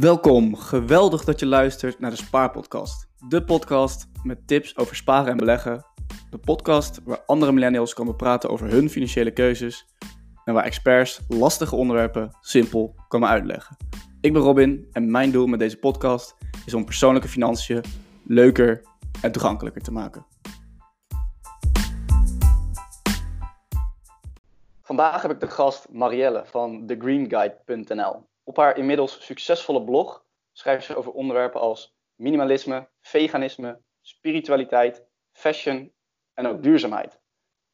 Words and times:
Welkom, 0.00 0.56
geweldig 0.56 1.24
dat 1.24 1.40
je 1.40 1.46
luistert 1.46 1.98
naar 1.98 2.10
de 2.10 2.16
Spaarpodcast. 2.16 3.08
De 3.28 3.44
podcast 3.44 4.06
met 4.22 4.46
tips 4.46 4.76
over 4.76 4.96
sparen 4.96 5.30
en 5.30 5.36
beleggen. 5.36 5.84
De 6.30 6.38
podcast 6.38 7.00
waar 7.04 7.22
andere 7.26 7.52
millennials 7.52 7.94
komen 7.94 8.16
praten 8.16 8.50
over 8.50 8.70
hun 8.70 8.90
financiële 8.90 9.30
keuzes. 9.30 9.86
En 10.44 10.54
waar 10.54 10.64
experts 10.64 11.20
lastige 11.28 11.76
onderwerpen 11.76 12.36
simpel 12.40 12.94
komen 13.08 13.28
uitleggen. 13.28 13.76
Ik 14.20 14.32
ben 14.32 14.42
Robin 14.42 14.88
en 14.92 15.10
mijn 15.10 15.30
doel 15.30 15.46
met 15.46 15.58
deze 15.58 15.78
podcast 15.78 16.36
is 16.66 16.74
om 16.74 16.84
persoonlijke 16.84 17.28
financiën 17.28 17.84
leuker 18.24 18.82
en 19.22 19.32
toegankelijker 19.32 19.82
te 19.82 19.92
maken. 19.92 20.26
Vandaag 24.82 25.22
heb 25.22 25.30
ik 25.30 25.40
de 25.40 25.50
gast 25.50 25.88
Marielle 25.90 26.42
van 26.46 26.86
thegreenguide.nl. 26.86 28.34
Op 28.48 28.56
haar 28.56 28.76
inmiddels 28.76 29.24
succesvolle 29.24 29.84
blog 29.84 30.24
schrijft 30.52 30.84
ze 30.84 30.96
over 30.96 31.12
onderwerpen 31.12 31.60
als 31.60 31.96
minimalisme, 32.14 32.88
veganisme, 33.00 33.80
spiritualiteit, 34.00 35.04
fashion 35.32 35.92
en 36.34 36.46
ook 36.46 36.62
duurzaamheid. 36.62 37.20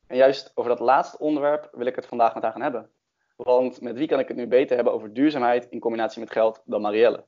En 0.07 0.17
juist 0.17 0.53
over 0.55 0.71
dat 0.71 0.81
laatste 0.81 1.19
onderwerp 1.19 1.69
wil 1.73 1.87
ik 1.87 1.97
het 1.97 2.07
vandaag 2.07 2.35
met 2.35 2.43
haar 2.43 2.53
gaan 2.53 2.63
hebben. 2.63 2.91
Want 3.37 3.81
met 3.81 3.97
wie 3.97 4.09
kan 4.09 4.19
ik 4.19 4.29
het 4.29 4.37
nu 4.37 4.47
beter 4.47 4.75
hebben 4.75 4.93
over 4.93 5.13
duurzaamheid 5.13 5.67
in 5.71 5.81
combinatie 5.81 6.21
met 6.21 6.33
geld 6.33 6.63
dan 6.65 6.81
Marielle? 6.81 7.25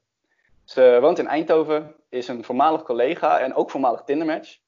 Ze 0.64 0.98
woont 1.00 1.18
in 1.18 1.26
Eindhoven, 1.26 1.94
is 2.08 2.28
een 2.28 2.44
voormalig 2.44 2.82
collega 2.82 3.40
en 3.40 3.54
ook 3.54 3.70
voormalig 3.70 4.02
Tindermatch. 4.02 4.58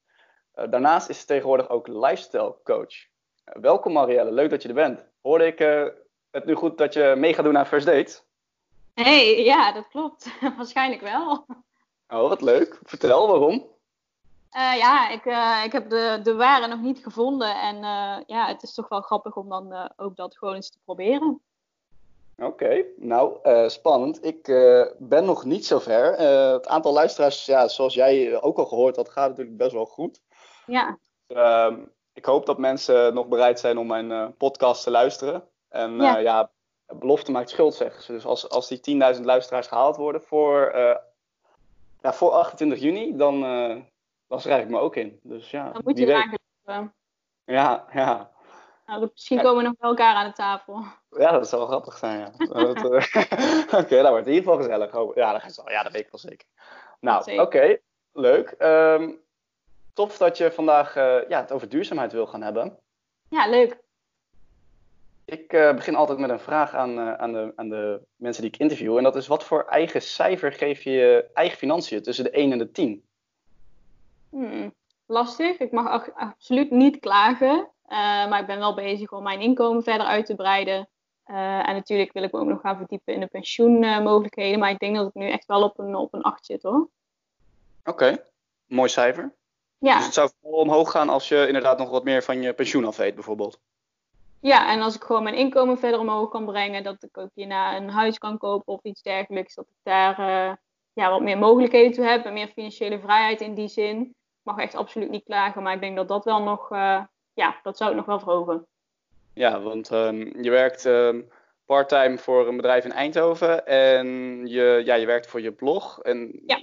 Uh, 0.55 0.69
daarnaast 0.69 1.09
is 1.09 1.19
ze 1.19 1.25
tegenwoordig 1.25 1.69
ook 1.69 1.87
lifestyle 1.87 2.55
coach. 2.63 2.93
Uh, 2.93 3.61
welkom 3.61 3.93
Marielle, 3.93 4.31
leuk 4.31 4.49
dat 4.49 4.61
je 4.61 4.67
er 4.67 4.73
bent. 4.73 5.07
Hoorde 5.21 5.45
ik 5.45 5.59
uh, 5.59 5.87
het 6.31 6.45
nu 6.45 6.53
goed 6.53 6.77
dat 6.77 6.93
je 6.93 7.13
mee 7.17 7.33
gaat 7.33 7.45
doen 7.45 7.57
aan 7.57 7.67
First 7.67 7.85
Dates? 7.85 8.26
Hey, 9.03 9.43
ja, 9.43 9.71
dat 9.71 9.87
klopt. 9.87 10.39
Waarschijnlijk 10.57 11.01
wel. 11.01 11.45
Oh, 12.07 12.29
wat 12.29 12.41
leuk. 12.41 12.79
Vertel 12.83 13.27
waarom. 13.27 13.53
Uh, 14.57 14.77
ja, 14.77 15.09
ik, 15.09 15.25
uh, 15.25 15.61
ik 15.65 15.71
heb 15.71 15.89
de, 15.89 16.19
de 16.23 16.35
ware 16.35 16.67
nog 16.67 16.81
niet 16.81 17.03
gevonden. 17.03 17.55
En 17.55 17.75
uh, 17.75 18.17
ja, 18.25 18.47
het 18.47 18.63
is 18.63 18.73
toch 18.73 18.87
wel 18.87 19.01
grappig 19.01 19.35
om 19.35 19.49
dan 19.49 19.91
ook 19.95 20.15
dat 20.15 20.37
gewoon 20.37 20.55
eens 20.55 20.69
te 20.69 20.79
proberen. 20.85 21.41
Oké, 22.37 22.45
okay. 22.45 22.85
nou, 22.97 23.39
spannend. 23.69 24.25
Ik 24.25 24.43
ben 24.97 25.25
nog 25.25 25.45
niet 25.45 25.65
zo 25.65 25.79
ver. 25.79 26.17
het 26.53 26.67
aantal 26.67 26.93
luisteraars, 26.93 27.45
ja, 27.45 27.67
zoals 27.67 27.93
jij 27.93 28.41
ook 28.41 28.57
al 28.57 28.65
gehoord 28.65 28.95
had, 28.95 29.09
gaat 29.09 29.29
natuurlijk 29.29 29.57
best 29.57 29.71
wel 29.71 29.85
goed. 29.85 30.21
Ja. 30.65 30.97
Ehm, 31.27 31.79
ik 32.13 32.25
hoop 32.25 32.45
dat 32.45 32.57
mensen 32.57 33.13
nog 33.13 33.27
bereid 33.27 33.59
zijn 33.59 33.77
om 33.77 33.87
mijn 33.87 34.37
podcast 34.37 34.83
te 34.83 34.91
luisteren. 34.91 35.47
En 35.69 35.95
ja, 35.95 36.17
ja 36.17 36.51
belofte 36.95 37.31
maakt 37.31 37.49
schuld, 37.49 37.75
zeggen 37.75 38.03
ze. 38.03 38.11
Dus 38.11 38.25
als, 38.25 38.49
als 38.49 38.67
die 38.67 39.13
10.000 39.15 39.21
luisteraars 39.21 39.67
gehaald 39.67 39.95
worden 39.95 40.21
voor, 40.21 40.71
uh, 40.75 40.95
ja, 42.01 42.13
voor 42.13 42.31
28 42.31 42.79
juni, 42.79 43.15
dan, 43.15 43.43
uh, 43.43 43.81
dan 44.27 44.41
schrijf 44.41 44.63
ik 44.63 44.69
me 44.69 44.79
ook 44.79 44.95
in. 44.95 45.19
Dus 45.23 45.51
ja, 45.51 45.71
dan 45.71 45.81
moet 45.83 45.97
je 45.97 46.05
er 46.05 46.15
aangeven. 46.15 46.93
Ja, 47.45 47.85
ja. 47.93 48.31
Nou, 48.85 49.09
misschien 49.11 49.41
komen 49.41 49.57
we 49.57 49.63
nog 49.63 49.77
bij 49.77 49.89
elkaar 49.89 50.15
aan 50.15 50.27
de 50.27 50.33
tafel. 50.33 50.83
Ja, 51.09 51.31
dat 51.31 51.47
zou 51.47 51.61
wel 51.61 51.69
grappig 51.69 51.97
zijn, 51.97 52.19
ja. 52.19 52.31
oké, 52.55 53.75
okay, 53.75 54.01
dat 54.01 54.09
wordt 54.09 54.27
in 54.27 54.33
ieder 54.33 54.49
geval 54.49 54.57
gezellig. 54.57 54.95
Oh, 54.95 55.15
ja, 55.15 55.31
dat, 55.31 55.41
ga 55.41 55.71
ja, 55.71 55.83
dat 55.83 55.91
weet 55.91 56.05
ik 56.05 56.11
wel 56.11 56.19
zeker. 56.19 56.47
Nou, 56.99 57.31
oké, 57.31 57.41
okay, 57.41 57.81
leuk. 58.11 58.55
Um, 58.59 59.21
tof 59.93 60.17
dat 60.17 60.37
je 60.37 60.51
vandaag 60.51 60.95
ja, 61.27 61.39
het 61.41 61.51
over 61.51 61.69
duurzaamheid 61.69 62.11
wil 62.11 62.27
gaan 62.27 62.41
hebben. 62.41 62.79
Ja, 63.29 63.49
leuk. 63.49 63.85
Ik 65.29 65.53
uh, 65.53 65.73
begin 65.73 65.95
altijd 65.95 66.19
met 66.19 66.29
een 66.29 66.39
vraag 66.39 66.73
aan, 66.73 66.99
uh, 66.99 67.13
aan, 67.13 67.33
de, 67.33 67.53
aan 67.55 67.69
de 67.69 68.01
mensen 68.15 68.41
die 68.41 68.51
ik 68.51 68.59
interview. 68.59 68.97
En 68.97 69.03
dat 69.03 69.15
is: 69.15 69.27
wat 69.27 69.43
voor 69.43 69.65
eigen 69.65 70.01
cijfer 70.01 70.51
geef 70.53 70.83
je 70.83 70.91
je 70.91 71.29
eigen 71.33 71.57
financiën 71.57 72.01
tussen 72.01 72.23
de 72.23 72.29
1 72.29 72.51
en 72.51 72.57
de 72.57 72.71
10? 72.71 73.03
Hmm, 74.29 74.73
lastig. 75.05 75.57
Ik 75.57 75.71
mag 75.71 76.13
absoluut 76.15 76.71
niet 76.71 76.99
klagen. 76.99 77.55
Uh, 77.55 78.29
maar 78.29 78.39
ik 78.39 78.47
ben 78.47 78.59
wel 78.59 78.75
bezig 78.75 79.11
om 79.11 79.23
mijn 79.23 79.41
inkomen 79.41 79.83
verder 79.83 80.07
uit 80.07 80.25
te 80.25 80.35
breiden. 80.35 80.89
en 81.25 81.73
natuurlijk 81.73 82.13
wil 82.13 82.23
ik 82.23 82.31
me 82.31 82.39
ook 82.39 82.47
nog 82.47 82.61
gaan 82.61 82.77
verdiepen 82.77 83.13
in 83.13 83.19
de 83.19 83.27
pensioenmogelijkheden. 83.27 84.59
maar 84.59 84.71
ik 84.71 84.79
denk 84.79 84.95
dat 84.95 85.07
ik 85.07 85.13
nu 85.13 85.29
echt 85.29 85.45
wel 85.45 85.63
op 85.63 85.79
een, 85.79 85.95
op 85.95 86.13
een 86.13 86.21
8 86.21 86.45
zit 86.45 86.63
hoor. 86.63 86.89
Oké, 87.79 87.89
okay. 87.89 88.23
mooi 88.65 88.89
cijfer. 88.89 89.33
Ja. 89.77 89.95
Dus 89.95 90.05
het 90.05 90.13
zou 90.13 90.29
vooral 90.41 90.59
omhoog 90.59 90.91
gaan 90.91 91.09
als 91.09 91.27
je 91.27 91.47
inderdaad 91.47 91.77
nog 91.77 91.89
wat 91.89 92.03
meer 92.03 92.23
van 92.23 92.41
je 92.41 92.53
pensioen 92.53 92.85
af 92.85 92.97
weet, 92.97 93.15
bijvoorbeeld. 93.15 93.59
Ja, 94.41 94.71
en 94.71 94.81
als 94.81 94.95
ik 94.95 95.03
gewoon 95.03 95.23
mijn 95.23 95.35
inkomen 95.35 95.77
verder 95.77 95.99
omhoog 95.99 96.29
kan 96.29 96.45
brengen, 96.45 96.83
dat 96.83 97.03
ik 97.03 97.17
ook 97.17 97.29
hierna 97.33 97.77
een 97.77 97.89
huis 97.89 98.17
kan 98.17 98.37
kopen 98.37 98.73
of 98.73 98.83
iets 98.83 99.01
dergelijks, 99.01 99.55
dat 99.55 99.65
ik 99.65 99.75
daar 99.83 100.19
uh, 100.19 100.55
ja, 100.93 101.09
wat 101.09 101.21
meer 101.21 101.37
mogelijkheden 101.37 101.91
toe 101.91 102.05
heb 102.05 102.25
en 102.25 102.33
meer 102.33 102.47
financiële 102.47 102.99
vrijheid 102.99 103.41
in 103.41 103.53
die 103.53 103.67
zin. 103.67 104.01
Ik 104.01 104.43
mag 104.43 104.57
echt 104.57 104.75
absoluut 104.75 105.09
niet 105.09 105.23
klagen, 105.23 105.63
maar 105.63 105.73
ik 105.73 105.81
denk 105.81 105.95
dat 105.95 106.07
dat 106.07 106.25
wel 106.25 106.43
nog, 106.43 106.71
uh, 106.71 107.03
ja, 107.33 107.59
dat 107.63 107.77
zou 107.77 107.89
ik 107.89 107.95
nog 107.95 108.05
wel 108.05 108.19
verhogen. 108.19 108.67
Ja, 109.33 109.61
want 109.61 109.91
um, 109.91 110.43
je 110.43 110.49
werkt 110.49 110.85
um, 110.85 111.29
parttime 111.65 112.17
voor 112.17 112.47
een 112.47 112.55
bedrijf 112.55 112.85
in 112.85 112.91
Eindhoven 112.91 113.65
en 113.65 114.07
je, 114.47 114.81
ja, 114.85 114.95
je 114.95 115.05
werkt 115.05 115.27
voor 115.27 115.41
je 115.41 115.51
blog. 115.51 115.99
En 116.01 116.41
ja. 116.45 116.61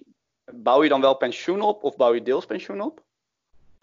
bouw 0.52 0.82
je 0.82 0.88
dan 0.88 1.00
wel 1.00 1.16
pensioen 1.16 1.60
op 1.60 1.84
of 1.84 1.96
bouw 1.96 2.14
je 2.14 2.22
deels 2.22 2.46
pensioen 2.46 2.80
op? 2.80 3.02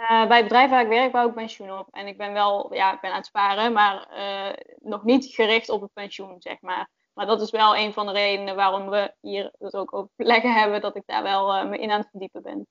Uh, 0.02 0.28
bij 0.28 0.38
het 0.38 0.48
bedrijf 0.48 0.70
waar 0.70 0.82
ik 0.82 0.88
werk 0.88 1.12
bouw 1.12 1.28
ik 1.28 1.34
pensioen 1.34 1.80
op. 1.80 1.88
En 1.92 2.08
ik 2.08 2.18
ben 2.18 2.34
wel, 2.34 2.74
ja, 2.74 2.94
ik 2.94 3.02
ben 3.02 3.10
aan 3.10 3.16
het 3.16 3.26
sparen, 3.26 3.74
maar 3.74 4.08
uh, 4.18 4.54
nog 4.80 5.04
niet 5.04 5.26
gericht 5.26 5.70
op 5.70 5.82
het 5.82 5.94
pensioen, 5.94 6.36
zeg 6.40 6.62
maar. 6.62 6.90
Maar 7.14 7.26
dat 7.26 7.42
is 7.42 7.52
wel 7.52 7.76
een 7.76 7.94
van 7.94 8.06
de 8.06 8.12
redenen 8.12 8.56
waarom 8.56 8.90
we 8.90 9.14
hier 9.20 9.52
dus 9.60 9.74
ook 9.74 9.94
overleggen 9.94 10.54
hebben, 10.54 10.82
dat 10.82 10.96
ik 10.96 11.04
daar 11.06 11.24
wel 11.24 11.56
uh, 11.56 11.70
me 11.70 11.78
in 11.78 11.92
aan 11.92 12.00
het 12.00 12.10
verdiepen 12.10 12.42
ben. 12.42 12.68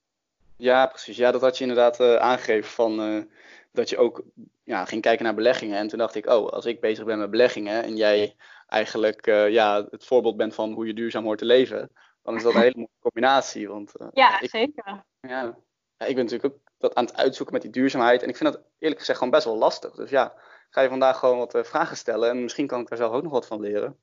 Ja, 0.57 0.87
precies. 0.87 1.17
Ja, 1.17 1.31
dat 1.31 1.41
had 1.41 1.59
je 1.59 1.65
inderdaad 1.65 2.01
aangegeven 2.19 2.71
van 2.71 3.27
dat 3.73 3.89
je 3.89 3.99
ook 3.99 4.23
ja, 4.65 4.85
ging 4.85 5.03
kijken 5.03 5.25
naar 5.25 5.35
beleggingen. 5.35 5.79
En 5.79 5.89
toen 5.89 5.99
dacht 5.99 6.15
ik, 6.15 6.27
oh, 6.27 6.49
als 6.49 6.67
ik 6.67 6.81
bezig 6.81 7.05
ben 7.05 7.19
met 7.19 7.31
beleggingen 7.31 7.83
en 7.83 7.97
jij 7.97 8.37
eigenlijk 8.67 9.27
ja, 9.27 9.87
het 9.91 10.05
voorbeeld 10.05 10.37
bent 10.37 10.55
van 10.55 10.73
hoe 10.73 10.87
je 10.87 10.95
duurzaam 10.95 11.25
hoort 11.25 11.39
te 11.39 11.45
leven, 11.45 11.91
dan 12.23 12.37
is 12.37 12.43
dat 12.43 12.55
een 12.55 12.61
hele 12.61 12.77
mooie 12.77 12.89
combinatie. 13.01 13.69
Want, 13.69 13.93
ja, 14.13 14.41
ik, 14.41 14.51
zeker. 14.51 15.05
Ja, 15.21 15.57
ja, 15.97 16.07
ik 16.07 16.15
ben 16.15 16.25
natuurlijk 16.25 16.55
ook 16.55 16.70
dat 16.81 16.95
aan 16.95 17.05
het 17.05 17.17
uitzoeken 17.17 17.55
met 17.55 17.63
die 17.63 17.71
duurzaamheid. 17.71 18.23
En 18.23 18.29
ik 18.29 18.37
vind 18.37 18.53
dat 18.53 18.63
eerlijk 18.79 19.01
gezegd 19.01 19.19
gewoon 19.19 19.33
best 19.33 19.45
wel 19.45 19.57
lastig. 19.57 19.95
Dus 19.95 20.11
ja, 20.11 20.35
ga 20.71 20.81
je 20.81 20.89
vandaag 20.89 21.19
gewoon 21.19 21.39
wat 21.39 21.55
uh, 21.55 21.63
vragen 21.63 21.97
stellen. 21.97 22.31
En 22.31 22.43
misschien 22.43 22.67
kan 22.67 22.81
ik 22.81 22.89
daar 22.89 22.99
zelf 22.99 23.13
ook 23.13 23.23
nog 23.23 23.33
wat 23.33 23.47
van 23.47 23.61
leren. 23.61 23.99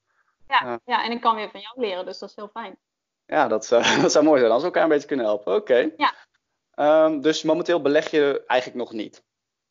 Ja, 0.48 0.66
uh, 0.66 0.76
ja, 0.86 1.04
en 1.04 1.12
ik 1.12 1.22
kan 1.22 1.36
weer 1.36 1.50
van 1.50 1.60
jou 1.60 1.82
leren, 1.82 2.06
dus 2.06 2.20
dat 2.20 2.30
is 2.30 2.36
heel 2.36 2.50
fijn. 2.54 2.78
Ja, 3.26 3.48
dat, 3.48 3.72
uh, 3.72 4.02
dat 4.02 4.12
zou 4.12 4.26
mooi 4.26 4.40
zijn 4.40 4.52
als 4.52 4.62
we 4.62 4.68
elkaar 4.68 4.84
een 4.84 4.90
beetje 4.90 5.08
kunnen 5.08 5.26
helpen. 5.26 5.56
Oké. 5.56 5.62
Okay. 5.62 5.94
Ja. 5.98 6.14
Um, 7.06 7.22
dus 7.22 7.44
momenteel 7.44 7.82
beleg 7.82 8.12
je 8.12 8.44
eigenlijk 8.48 8.80
nog 8.80 8.92
niet? 8.92 9.26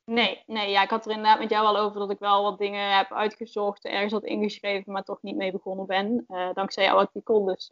Nee, 0.05 0.43
nee 0.47 0.71
ja, 0.71 0.83
ik 0.83 0.91
had 0.91 1.05
er 1.05 1.11
inderdaad 1.11 1.39
met 1.39 1.51
jou 1.51 1.67
al 1.67 1.79
over 1.79 1.99
dat 1.99 2.11
ik 2.11 2.19
wel 2.19 2.43
wat 2.43 2.59
dingen 2.59 2.97
heb 2.97 3.13
uitgezocht, 3.13 3.85
ergens 3.85 4.13
had 4.13 4.25
ingeschreven, 4.25 4.93
maar 4.93 5.03
toch 5.03 5.23
niet 5.23 5.37
mee 5.37 5.53
begonnen 5.53 5.87
ben. 5.87 6.25
dankzij 6.55 6.85
jouw 6.85 6.97
artikel, 6.97 7.45
dus... 7.45 7.71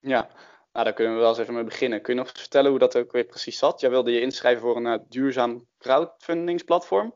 Ja, 0.00 0.28
nou, 0.72 0.84
daar 0.84 0.94
kunnen 0.94 1.14
we 1.14 1.20
wel 1.20 1.28
eens 1.28 1.38
even 1.38 1.54
mee 1.54 1.64
beginnen. 1.64 2.02
Kun 2.02 2.14
je 2.14 2.20
nog 2.20 2.30
vertellen 2.32 2.70
hoe 2.70 2.78
dat 2.78 2.96
ook 2.96 3.12
weer 3.12 3.24
precies 3.24 3.58
zat? 3.58 3.80
Jij 3.80 3.90
wilde 3.90 4.12
je 4.12 4.20
inschrijven 4.20 4.62
voor 4.62 4.76
een 4.76 4.86
uh, 4.86 4.98
duurzaam 5.08 5.66
crowdfundingsplatform? 5.78 7.14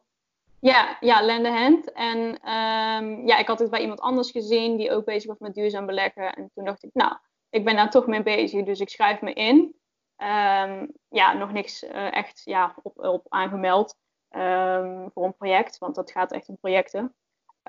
Ja, 0.61 0.97
ja, 1.01 1.23
Lend 1.23 1.47
Hand. 1.47 1.93
En 1.93 2.19
um, 2.19 3.27
ja, 3.27 3.39
ik 3.39 3.47
had 3.47 3.59
het 3.59 3.71
bij 3.71 3.81
iemand 3.81 4.01
anders 4.01 4.31
gezien 4.31 4.77
die 4.77 4.91
ook 4.91 5.05
bezig 5.05 5.29
was 5.29 5.39
met 5.39 5.55
duurzaam 5.55 5.87
beleggen. 5.87 6.35
En 6.35 6.51
toen 6.55 6.65
dacht 6.65 6.83
ik, 6.83 6.91
nou, 6.93 7.17
ik 7.51 7.65
ben 7.65 7.77
daar 7.77 7.91
toch 7.91 8.07
mee 8.07 8.23
bezig, 8.23 8.65
dus 8.65 8.81
ik 8.81 8.89
schrijf 8.89 9.21
me 9.21 9.33
in. 9.33 9.57
Um, 10.17 10.93
ja, 11.09 11.33
nog 11.33 11.53
niks 11.53 11.83
uh, 11.83 12.15
echt 12.15 12.43
ja, 12.45 12.75
op, 12.83 12.99
op 12.99 13.27
aangemeld 13.29 13.97
um, 14.31 15.11
voor 15.15 15.25
een 15.25 15.37
project, 15.37 15.79
want 15.79 15.95
dat 15.95 16.11
gaat 16.11 16.33
echt 16.33 16.49
om 16.49 16.59
projecten. 16.61 17.15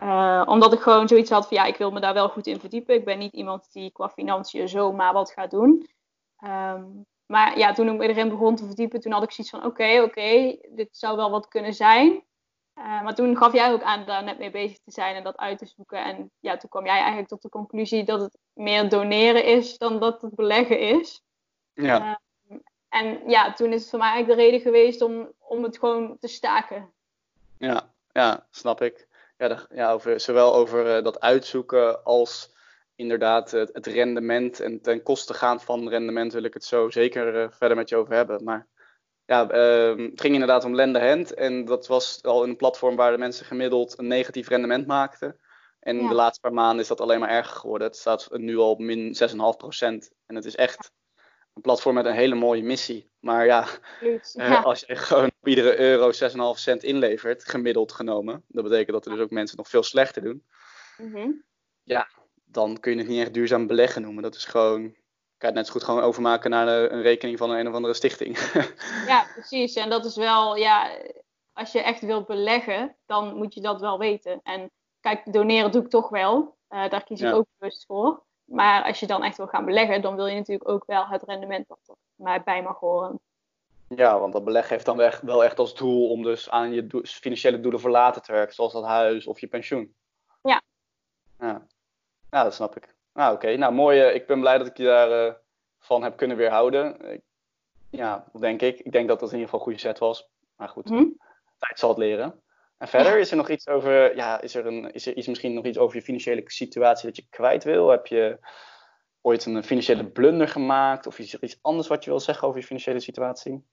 Uh, 0.04 0.44
omdat 0.46 0.74
ik 0.74 0.80
gewoon 0.80 1.08
zoiets 1.08 1.30
had 1.30 1.48
van 1.48 1.58
ja, 1.58 1.64
ik 1.64 1.78
wil 1.78 1.92
me 1.92 2.00
daar 2.00 2.14
wel 2.14 2.30
goed 2.30 2.48
in 2.48 2.60
verdiepen. 2.60 2.96
Ik 2.96 3.06
ben 3.06 3.20
niet 3.20 3.34
iemand 3.34 3.72
die 3.72 3.92
qua 3.92 4.10
financiën 4.10 4.70
zomaar 4.70 5.14
wat 5.14 5.32
gaat 5.32 5.52
doen. 5.52 5.88
Um, 6.44 7.06
maar 7.26 7.58
ja, 7.58 7.74
toen 7.74 7.90
ik 7.90 7.98
me 7.98 8.08
erin 8.08 8.30
begon 8.30 8.56
te 8.56 8.66
verdiepen, 8.66 9.00
toen 9.00 9.12
had 9.12 9.24
ik 9.24 9.32
zoiets 9.32 9.54
van 9.54 9.64
oké, 9.64 9.70
okay, 9.70 10.00
oké, 10.00 10.08
okay, 10.08 10.60
dit 10.70 10.98
zou 10.98 11.16
wel 11.18 11.32
wat 11.32 11.48
kunnen 11.48 11.74
zijn. 11.74 12.24
Uh, 12.78 13.02
maar 13.04 13.16
toen 13.16 13.38
gaf 13.38 13.54
jij 13.54 13.72
ook 13.72 13.82
aan 13.82 14.06
daar 14.06 14.24
net 14.24 14.38
mee 14.38 14.52
bezig 14.52 14.78
te 14.78 14.92
zijn 14.92 15.16
en 15.16 15.24
dat 15.24 15.38
uit 15.38 15.58
te 15.58 15.66
zoeken. 15.66 16.04
En 16.04 16.32
ja, 16.40 16.58
toen 16.58 16.70
kwam 16.70 16.86
jij 16.86 16.98
eigenlijk 16.98 17.28
tot 17.28 17.42
de 17.42 17.50
conclusie 17.50 18.04
dat 18.04 18.22
het 18.22 18.38
meer 18.54 18.90
doneren 18.90 19.46
is 19.46 19.78
dan 19.78 20.00
dat 20.00 20.22
het 20.22 20.36
beleggen 20.36 20.80
is. 20.80 21.24
Ja. 21.74 22.20
Uh, 22.50 22.58
en 22.90 23.30
ja, 23.30 23.54
toen 23.54 23.74
is 23.74 23.82
het 23.82 23.90
voor 23.90 24.00
mij 24.00 24.10
eigenlijk 24.10 24.40
de 24.40 24.46
reden 24.46 24.62
geweest 24.62 25.02
om, 25.02 25.32
om 25.40 25.64
het 25.64 25.78
gewoon 25.78 26.18
te 26.20 26.28
staken. 26.28 26.94
Ja, 27.58 27.94
ja, 28.12 28.48
snap 28.50 28.82
ik 28.82 29.08
ja, 29.38 29.48
de, 29.48 29.66
ja, 29.70 29.92
over, 29.92 30.20
zowel 30.20 30.56
over 30.56 30.98
uh, 30.98 31.04
dat 31.04 31.20
uitzoeken 31.20 32.04
als 32.04 32.54
inderdaad 32.96 33.52
het, 33.52 33.70
het, 33.74 33.86
rendement 33.86 34.60
en 34.60 34.82
ten 34.82 35.04
koste 35.04 35.34
gaan 35.34 35.62
van 35.62 35.90
rendement 35.90 36.34
wil 36.34 36.44
ik 36.44 36.54
het 36.54 36.64
zo 36.64 36.90
zeker 36.90 37.44
uh, 37.44 37.48
verder 37.50 37.78
met 37.78 37.90
je 37.90 37.96
over 37.96 38.14
hebben. 38.14 38.44
Maar 38.44 38.68
ja, 39.26 39.44
uh, 39.44 40.10
het 40.10 40.22
ging 40.22 40.34
inderdaad 40.34 40.64
om 40.64 40.76
lend 40.76 40.98
hand 40.98 41.34
en 41.34 41.66
dat 41.66 41.88
was 41.88 42.24
al 42.24 42.44
een 42.44 42.56
platform 42.56 42.96
waar 42.96 43.12
de 43.12 43.18
mensen 43.18 43.46
gemiddeld 43.46 44.00
een 44.00 44.08
negatief 44.08 44.48
rendement 44.48 44.88
maakten. 44.88 45.40
En 45.80 46.02
Ja. 46.02 46.08
de 46.08 46.16
laatste 46.16 46.42
paar 46.42 46.54
maanden 46.54 46.80
is 46.80 46.88
dat 46.88 47.02
alleen 47.02 47.20
maar 47.20 47.30
erger 47.30 47.56
geworden. 47.56 47.88
Het 47.88 47.98
staat 47.98 48.28
nu 48.32 48.58
al 48.58 48.70
op 48.70 48.80
min 48.80 49.16
6,5%. 49.16 50.12
En 50.26 50.36
het 50.36 50.46
is 50.46 50.56
echt 50.56 50.92
een 51.56 51.62
platform 51.62 51.96
met 51.96 52.06
een 52.06 52.14
hele 52.14 52.36
mooie 52.36 52.64
missie. 52.64 53.10
Maar 53.20 53.46
ja, 53.46 53.68
eh, 54.02 54.20
Ja. 54.34 54.62
als 54.62 54.80
je 54.88 54.96
gewoon 54.96 55.26
op 55.40 55.48
iedere 55.48 55.80
euro 55.80 56.12
6,5 56.12 56.60
cent 56.60 56.84
inlevert, 56.84 57.46
gemiddeld 57.46 57.92
genomen. 57.92 58.44
Dat 58.48 58.64
betekent 58.64 58.92
dat 58.92 59.06
er 59.06 59.12
dus 59.12 59.22
ook 59.22 59.30
mensen 59.30 59.58
nog 59.58 59.70
veel 59.70 59.84
slechter 59.84 60.22
doen. 60.22 60.46
Mhm. 60.98 61.32
Dan 62.48 62.80
kun 62.80 62.92
je 62.92 62.98
het 62.98 63.08
niet 63.08 63.20
echt 63.22 63.34
duurzaam 63.34 63.68
beleggen 63.68 64.02
noemen. 64.02 64.24
Dat 64.24 64.36
is 64.36 64.46
gewoon, 64.46 64.82
kan 64.82 64.94
je 65.38 65.46
het 65.46 65.54
net 65.54 65.66
zo 65.66 65.72
goed 65.72 65.84
gewoon 65.84 66.02
overmaken 66.04 66.50
naar 66.50 66.68
een 66.92 67.02
rekening 67.02 67.38
van 67.38 67.50
een, 67.52 67.60
een 67.60 67.68
of 67.68 67.74
andere 67.74 67.94
stichting. 67.94 68.38
Ja, 69.08 69.28
precies. 69.34 69.76
En 69.76 69.90
dat 69.90 70.06
is 70.06 70.16
wel, 70.16 70.56
ja, 70.56 70.90
als 71.54 71.72
je 71.72 71.80
echt 71.82 72.02
wilt 72.02 72.28
beleggen, 72.28 72.96
dan 73.06 73.36
moet 73.36 73.54
je 73.54 73.62
dat 73.62 73.82
wel 73.82 74.00
weten. 74.00 74.40
En 74.44 74.72
kijk, 75.00 75.34
doneren 75.34 75.72
doe 75.72 75.82
ik 75.84 75.90
toch 75.90 76.10
wel. 76.10 76.58
Eh, 76.68 76.90
daar 76.90 77.04
kies 77.04 77.20
ik 77.22 77.28
Ja. 77.28 77.34
ook 77.34 77.46
bewust 77.58 77.86
voor. 77.86 78.24
Maar 78.46 78.84
als 78.84 79.00
je 79.00 79.08
dan 79.08 79.24
echt 79.24 79.38
wil 79.38 79.48
gaan 79.48 79.66
beleggen, 79.66 80.02
dan 80.02 80.16
wil 80.16 80.26
je 80.26 80.36
natuurlijk 80.36 80.70
ook 80.70 80.86
wel 80.86 81.08
het 81.08 81.24
rendement 81.24 81.68
dat 81.68 81.80
er 81.86 81.96
maar 82.16 82.44
bij 82.44 82.62
mag 82.64 82.80
horen. 82.80 83.20
Ja, 83.88 84.20
want 84.20 84.34
dat 84.34 84.44
beleg 84.44 84.70
heeft 84.70 84.86
dan 84.86 85.02
echt, 85.02 85.22
wel 85.22 85.44
echt 85.44 85.60
als 85.60 85.76
doel 85.76 86.10
om 86.10 86.24
dus 86.24 86.50
aan 86.50 86.74
je 86.74 87.02
financiële 87.04 87.60
doelen 87.60 87.80
voor 87.80 87.90
later 87.90 88.22
te 88.22 88.32
werken, 88.32 88.56
zoals 88.56 88.74
dat 88.74 88.84
huis 88.84 89.28
of 89.28 89.40
je 89.40 89.48
pensioen. 89.48 89.96
Ja. 90.42 90.62
Ja, 91.40 91.66
ja 92.32 92.44
dat 92.44 92.54
snap 92.54 92.76
ik. 92.76 92.96
Nou, 93.14 93.36
oké. 93.36 93.56
Nou, 93.56 93.74
mooi. 93.74 94.00
eh, 94.02 94.16
ik 94.16 94.28
ben 94.28 94.40
blij 94.40 94.58
dat 94.58 94.68
ik 94.68 94.78
je 94.78 94.84
daarvan 94.84 95.36
van 95.80 96.04
heb 96.04 96.18
kunnen 96.18 96.38
weerhouden. 96.38 97.02
Ik- 97.12 97.24
ja, 97.90 98.26
denk 98.40 98.62
ik. 98.62 98.80
Ik 98.80 98.92
denk 98.92 99.08
dat 99.08 99.20
dat 99.20 99.30
in 99.32 99.38
ieder 99.38 99.50
geval 99.50 99.60
een 99.60 99.66
goede 99.66 99.80
set 99.90 100.00
was. 100.00 100.30
Maar 100.56 100.70
goed, 100.70 100.90
Mhm. 100.90 101.04
tijd 101.58 101.80
zal 101.80 101.90
het 101.90 101.98
leren. 101.98 102.44
En 102.78 102.88
verder, 102.88 103.20
is 103.20 103.32
er 103.32 103.38
nog 103.38 103.50
iets 103.50 103.68
over, 103.68 104.16
ja, 104.16 104.42
is 104.42 104.56
er, 104.56 104.66
een, 104.66 104.92
is 104.92 105.06
er 105.06 105.16
iets, 105.16 105.28
misschien 105.28 105.54
nog 105.54 105.66
iets 105.66 105.78
over 105.78 105.96
je 105.96 106.02
financiële 106.02 106.44
situatie 106.46 107.06
dat 107.06 107.16
je 107.16 107.28
kwijt 107.30 107.64
wil? 107.64 107.90
Heb 107.90 108.08
je 108.08 108.40
ooit 109.22 109.46
een 109.46 109.64
financiële 109.64 110.12
blunder 110.12 110.48
gemaakt? 110.48 111.08
Of 111.08 111.20
is 111.20 111.34
er 111.34 111.44
iets 111.44 111.60
anders 111.62 111.88
wat 111.88 112.04
je 112.04 112.10
wil 112.10 112.20
zeggen 112.20 112.48
over 112.48 112.60
je 112.60 112.66
financiële 112.66 113.00
situatie? 113.00 113.66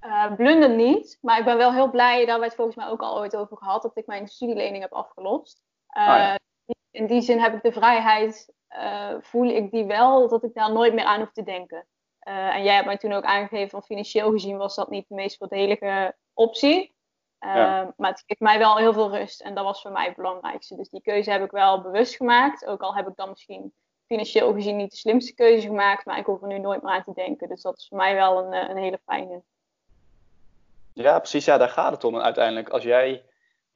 Eh, 0.00 0.34
blunder 0.34 0.70
niet, 0.70 1.18
maar 1.20 1.38
ik 1.38 1.44
ben 1.44 1.56
wel 1.56 1.72
heel 1.72 1.90
blij, 1.90 2.16
daar 2.16 2.18
hebben 2.18 2.38
we 2.38 2.44
het 2.44 2.54
volgens 2.54 2.76
mij 2.76 2.86
ook 2.88 3.00
al 3.00 3.18
ooit 3.18 3.36
over 3.36 3.56
gehad, 3.56 3.82
dat 3.82 3.96
ik 3.96 4.06
mijn 4.06 4.28
studielening 4.28 4.82
heb 4.82 4.92
afgelost. 4.92 5.62
Eh, 5.88 6.04
ja. 6.04 6.38
In 6.90 7.06
die 7.06 7.20
zin 7.20 7.40
heb 7.40 7.54
ik 7.54 7.62
de 7.62 7.72
vrijheid, 7.72 8.54
eh, 8.68 9.14
voel 9.20 9.48
ik 9.48 9.70
die 9.70 9.84
wel, 9.84 10.28
dat 10.28 10.44
ik 10.44 10.54
daar 10.54 10.72
nooit 10.72 10.94
meer 10.94 11.04
aan 11.04 11.20
hoef 11.20 11.32
te 11.32 11.42
denken. 11.42 11.86
En 12.18 12.62
jij 12.62 12.74
hebt 12.74 12.86
mij 12.86 12.96
toen 12.96 13.12
ook 13.12 13.24
aangegeven, 13.24 13.70
van 13.70 13.82
financieel 13.82 14.30
gezien 14.30 14.56
was 14.56 14.74
dat 14.74 14.90
niet 14.90 15.08
de 15.08 15.14
meest 15.14 15.36
voordelige 15.36 16.16
optie. 16.34 16.96
Eh, 17.38 17.54
Ja. 17.54 17.94
Maar 17.96 18.10
het 18.10 18.22
geeft 18.26 18.40
mij 18.40 18.58
wel 18.58 18.76
heel 18.76 18.92
veel 18.92 19.10
rust 19.16 19.40
en 19.40 19.54
dat 19.54 19.64
was 19.64 19.82
voor 19.82 19.90
mij 19.92 20.06
het 20.06 20.16
belangrijkste. 20.16 20.76
Dus 20.76 20.88
die 20.88 21.02
keuze 21.02 21.30
heb 21.30 21.42
ik 21.44 21.50
wel 21.50 21.80
bewust 21.82 22.16
gemaakt, 22.16 22.66
ook 22.66 22.80
al 22.80 22.94
heb 22.94 23.08
ik 23.08 23.16
dan 23.16 23.28
misschien 23.28 23.72
financieel 24.06 24.52
gezien 24.52 24.76
niet 24.76 24.90
de 24.90 24.96
slimste 24.96 25.34
keuze 25.34 25.66
gemaakt, 25.66 26.04
maar 26.04 26.18
ik 26.18 26.26
hoef 26.26 26.42
er 26.42 26.48
nu 26.48 26.58
nooit 26.58 26.82
meer 26.82 26.92
aan 26.92 27.04
te 27.04 27.12
denken. 27.14 27.48
Dus 27.48 27.62
dat 27.62 27.76
is 27.76 27.86
voor 27.88 27.98
mij 27.98 28.14
wel 28.14 28.38
een, 28.44 28.52
eh, 28.52 28.68
een 28.68 28.76
hele 28.76 28.98
fijne. 29.04 29.42
Ja, 30.92 31.18
precies. 31.18 31.44
Ja, 31.44 31.58
daar 31.58 31.68
gaat 31.68 31.92
het 31.92 32.04
om. 32.04 32.14
En 32.14 32.22
uiteindelijk, 32.22 32.68
als 32.68 32.82
jij 32.82 33.24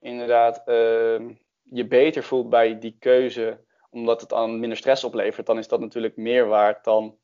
inderdaad 0.01 0.63
ehm, 0.67 1.35
je 1.63 1.87
beter 1.87 2.23
voelt 2.23 2.51
bij 2.51 2.79
die 2.79 2.97
keuze, 2.99 3.61
omdat 3.91 4.21
het 4.21 4.31
dan 4.31 4.61
minder 4.61 4.79
stress 4.79 5.05
oplevert, 5.05 5.47
dan 5.47 5.59
is 5.59 5.69
dat 5.69 5.81
natuurlijk 5.81 6.17
meer 6.17 6.47
waard 6.47 6.85
dan, 6.85 7.17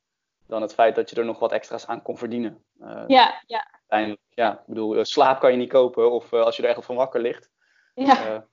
dan 0.49 0.63
het 0.63 0.75
feit 0.75 0.95
dat 0.95 1.11
je 1.11 1.17
er 1.17 1.25
nog 1.25 1.39
wat 1.39 1.53
extra's 1.53 1.87
aan 1.87 2.03
kon 2.03 2.19
verdienen. 2.19 2.65
Eh, 2.81 3.05
Ja, 3.07 3.43
ja, 3.47 3.67
ja, 4.29 4.53
ik 4.53 4.67
bedoel, 4.67 4.97
eh, 4.97 5.05
slaap 5.05 5.41
kan 5.41 5.51
je 5.51 5.57
niet 5.57 5.69
kopen 5.69 6.11
of 6.11 6.33
eh, 6.33 6.41
als 6.41 6.57
je 6.57 6.63
er 6.63 6.69
echt 6.69 6.85
van 6.85 6.97
wakker 6.97 7.21
ligt. 7.21 7.51
ja. 7.95 8.47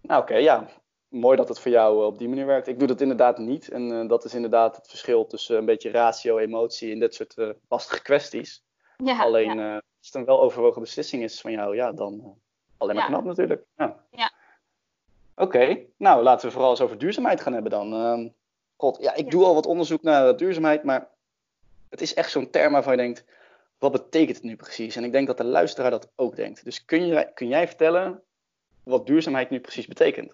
Nou, 0.00 0.22
oké, 0.22 0.34
ja. 0.36 0.66
Mooi 1.08 1.36
dat 1.36 1.48
het 1.48 1.60
voor 1.60 1.70
jou 1.70 2.04
op 2.04 2.18
die 2.18 2.28
manier 2.28 2.46
werkt. 2.46 2.66
Ik 2.66 2.78
doe 2.78 2.88
dat 2.88 3.00
inderdaad 3.00 3.38
niet. 3.38 3.68
En 3.68 4.06
dat 4.06 4.24
is 4.24 4.34
inderdaad 4.34 4.76
het 4.76 4.88
verschil 4.88 5.26
tussen 5.26 5.56
een 5.56 5.64
beetje 5.64 5.90
ratio, 5.90 6.38
emotie 6.38 6.92
en 6.92 6.98
dit 6.98 7.14
soort 7.14 7.36
lastige 7.68 8.02
kwesties. 8.02 8.62
ja 8.96 9.22
Alleen 9.22 9.58
ja. 9.58 9.74
als 9.74 10.06
het 10.06 10.14
een 10.14 10.24
weloverwogen 10.24 10.80
beslissing 10.80 11.22
is 11.22 11.40
van 11.40 11.50
jou, 11.52 11.74
ja, 11.74 11.92
dan 11.92 12.38
alleen 12.78 12.94
maar 12.94 13.04
Ja. 13.04 13.10
knap 13.10 13.24
natuurlijk. 13.24 13.64
Ja. 13.76 14.04
Ja. 14.10 14.32
Oké, 15.34 15.78
nou 15.96 16.22
laten 16.22 16.46
we 16.46 16.52
vooral 16.52 16.70
eens 16.70 16.80
over 16.80 16.98
duurzaamheid 16.98 17.40
gaan 17.40 17.52
hebben 17.52 17.70
dan. 17.70 18.32
God, 18.80 18.98
ja, 19.00 19.14
ik 19.14 19.24
Ja. 19.24 19.30
doe 19.30 19.44
al 19.44 19.54
wat 19.54 19.66
onderzoek 19.66 20.02
naar 20.02 20.36
duurzaamheid, 20.36 20.82
maar 20.82 21.08
het 21.88 22.00
is 22.00 22.14
echt 22.14 22.30
zo'n 22.30 22.50
term 22.50 22.72
waarvan 22.72 22.92
je 22.92 22.98
denkt, 22.98 23.24
wat 23.78 23.92
betekent 23.92 24.36
het 24.36 24.44
nu 24.44 24.56
precies? 24.56 24.96
En 24.96 25.04
ik 25.04 25.12
denk 25.12 25.26
dat 25.26 25.36
de 25.36 25.44
luisteraar 25.44 25.90
dat 25.90 26.10
ook 26.16 26.36
denkt. 26.36 26.64
Dus 26.64 26.84
kun, 26.84 27.06
je, 27.06 27.30
kun 27.34 27.48
jij 27.48 27.66
vertellen 27.66 28.22
wat 28.82 29.06
duurzaamheid 29.06 29.50
nu 29.50 29.60
precies 29.60 29.86
betekent? 29.86 30.32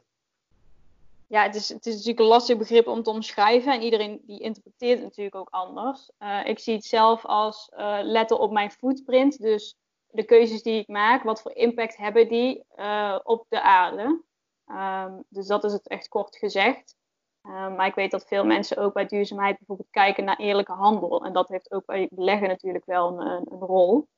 Ja, 1.26 1.43
het 1.43 1.54
is, 1.54 1.69
het 1.69 1.87
is 1.87 1.93
natuurlijk 1.93 2.20
een 2.20 2.26
lastig 2.26 2.58
begrip 2.58 2.87
om 2.87 3.02
te 3.02 3.10
omschrijven. 3.10 3.72
En 3.72 3.82
iedereen 3.82 4.20
die 4.26 4.40
interpreteert 4.40 4.98
het 4.98 5.08
natuurlijk 5.08 5.37
ook 5.37 5.50
anders. 5.50 6.10
Eh, 6.19 6.40
ik 6.46 6.58
zie 6.58 6.75
het 6.75 6.84
zelf 6.84 7.25
als 7.25 7.69
eh, 7.76 7.98
letten 8.02 8.38
op 8.38 8.52
mijn 8.52 8.70
footprint. 8.70 9.38
Dus 9.40 9.76
de 10.10 10.25
keuzes 10.25 10.62
die 10.62 10.81
ik 10.81 10.88
maak, 10.88 11.22
wat 11.22 11.43
voor 11.43 11.52
impact 11.52 11.96
hebben 11.96 12.28
die 12.28 12.64
eh, 12.75 13.19
op 13.22 13.46
de 13.48 13.62
aarde? 13.62 14.22
Ehm, 14.66 15.12
dus 15.28 15.46
dat 15.46 15.64
is 15.64 15.72
het 15.72 15.88
echt 15.88 16.08
kort 16.08 16.37
gezegd. 16.37 16.94
Ehm, 17.46 17.75
maar 17.75 17.87
ik 17.87 17.94
weet 17.94 18.10
dat 18.10 18.26
veel 18.26 18.44
mensen 18.44 18.76
ook 18.76 18.93
bij 18.93 19.06
duurzaamheid 19.06 19.56
bijvoorbeeld 19.56 19.90
kijken 19.90 20.25
naar 20.25 20.37
eerlijke 20.37 20.72
handel. 20.72 21.25
En 21.25 21.32
dat 21.32 21.48
heeft 21.48 21.72
ook 21.72 21.87
bij 21.87 22.08
beleggen 22.10 22.48
natuurlijk 22.48 22.84
wel 22.84 23.20
een, 23.20 23.26
een, 23.50 23.58
rol. 23.58 24.08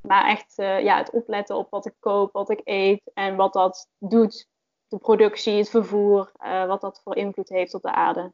Maar 0.00 0.28
echt 0.28 0.58
eh, 0.58 0.82
ja, 0.82 0.96
het 0.96 1.10
opletten 1.10 1.56
op 1.56 1.70
wat 1.70 1.86
ik 1.86 1.94
koop, 1.98 2.32
wat 2.32 2.50
ik 2.50 2.60
eet 2.64 3.10
en 3.14 3.36
wat 3.36 3.52
dat 3.52 3.88
doet 3.98 4.48
de 4.88 4.98
productie, 4.98 5.56
het 5.56 5.70
vervoer, 5.70 6.32
eh, 6.38 6.66
wat 6.66 6.80
dat 6.80 7.00
voor 7.02 7.16
invloed 7.16 7.48
heeft 7.48 7.74
op 7.74 7.82
de 7.82 7.92
aarde. 7.92 8.32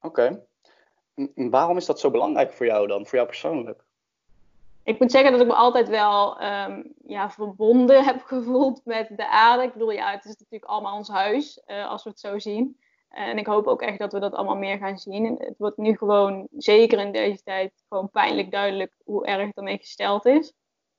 Oké. 0.00 0.44
Waarom 1.34 1.76
is 1.76 1.86
dat 1.86 2.00
zo 2.00 2.10
belangrijk 2.10 2.52
voor 2.52 2.66
jou 2.66 2.86
dan, 2.86 3.06
voor 3.06 3.14
jou 3.14 3.26
persoonlijk? 3.26 3.84
Ik 4.84 4.98
moet 4.98 5.10
zeggen 5.10 5.32
dat 5.32 5.40
ik 5.40 5.46
me 5.46 5.54
altijd 5.54 5.88
wel 5.88 6.38
ehm, 6.38 6.82
ja, 7.06 7.30
verbonden 7.30 8.04
heb 8.04 8.22
gevoeld 8.34 8.80
met 8.84 9.08
de 9.16 9.28
aarde. 9.28 9.62
Ik 9.62 9.72
bedoel, 9.72 9.90
ja, 9.90 10.10
het 10.10 10.24
is 10.24 10.36
natuurlijk 10.36 10.64
allemaal 10.64 10.96
ons 10.96 11.08
huis, 11.08 11.60
eh, 11.64 11.88
als 11.88 12.04
we 12.04 12.10
het 12.10 12.20
zo 12.20 12.38
zien. 12.38 12.80
En 13.08 13.38
ik 13.38 13.46
hoop 13.46 13.66
ook 13.66 13.82
echt 13.82 13.98
dat 13.98 14.12
we 14.12 14.20
dat 14.20 14.34
allemaal 14.34 14.56
meer 14.56 14.78
gaan 14.78 14.98
zien. 14.98 15.26
En 15.26 15.46
het 15.46 15.58
wordt 15.58 15.76
nu 15.76 15.96
gewoon, 15.96 16.48
zeker 16.56 16.98
in 16.98 17.12
deze 17.12 17.42
tijd, 17.42 17.72
gewoon 17.88 18.10
pijnlijk 18.10 18.50
duidelijk 18.50 18.92
hoe 19.04 19.26
erg 19.26 19.46
het 19.46 19.56
ermee 19.56 19.78
gesteld 19.78 20.26
is. 20.26 20.52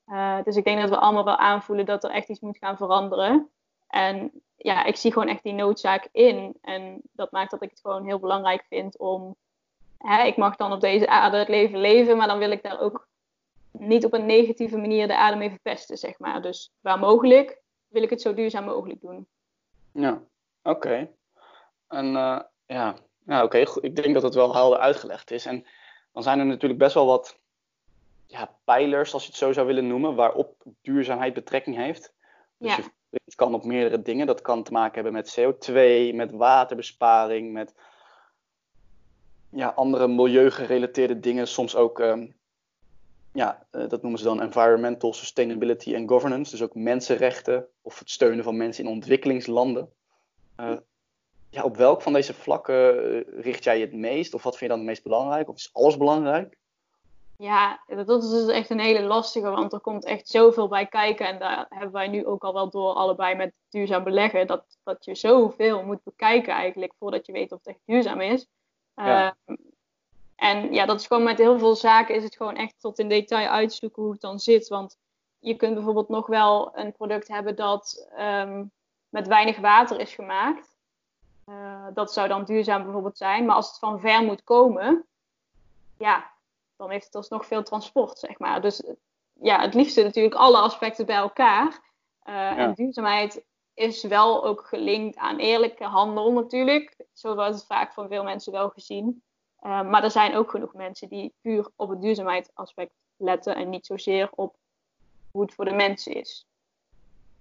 Eh, 0.05 0.37
dus 0.43 0.55
ik 0.55 0.63
denk 0.63 0.79
dat 0.79 0.89
we 0.89 0.99
allemaal 0.99 1.23
wel 1.23 1.37
aanvoelen 1.37 1.85
dat 1.85 2.03
er 2.03 2.09
echt 2.09 2.29
iets 2.29 2.39
moet 2.39 2.57
gaan 2.57 2.77
veranderen. 2.77 3.49
En 3.87 4.31
ja, 4.55 4.83
ik 4.83 4.95
zie 4.95 5.13
gewoon 5.13 5.27
echt 5.27 5.43
die 5.43 5.53
noodzaak 5.53 6.07
in. 6.11 6.57
En 6.61 7.01
dat 7.11 7.31
maakt 7.31 7.51
dat 7.51 7.61
ik 7.61 7.69
het 7.69 7.79
gewoon 7.79 8.05
heel 8.05 8.19
belangrijk 8.19 8.65
vind 8.69 8.97
om. 8.97 9.35
Hè, 9.97 10.23
ik 10.23 10.37
mag 10.37 10.55
dan 10.55 10.71
op 10.71 10.81
deze 10.81 11.07
aarde 11.07 11.37
het 11.37 11.47
leven 11.47 11.79
leven, 11.79 12.17
maar 12.17 12.27
dan 12.27 12.37
wil 12.37 12.51
ik 12.51 12.63
daar 12.63 12.79
ook 12.79 13.07
niet 13.79 14.05
op 14.05 14.13
een 14.13 14.25
negatieve 14.25 14.77
manier 14.77 15.07
de 15.07 15.17
aarde 15.17 15.37
mee 15.37 15.49
verpesten, 15.49 15.97
zeg 15.97 16.19
maar. 16.19 16.41
Dus 16.41 16.71
waar 16.79 16.99
mogelijk 16.99 17.61
wil 17.87 18.03
ik 18.03 18.09
het 18.09 18.21
zo 18.21 18.33
duurzaam 18.33 18.65
mogelijk 18.65 19.01
doen. 19.01 19.27
Ja, 19.91 20.21
oké. 20.63 21.09
En 21.87 22.05
eh, 22.15 22.39
ja, 22.65 22.95
ja 23.25 23.43
oké. 23.43 23.57
Ik 23.81 23.95
denk 23.95 24.13
dat 24.13 24.23
het 24.23 24.33
wel 24.33 24.53
helder 24.53 24.79
uitgelegd 24.79 25.31
is. 25.31 25.45
En 25.45 25.65
dan 26.11 26.23
zijn 26.23 26.39
er 26.39 26.45
natuurlijk 26.45 26.79
best 26.79 26.93
wel 26.93 27.05
wat 27.05 27.39
ja, 28.27 28.57
pijlers, 28.63 29.13
als 29.13 29.23
je 29.23 29.29
het 29.29 29.37
zo 29.37 29.53
zou 29.53 29.67
willen 29.67 29.87
noemen, 29.87 30.15
waarop 30.15 30.63
duurzaamheid 30.81 31.33
betrekking 31.33 31.75
heeft. 31.75 32.13
Dus 32.57 32.75
Ja. 32.75 32.83
je, 33.09 33.19
het 33.25 33.35
kan 33.35 33.53
op 33.53 33.63
meerdere 33.63 34.01
dingen. 34.01 34.27
Dat 34.27 34.41
kan 34.41 34.63
te 34.63 34.71
maken 34.71 34.93
hebben 34.93 35.13
met 35.13 35.39
CO2, 35.39 35.73
met 36.15 36.31
waterbesparing, 36.31 37.51
met 37.53 37.73
ja, 39.49 39.67
andere 39.67 40.07
milieugerelateerde 40.07 41.19
dingen. 41.19 41.47
Soms 41.47 41.75
ook, 41.75 41.99
ehm, 41.99 42.27
ja, 43.33 43.65
eh, 43.71 43.89
dat 43.89 44.01
noemen 44.01 44.19
ze 44.19 44.25
dan 44.25 44.41
environmental 44.41 45.13
sustainability 45.13 45.95
and 45.95 46.09
governance. 46.09 46.51
Dus 46.51 46.61
ook 46.61 46.75
mensenrechten 46.75 47.67
of 47.81 47.99
het 47.99 48.09
steunen 48.09 48.43
van 48.43 48.57
mensen 48.57 48.83
in 48.83 48.89
ontwikkelingslanden. 48.89 49.89
Eh, 50.55 50.77
ja, 51.49 51.63
op 51.63 51.77
welk 51.77 52.01
van 52.01 52.13
deze 52.13 52.33
vlakken 52.33 52.75
eh, 52.75 53.41
richt 53.41 53.63
jij 53.63 53.77
je 53.77 53.85
het 53.85 53.93
meest? 53.93 54.33
Of 54.33 54.43
wat 54.43 54.57
vind 54.57 54.61
je 54.61 54.67
dan 54.67 54.77
het 54.77 54.87
meest 54.87 55.03
belangrijk? 55.03 55.49
Of 55.49 55.55
is 55.55 55.69
alles 55.73 55.97
belangrijk? 55.97 56.57
Ja, 57.37 57.83
dat 57.87 58.23
is 58.23 58.29
dus 58.29 58.47
echt 58.47 58.69
een 58.69 58.79
hele 58.79 59.01
lastige, 59.01 59.49
want 59.49 59.73
er 59.73 59.79
komt 59.79 60.05
echt 60.05 60.27
zoveel 60.27 60.67
bij 60.67 60.85
kijken. 60.85 61.27
En 61.27 61.39
daar 61.39 61.65
hebben 61.69 61.91
wij 61.91 62.07
nu 62.07 62.25
ook 62.25 62.43
al 62.43 62.53
wel 62.53 62.69
door, 62.69 62.93
allebei 62.93 63.35
met 63.35 63.53
duurzaam 63.69 64.03
beleggen, 64.03 64.47
dat, 64.47 64.77
dat 64.83 65.05
je 65.05 65.15
zoveel 65.15 65.83
moet 65.83 66.03
bekijken 66.03 66.53
eigenlijk 66.53 66.93
voordat 66.99 67.25
je 67.25 67.31
weet 67.31 67.51
of 67.51 67.57
het 67.57 67.67
echt 67.67 67.79
duurzaam 67.85 68.21
is. 68.21 68.47
Ja. 68.95 69.35
En 70.43 70.73
ja, 70.73 70.85
dat 70.85 70.99
is 70.99 71.07
gewoon 71.07 71.23
met 71.23 71.37
heel 71.37 71.59
veel 71.59 71.75
zaken 71.75 72.15
is 72.15 72.23
het 72.23 72.35
gewoon 72.35 72.55
echt 72.55 72.79
tot 72.79 72.99
in 72.99 73.09
detail 73.09 73.47
uitzoeken 73.47 74.01
hoe 74.03 74.11
het 74.11 74.21
dan 74.21 74.39
zit. 74.39 74.67
Want 74.67 74.97
je 75.39 75.55
kunt 75.55 75.73
bijvoorbeeld 75.73 76.09
nog 76.09 76.27
wel 76.27 76.77
een 76.77 76.91
product 76.91 77.27
hebben 77.27 77.55
dat 77.55 78.07
ehm, 78.15 78.65
met 79.09 79.27
weinig 79.27 79.57
water 79.57 79.99
is 79.99 80.13
gemaakt. 80.13 80.77
Eh, 81.45 81.87
dat 81.93 82.13
zou 82.13 82.27
dan 82.27 82.43
duurzaam 82.43 82.83
bijvoorbeeld 82.83 83.17
zijn. 83.17 83.45
Maar 83.45 83.55
als 83.55 83.67
het 83.67 83.79
van 83.79 83.99
ver 83.99 84.23
moet 84.23 84.43
komen, 84.43 85.05
ja, 85.97 86.31
dan 86.75 86.89
heeft 86.89 87.05
het 87.05 87.15
alsnog 87.15 87.45
veel 87.45 87.63
transport, 87.63 88.19
zeg 88.19 88.39
maar. 88.39 88.61
Dus 88.61 88.83
ja, 89.33 89.61
het 89.61 89.73
liefste 89.73 90.03
natuurlijk 90.03 90.35
alle 90.35 90.57
aspecten 90.57 91.05
bij 91.05 91.15
elkaar. 91.15 91.79
Eh, 92.19 92.57
En 92.57 92.73
duurzaamheid 92.73 93.45
is 93.73 94.03
wel 94.03 94.45
ook 94.45 94.67
gelinkt 94.67 95.17
aan 95.17 95.37
eerlijke 95.37 95.85
handel 95.85 96.31
natuurlijk. 96.31 96.95
Zo 97.13 97.35
wordt 97.35 97.53
het 97.53 97.65
vaak 97.65 97.93
van 97.93 98.07
veel 98.07 98.23
mensen 98.23 98.51
wel 98.51 98.69
gezien. 98.69 99.23
Uh, 99.65 99.89
maar 99.89 100.03
er 100.03 100.11
zijn 100.11 100.35
ook 100.35 100.49
genoeg 100.49 100.73
mensen 100.73 101.09
die 101.09 101.33
puur 101.41 101.69
op 101.75 101.89
het 101.89 102.01
duurzaamheidsaspect 102.01 102.93
letten 103.17 103.55
en 103.55 103.69
niet 103.69 103.85
zozeer 103.85 104.29
op 104.35 104.55
hoe 105.31 105.41
het 105.41 105.53
voor 105.53 105.65
de 105.65 105.73
mensen 105.73 106.13
is. 106.13 106.45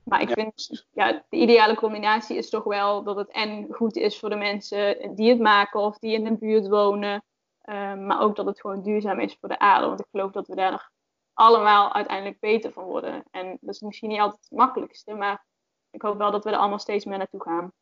Maar 0.02 0.20
ik 0.20 0.30
vind, 0.30 0.86
ja, 0.92 1.24
de 1.28 1.36
ideale 1.36 1.74
combinatie 1.74 2.36
is 2.36 2.50
toch 2.50 2.64
wel 2.64 3.02
dat 3.02 3.16
het 3.16 3.28
en 3.28 3.66
goed 3.70 3.96
is 3.96 4.18
voor 4.18 4.30
de 4.30 4.36
mensen 4.36 5.14
die 5.14 5.30
het 5.30 5.40
maken 5.40 5.80
of 5.80 5.98
die 5.98 6.12
in 6.12 6.24
de 6.24 6.36
buurt 6.36 6.68
wonen. 6.68 7.24
Uh, 7.64 7.94
maar 7.94 8.20
ook 8.20 8.36
dat 8.36 8.46
het 8.46 8.60
gewoon 8.60 8.82
duurzaam 8.82 9.20
is 9.20 9.36
voor 9.40 9.48
de 9.48 9.58
aarde. 9.58 9.86
Want 9.86 10.00
ik 10.00 10.06
geloof 10.10 10.32
dat 10.32 10.46
we 10.46 10.54
daar 10.54 10.90
allemaal 11.32 11.92
uiteindelijk 11.92 12.40
beter 12.40 12.72
van 12.72 12.84
worden. 12.84 13.24
En 13.30 13.58
dat 13.60 13.74
is 13.74 13.80
misschien 13.80 14.08
niet 14.08 14.20
altijd 14.20 14.40
het 14.40 14.58
makkelijkste, 14.58 15.14
maar 15.14 15.44
ik 15.90 16.02
hoop 16.02 16.18
wel 16.18 16.30
dat 16.30 16.44
we 16.44 16.50
er 16.50 16.56
allemaal 16.56 16.78
steeds 16.78 17.04
meer 17.04 17.18
naartoe 17.18 17.42
gaan. 17.42 17.72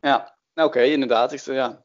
Ja, 0.00 0.36
nou, 0.54 0.68
oké, 0.68 0.82
inderdaad. 0.82 1.32
Ik, 1.32 1.40
ja. 1.40 1.82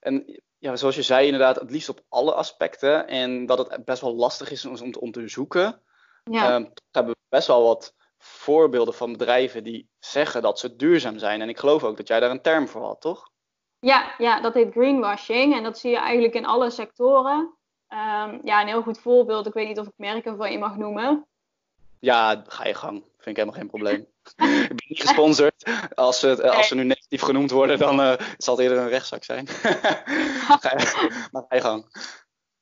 En 0.00 0.42
ja, 0.58 0.76
zoals 0.76 0.94
je 0.94 1.02
zei, 1.02 1.24
inderdaad, 1.24 1.60
het 1.60 1.70
liefst 1.70 1.88
op 1.88 2.00
alle 2.08 2.34
aspecten. 2.34 3.08
En 3.08 3.46
dat 3.46 3.70
het 3.70 3.84
best 3.84 4.00
wel 4.00 4.14
lastig 4.14 4.50
is 4.50 4.64
om, 4.64 4.92
te 4.92 5.00
onderzoeken. 5.00 5.82
Ja. 6.24 6.54
Um, 6.54 6.72
hebben 6.90 7.12
we 7.12 7.20
best 7.28 7.46
wel 7.46 7.62
wat 7.62 7.94
voorbeelden 8.18 8.94
van 8.94 9.12
bedrijven 9.12 9.64
die 9.64 9.88
zeggen 9.98 10.42
dat 10.42 10.58
ze 10.58 10.76
duurzaam 10.76 11.18
zijn. 11.18 11.40
En 11.40 11.48
ik 11.48 11.58
geloof 11.58 11.84
ook 11.84 11.96
dat 11.96 12.08
jij 12.08 12.20
daar 12.20 12.30
een 12.30 12.42
term 12.42 12.68
voor 12.68 12.82
had, 12.82 13.00
toch? 13.00 13.30
Ja, 13.78 14.14
ja 14.18 14.40
dat 14.40 14.54
heet 14.54 14.72
greenwashing. 14.72 15.54
En 15.54 15.62
dat 15.62 15.78
zie 15.78 15.90
je 15.90 15.98
eigenlijk 15.98 16.34
in 16.34 16.46
alle 16.46 16.70
sectoren. 16.70 17.56
Um, 17.88 18.40
ja, 18.44 18.60
een 18.60 18.66
heel 18.66 18.82
goed 18.82 18.98
voorbeeld. 18.98 19.46
Ik 19.46 19.52
weet 19.52 19.68
niet 19.68 19.78
of 19.78 19.86
ik 19.86 19.92
merken 19.96 20.36
van 20.36 20.52
je 20.52 20.58
mag 20.58 20.76
noemen. 20.76 21.26
Ja, 22.00 22.42
ga 22.46 22.66
je 22.66 22.74
gang. 22.74 23.04
Vind 23.18 23.36
ik 23.36 23.36
helemaal 23.36 23.60
geen 23.60 23.68
probleem. 23.68 24.06
ik 24.36 24.68
ben 24.68 24.86
niet 24.88 25.00
gesponsord. 25.00 25.64
Als 25.94 26.20
ze, 26.20 26.50
als 26.50 26.68
ze 26.68 26.74
nu 26.74 26.84
negatief 26.84 27.22
genoemd 27.22 27.50
worden, 27.50 27.78
dan 27.78 28.00
uh, 28.00 28.14
zal 28.36 28.56
het 28.56 28.62
eerder 28.62 28.78
een 28.78 28.88
rechtszaak 28.88 29.24
zijn. 29.24 29.46
ga 30.60 30.78
je, 30.78 31.28
maar 31.32 31.44
ga 31.48 31.54
je 31.54 31.60
gang. 31.60 31.86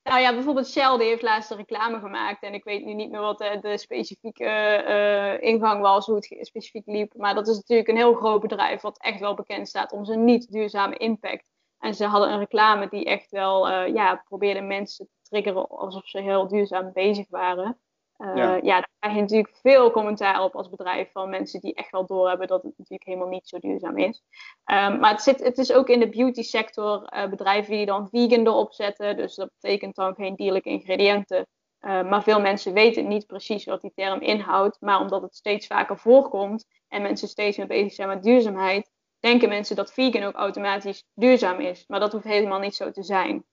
Nou 0.02 0.20
ja, 0.20 0.34
bijvoorbeeld 0.34 0.68
Shell 0.68 0.98
die 0.98 1.06
heeft 1.06 1.22
laatst 1.22 1.50
een 1.50 1.56
reclame 1.56 1.98
gemaakt. 1.98 2.42
En 2.42 2.54
ik 2.54 2.64
weet 2.64 2.84
nu 2.84 2.94
niet 2.94 3.10
meer 3.10 3.20
wat 3.20 3.38
de, 3.38 3.58
de 3.60 3.78
specifieke 3.78 4.44
uh, 4.88 5.48
ingang 5.48 5.80
was, 5.80 6.06
hoe 6.06 6.14
het 6.14 6.46
specifiek 6.46 6.86
liep. 6.86 7.14
Maar 7.16 7.34
dat 7.34 7.48
is 7.48 7.56
natuurlijk 7.56 7.88
een 7.88 7.96
heel 7.96 8.14
groot 8.14 8.40
bedrijf 8.40 8.80
wat 8.80 8.98
echt 8.98 9.20
wel 9.20 9.34
bekend 9.34 9.68
staat 9.68 9.92
om 9.92 10.04
zijn 10.04 10.24
niet 10.24 10.52
duurzame 10.52 10.96
impact. 10.96 11.50
En 11.78 11.94
ze 11.94 12.04
hadden 12.04 12.32
een 12.32 12.38
reclame 12.38 12.88
die 12.88 13.04
echt 13.04 13.30
wel 13.30 13.68
uh, 13.70 13.94
ja, 13.94 14.22
probeerde 14.28 14.60
mensen 14.60 15.06
te 15.06 15.28
triggeren 15.28 15.68
alsof 15.68 16.08
ze 16.08 16.20
heel 16.20 16.48
duurzaam 16.48 16.92
bezig 16.92 17.26
waren. 17.28 17.78
Uh, 18.18 18.36
ja. 18.36 18.54
ja, 18.54 18.60
daar 18.62 18.90
krijg 18.98 19.14
je 19.14 19.20
natuurlijk 19.20 19.54
veel 19.62 19.90
commentaar 19.90 20.42
op 20.42 20.56
als 20.56 20.68
bedrijf 20.68 21.10
van 21.12 21.30
mensen 21.30 21.60
die 21.60 21.74
echt 21.74 21.90
wel 21.90 22.06
doorhebben 22.06 22.46
dat 22.46 22.62
het 22.62 22.72
natuurlijk 22.76 23.08
helemaal 23.08 23.28
niet 23.28 23.48
zo 23.48 23.58
duurzaam 23.58 23.98
is. 23.98 24.22
Um, 24.64 24.98
maar 24.98 25.10
het, 25.10 25.22
zit, 25.22 25.42
het 25.42 25.58
is 25.58 25.72
ook 25.72 25.88
in 25.88 26.00
de 26.00 26.08
beauty 26.08 26.42
sector 26.42 27.12
uh, 27.14 27.26
bedrijven 27.26 27.72
die 27.72 27.86
dan 27.86 28.08
vegan 28.08 28.46
erop 28.46 28.72
zetten. 28.72 29.16
Dus 29.16 29.34
dat 29.34 29.50
betekent 29.60 29.94
dan 29.94 30.14
geen 30.14 30.34
dierlijke 30.34 30.68
ingrediënten. 30.68 31.46
Uh, 31.80 32.02
maar 32.02 32.22
veel 32.22 32.40
mensen 32.40 32.72
weten 32.72 33.08
niet 33.08 33.26
precies 33.26 33.64
wat 33.64 33.80
die 33.80 33.92
term 33.94 34.20
inhoudt. 34.20 34.76
Maar 34.80 35.00
omdat 35.00 35.22
het 35.22 35.34
steeds 35.34 35.66
vaker 35.66 35.98
voorkomt 35.98 36.66
en 36.88 37.02
mensen 37.02 37.28
steeds 37.28 37.56
meer 37.56 37.66
bezig 37.66 37.92
zijn 37.92 38.08
met 38.08 38.22
duurzaamheid, 38.22 38.90
denken 39.20 39.48
mensen 39.48 39.76
dat 39.76 39.92
vegan 39.92 40.22
ook 40.22 40.34
automatisch 40.34 41.04
duurzaam 41.14 41.60
is. 41.60 41.84
Maar 41.88 42.00
dat 42.00 42.12
hoeft 42.12 42.24
helemaal 42.24 42.58
niet 42.58 42.74
zo 42.74 42.90
te 42.90 43.02
zijn. 43.02 43.44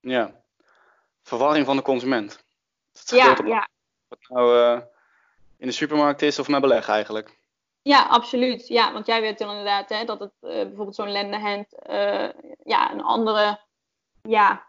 Ja, 0.00 0.42
verwarring 1.22 1.66
van 1.66 1.76
de 1.76 1.82
consument. 1.82 2.44
Ja, 2.92 3.38
ja, 3.44 3.68
wat 4.12 4.28
nou 4.28 4.58
uh, 4.58 4.82
in 5.56 5.66
de 5.66 5.72
supermarkt 5.72 6.22
is 6.22 6.38
of 6.38 6.48
met 6.48 6.60
beleg 6.60 6.88
eigenlijk. 6.88 7.40
Ja, 7.82 8.02
absoluut. 8.02 8.68
Ja, 8.68 8.92
want 8.92 9.06
jij 9.06 9.20
weet 9.20 9.38
dan 9.38 9.50
inderdaad 9.50 9.88
hè, 9.88 10.04
dat 10.04 10.20
het 10.20 10.32
uh, 10.40 10.50
bijvoorbeeld 10.50 10.94
zo'n 10.94 11.12
lendehand 11.12 11.74
uh, 11.90 12.28
ja, 12.64 12.92
een 12.92 13.02
andere, 13.02 13.60
ja, 14.22 14.68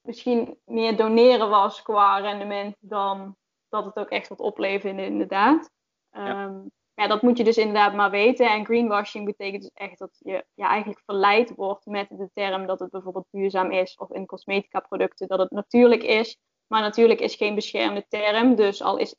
misschien 0.00 0.58
meer 0.64 0.96
doneren 0.96 1.48
was 1.48 1.82
qua 1.82 2.18
rendement 2.18 2.76
dan 2.80 3.36
dat 3.68 3.84
het 3.84 3.96
ook 3.96 4.08
echt 4.08 4.28
wat 4.28 4.40
opleverde 4.40 5.04
inderdaad. 5.04 5.70
Ja. 6.10 6.44
Um, 6.44 6.70
ja, 6.94 7.06
dat 7.06 7.22
moet 7.22 7.38
je 7.38 7.44
dus 7.44 7.56
inderdaad 7.56 7.94
maar 7.94 8.10
weten. 8.10 8.50
En 8.50 8.64
greenwashing 8.64 9.24
betekent 9.24 9.62
dus 9.62 9.70
echt 9.74 9.98
dat 9.98 10.16
je 10.18 10.44
ja, 10.54 10.68
eigenlijk 10.68 11.02
verleid 11.04 11.54
wordt 11.54 11.86
met 11.86 12.08
de 12.08 12.30
term 12.32 12.66
dat 12.66 12.80
het 12.80 12.90
bijvoorbeeld 12.90 13.26
duurzaam 13.30 13.70
is 13.70 13.96
of 13.96 14.10
in 14.10 14.26
cosmetica 14.26 14.80
producten 14.80 15.28
dat 15.28 15.38
het 15.38 15.50
natuurlijk 15.50 16.02
is. 16.02 16.38
Maar 16.70 16.80
natuurlijk 16.80 17.20
is 17.20 17.34
geen 17.34 17.54
beschermde 17.54 18.06
term, 18.08 18.54
dus 18.54 18.82
al 18.82 18.96
is 18.96 19.14
1% 19.14 19.16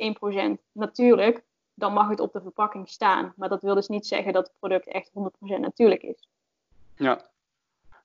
natuurlijk, 0.72 1.44
dan 1.74 1.94
mag 1.94 2.10
het 2.10 2.20
op 2.20 2.34
de 2.34 2.42
verpakking 2.42 2.90
staan. 2.90 3.34
Maar 3.36 3.50
dat 3.50 3.62
wil 3.62 3.76
dus 3.76 3.88
niet 3.88 4.08
zeggen 4.08 4.34
dat 4.34 4.48
het 4.48 4.56
product 4.60 4.88
echt 4.88 5.10
100% 5.10 5.12
natuurlijk 5.40 6.04
is. 6.04 6.28
Ja, 6.96 7.30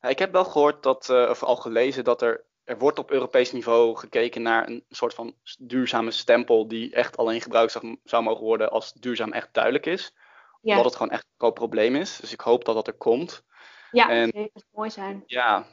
ik 0.00 0.18
heb 0.18 0.32
wel 0.32 0.44
gehoord 0.44 0.82
dat, 0.82 1.08
uh, 1.08 1.28
of 1.30 1.42
al 1.42 1.56
gelezen 1.56 2.04
dat 2.04 2.22
er, 2.22 2.44
er 2.64 2.78
wordt 2.78 2.98
op 2.98 3.10
Europees 3.10 3.52
niveau 3.52 3.96
gekeken 3.96 4.42
naar 4.42 4.68
een 4.68 4.84
soort 4.88 5.14
van 5.14 5.34
duurzame 5.58 6.10
stempel 6.10 6.68
die 6.68 6.94
echt 6.94 7.16
alleen 7.16 7.40
gebruikt 7.40 7.72
zou, 7.72 7.98
zou 8.04 8.22
mogen 8.22 8.44
worden 8.44 8.70
als 8.70 8.92
duurzaam 8.92 9.32
echt 9.32 9.48
duidelijk 9.52 9.86
is. 9.86 10.14
Ja. 10.60 10.70
Omdat 10.70 10.84
het 10.84 10.96
gewoon 10.96 11.12
echt 11.12 11.24
een 11.24 11.38
groot 11.38 11.54
probleem 11.54 11.96
is. 11.96 12.16
Dus 12.16 12.32
ik 12.32 12.40
hoop 12.40 12.64
dat 12.64 12.74
dat 12.74 12.86
er 12.86 12.96
komt. 12.96 13.44
Ja, 13.90 14.08
en, 14.08 14.30
dat 14.30 14.50
zou 14.52 14.64
mooi 14.70 14.90
zijn. 14.90 15.22
Ja, 15.26 15.66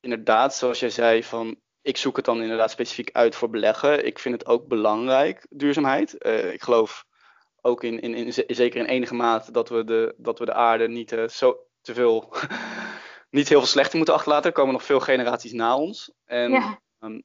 inderdaad, 0.00 0.54
zoals 0.54 0.80
jij 0.80 0.90
zei, 0.90 1.24
van 1.24 1.62
ik 1.84 1.96
zoek 1.96 2.16
het 2.16 2.24
dan 2.24 2.42
inderdaad 2.42 2.70
specifiek 2.70 3.10
uit 3.12 3.34
voor 3.34 3.50
beleggen. 3.50 4.06
Ik 4.06 4.18
vind 4.18 4.34
het 4.34 4.46
ook 4.46 4.66
belangrijk, 4.66 5.46
duurzaamheid. 5.50 6.16
Uh, 6.18 6.52
ik 6.52 6.62
geloof 6.62 7.06
ook 7.60 7.82
in, 7.82 8.00
in, 8.00 8.14
in, 8.14 8.32
zeker 8.32 8.80
in 8.80 8.86
enige 8.86 9.14
mate 9.14 9.52
dat 9.52 9.68
we 9.68 9.84
de, 9.84 10.14
dat 10.16 10.38
we 10.38 10.44
de 10.44 10.54
aarde 10.54 10.88
niet 10.88 11.12
uh, 11.12 11.28
zo 11.28 11.58
te 11.80 11.94
veel, 11.94 12.32
niet 13.30 13.48
heel 13.48 13.58
veel 13.58 13.68
slechter 13.68 13.96
moeten 13.96 14.14
achterlaten. 14.14 14.46
Er 14.46 14.56
komen 14.56 14.72
nog 14.72 14.84
veel 14.84 15.00
generaties 15.00 15.52
na 15.52 15.76
ons. 15.76 16.12
En 16.24 16.50
ja, 16.50 16.80
um, 17.00 17.22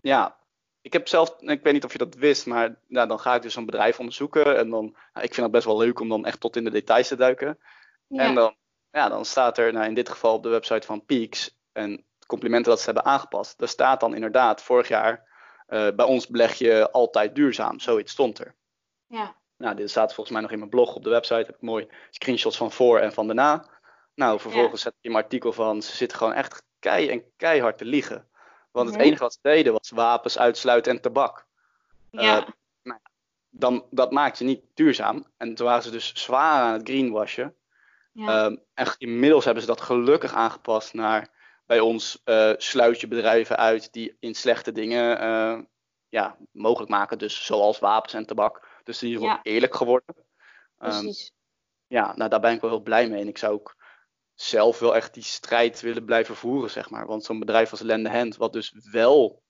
ja 0.00 0.36
ik 0.82 0.92
heb 0.92 1.08
zelf, 1.08 1.40
ik 1.40 1.62
weet 1.62 1.72
niet 1.72 1.84
of 1.84 1.92
je 1.92 1.98
dat 1.98 2.14
wist, 2.14 2.46
maar 2.46 2.76
nou, 2.86 3.08
dan 3.08 3.20
ga 3.20 3.34
ik 3.34 3.42
dus 3.42 3.56
een 3.56 3.66
bedrijf 3.66 3.98
onderzoeken. 3.98 4.58
En 4.58 4.70
dan, 4.70 4.84
nou, 4.84 5.26
ik 5.26 5.34
vind 5.34 5.36
het 5.36 5.50
best 5.50 5.64
wel 5.64 5.78
leuk 5.78 6.00
om 6.00 6.08
dan 6.08 6.26
echt 6.26 6.40
tot 6.40 6.56
in 6.56 6.64
de 6.64 6.70
details 6.70 7.08
te 7.08 7.16
duiken. 7.16 7.58
Ja. 8.06 8.22
En 8.22 8.34
dan, 8.34 8.54
ja, 8.90 9.08
dan 9.08 9.24
staat 9.24 9.58
er, 9.58 9.72
nou, 9.72 9.86
in 9.86 9.94
dit 9.94 10.08
geval 10.08 10.34
op 10.34 10.42
de 10.42 10.48
website 10.48 10.86
van 10.86 11.04
Peaks, 11.04 11.56
en 11.72 12.04
complimenten 12.32 12.70
dat 12.70 12.80
ze 12.80 12.84
hebben 12.84 13.04
aangepast. 13.04 13.58
Daar 13.58 13.68
staat 13.68 14.00
dan 14.00 14.14
inderdaad 14.14 14.62
vorig 14.62 14.88
jaar, 14.88 15.28
uh, 15.68 15.88
bij 15.96 16.06
ons 16.06 16.26
beleg 16.26 16.54
je 16.54 16.90
altijd 16.90 17.34
duurzaam. 17.34 17.80
Zoiets 17.80 18.12
stond 18.12 18.38
er. 18.38 18.54
Ja. 19.06 19.34
Nou, 19.56 19.76
dit 19.76 19.90
staat 19.90 20.14
volgens 20.14 20.30
mij 20.30 20.40
nog 20.42 20.50
in 20.50 20.58
mijn 20.58 20.70
blog 20.70 20.94
op 20.94 21.04
de 21.04 21.10
website. 21.10 21.46
Heb 21.46 21.54
ik 21.54 21.60
mooi 21.60 21.88
screenshots 22.10 22.56
van 22.56 22.72
voor 22.72 22.98
en 22.98 23.12
van 23.12 23.26
daarna. 23.26 23.64
Nou, 24.14 24.40
vervolgens 24.40 24.82
ja. 24.82 24.88
zet 24.88 24.98
ik 24.98 25.04
in 25.04 25.12
mijn 25.12 25.24
artikel 25.24 25.52
van, 25.52 25.82
ze 25.82 25.96
zitten 25.96 26.18
gewoon 26.18 26.32
echt 26.32 26.62
kei 26.78 27.08
en 27.08 27.24
keihard 27.36 27.78
te 27.78 27.84
liegen. 27.84 28.28
Want 28.70 28.86
het 28.86 28.96
-hmm. 28.96 29.04
enige 29.04 29.22
wat 29.22 29.32
ze 29.32 29.38
deden 29.42 29.72
was 29.72 29.90
wapens 29.90 30.38
uitsluiten 30.38 30.92
en 30.92 31.00
tabak. 31.00 31.46
Ja. 32.10 32.38
Uh, 32.38 32.46
nou, 32.82 33.00
dan, 33.50 33.86
dat 33.90 34.10
maakt 34.10 34.38
je 34.38 34.44
niet 34.44 34.62
duurzaam. 34.74 35.26
En 35.36 35.54
toen 35.54 35.66
waren 35.66 35.82
ze 35.82 35.90
dus 35.90 36.12
zwaar 36.14 36.62
aan 36.62 36.72
het 36.72 36.88
greenwashen. 36.88 37.56
Ja. 38.12 38.44
Um, 38.44 38.62
en 38.74 38.94
inmiddels 38.98 39.44
hebben 39.44 39.62
ze 39.62 39.68
dat 39.68 39.80
gelukkig 39.80 40.34
aangepast 40.34 40.94
naar 40.94 41.30
bij 41.66 41.80
ons 41.80 42.20
uh, 42.24 42.52
sluit 42.56 43.00
je 43.00 43.08
bedrijven 43.08 43.56
uit 43.56 43.92
die 43.92 44.16
in 44.20 44.34
slechte 44.34 44.72
dingen 44.72 45.22
uh, 45.22 45.60
ja, 46.08 46.36
mogelijk 46.50 46.90
maken. 46.90 47.18
Dus 47.18 47.44
zoals 47.44 47.78
wapens 47.78 48.14
en 48.14 48.26
tabak. 48.26 48.80
Dus 48.84 48.98
die 48.98 49.14
is 49.14 49.20
ja. 49.20 49.40
eerlijk 49.42 49.74
geworden. 49.74 50.14
Precies. 50.76 51.30
Um, 51.30 51.36
ja, 51.86 52.16
nou 52.16 52.30
daar 52.30 52.40
ben 52.40 52.52
ik 52.52 52.60
wel 52.60 52.70
heel 52.70 52.80
blij 52.80 53.08
mee. 53.08 53.20
En 53.20 53.28
ik 53.28 53.38
zou 53.38 53.52
ook 53.52 53.76
zelf 54.34 54.78
wel 54.78 54.96
echt 54.96 55.14
die 55.14 55.22
strijd 55.22 55.80
willen 55.80 56.04
blijven 56.04 56.36
voeren, 56.36 56.70
zeg 56.70 56.90
maar. 56.90 57.06
Want 57.06 57.24
zo'n 57.24 57.38
bedrijf 57.38 57.70
als 57.70 57.80
Lende 57.80 58.10
Hand, 58.10 58.36
wat 58.36 58.52
dus 58.52 58.74
wel 58.90 59.42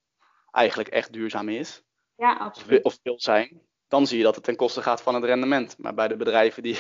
eigenlijk 0.50 0.88
echt 0.88 1.12
duurzaam 1.12 1.49
is. 1.49 1.83
Ja, 2.16 2.37
absoluut. 2.37 2.85
Of 2.85 2.99
wil 3.02 3.21
zijn. 3.21 3.62
Dan 3.88 4.07
zie 4.07 4.19
je 4.19 4.25
dat 4.25 4.35
het 4.35 4.45
ten 4.45 4.57
koste 4.57 4.83
gaat 4.83 5.02
van 5.02 5.14
het 5.14 5.25
rendement. 5.25 5.78
Maar 5.78 5.95
bij 5.95 6.09
de 6.09 6.16
bedrijven 6.16 6.62
die, 6.62 6.78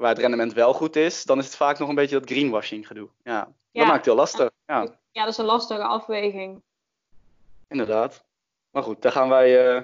waar 0.00 0.10
het 0.10 0.18
rendement 0.18 0.52
wel 0.52 0.72
goed 0.72 0.96
is, 0.96 1.24
dan 1.24 1.38
is 1.38 1.44
het 1.44 1.56
vaak 1.56 1.78
nog 1.78 1.88
een 1.88 1.94
beetje 1.94 2.18
dat 2.18 2.30
greenwashing 2.30 2.86
gedoe. 2.86 3.08
Ja, 3.22 3.32
ja. 3.32 3.48
dat 3.72 3.84
maakt 3.84 3.96
het 3.96 4.04
heel 4.04 4.14
lastig. 4.14 4.50
Ja. 4.66 4.80
ja, 5.10 5.22
dat 5.22 5.32
is 5.32 5.38
een 5.38 5.44
lastige 5.44 5.82
afweging. 5.82 6.62
Inderdaad. 7.68 8.24
Maar 8.70 8.82
goed, 8.82 9.02
daar 9.02 9.12
gaan 9.12 9.28
wij 9.28 9.74
uh, 9.74 9.82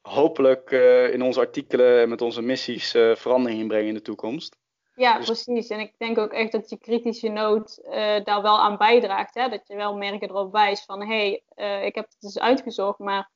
hopelijk 0.00 0.70
uh, 0.70 1.12
in 1.12 1.22
onze 1.22 1.40
artikelen 1.40 2.00
en 2.00 2.08
met 2.08 2.22
onze 2.22 2.42
missies 2.42 2.94
uh, 2.94 3.14
verandering 3.14 3.60
in 3.60 3.68
brengen 3.68 3.88
in 3.88 3.94
de 3.94 4.02
toekomst. 4.02 4.56
Ja, 4.94 5.16
dus... 5.16 5.26
precies. 5.26 5.68
En 5.68 5.80
ik 5.80 5.94
denk 5.98 6.18
ook 6.18 6.32
echt 6.32 6.52
dat 6.52 6.70
je 6.70 6.78
kritische 6.78 7.28
noot 7.28 7.80
daar 8.24 8.42
wel 8.42 8.58
aan 8.58 8.76
bijdraagt. 8.76 9.34
Hè? 9.34 9.48
Dat 9.48 9.66
je 9.66 9.76
wel 9.76 9.96
merken 9.96 10.28
erop 10.28 10.52
wijst 10.52 10.84
van, 10.84 11.00
hé, 11.00 11.42
hey, 11.54 11.86
ik 11.86 11.94
heb 11.94 12.04
het 12.04 12.16
eens 12.20 12.38
uitgezocht, 12.38 12.98
maar 12.98 13.30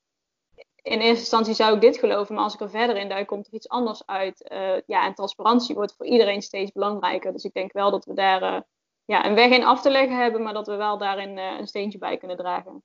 in 0.85 1.01
eerste 1.01 1.19
instantie 1.19 1.55
zou 1.55 1.75
ik 1.75 1.81
dit 1.81 1.99
geloven, 1.99 2.35
maar 2.35 2.45
als 2.45 2.55
ik 2.55 2.61
er 2.61 2.71
verder 2.71 2.97
in 2.97 3.09
duik, 3.09 3.27
komt 3.27 3.47
er 3.47 3.53
iets 3.53 3.69
anders 3.69 4.07
uit. 4.07 4.51
Uh, 4.53 4.81
ja, 4.87 5.07
en 5.07 5.15
transparantie 5.15 5.75
wordt 5.75 5.95
voor 5.97 6.07
iedereen 6.07 6.43
steeds 6.43 6.73
belangrijker. 6.73 7.33
Dus 7.33 7.45
ik 7.45 7.53
denk 7.53 7.73
wel 7.73 7.91
dat 7.91 8.05
we 8.05 8.15
daar 8.15 8.43
uh, 8.43 8.61
ja, 9.05 9.27
een 9.27 9.35
weg 9.35 9.51
in 9.51 9.65
af 9.65 9.83
te 9.83 9.91
leggen 9.91 10.17
hebben, 10.17 10.43
maar 10.43 10.53
dat 10.53 10.67
we 10.67 10.75
wel 10.75 10.99
daarin 10.99 11.37
uh, 11.37 11.59
een 11.59 11.67
steentje 11.67 11.99
bij 11.99 12.17
kunnen 12.17 12.37
dragen. 12.37 12.83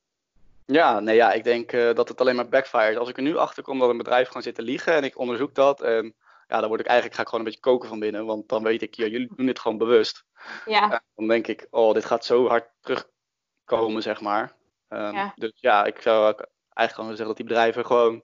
Ja, 0.65 0.99
nee, 0.99 1.15
ja, 1.15 1.31
ik 1.31 1.43
denk 1.43 1.71
dat 1.71 2.09
het 2.09 2.21
alleen 2.21 2.35
maar 2.35 2.49
backfires. 2.49 2.97
Als 2.97 3.09
ik 3.09 3.17
er 3.17 3.23
nu 3.23 3.37
achter 3.37 3.63
kom 3.63 3.79
dat 3.79 3.89
een 3.89 3.97
bedrijf 3.97 4.27
gewoon 4.27 4.43
zit 4.43 4.55
te 4.55 4.61
liegen 4.61 4.93
en 4.93 5.03
ik 5.03 5.17
onderzoek 5.17 5.55
dat, 5.55 5.81
en 5.81 6.15
ja, 6.47 6.59
dan 6.59 6.67
word 6.67 6.79
ik 6.79 6.85
eigenlijk 6.85 7.15
ga 7.15 7.21
ik 7.21 7.29
gewoon 7.29 7.45
een 7.45 7.51
beetje 7.51 7.69
koken 7.69 7.89
van 7.89 7.99
binnen, 7.99 8.25
want 8.25 8.49
dan 8.49 8.63
weet 8.63 8.81
ik, 8.81 8.93
ja, 8.93 9.05
jullie 9.05 9.31
doen 9.35 9.45
dit 9.45 9.59
gewoon 9.59 9.77
bewust. 9.77 10.23
Ja. 10.65 11.01
Dan 11.15 11.27
denk 11.27 11.47
ik, 11.47 11.67
oh, 11.69 11.93
dit 11.93 12.05
gaat 12.05 12.25
zo 12.25 12.47
hard 12.47 12.69
terugkomen, 12.81 14.01
zeg 14.01 14.21
maar. 14.21 14.53
Um, 14.89 15.13
Ja. 15.13 15.33
Dus 15.35 15.51
ja, 15.55 15.85
ik 15.85 16.01
zou 16.01 16.35
eigenlijk 16.79 16.93
gewoon 16.93 17.09
zeggen 17.09 17.27
dat 17.27 17.37
die 17.37 17.45
bedrijven 17.45 17.85
gewoon 17.85 18.23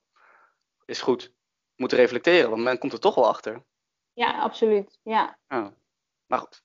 is 0.85 1.01
goed 1.01 1.31
moeten 1.75 1.97
reflecteren, 1.97 2.49
want 2.49 2.63
men 2.63 2.77
komt 2.77 2.93
er 2.93 2.99
toch 2.99 3.15
wel 3.15 3.27
achter. 3.27 3.63
Ja, 4.13 4.39
absoluut. 4.39 4.99
Ja. 5.03 5.37
Maar 6.27 6.39
goed. 6.39 6.63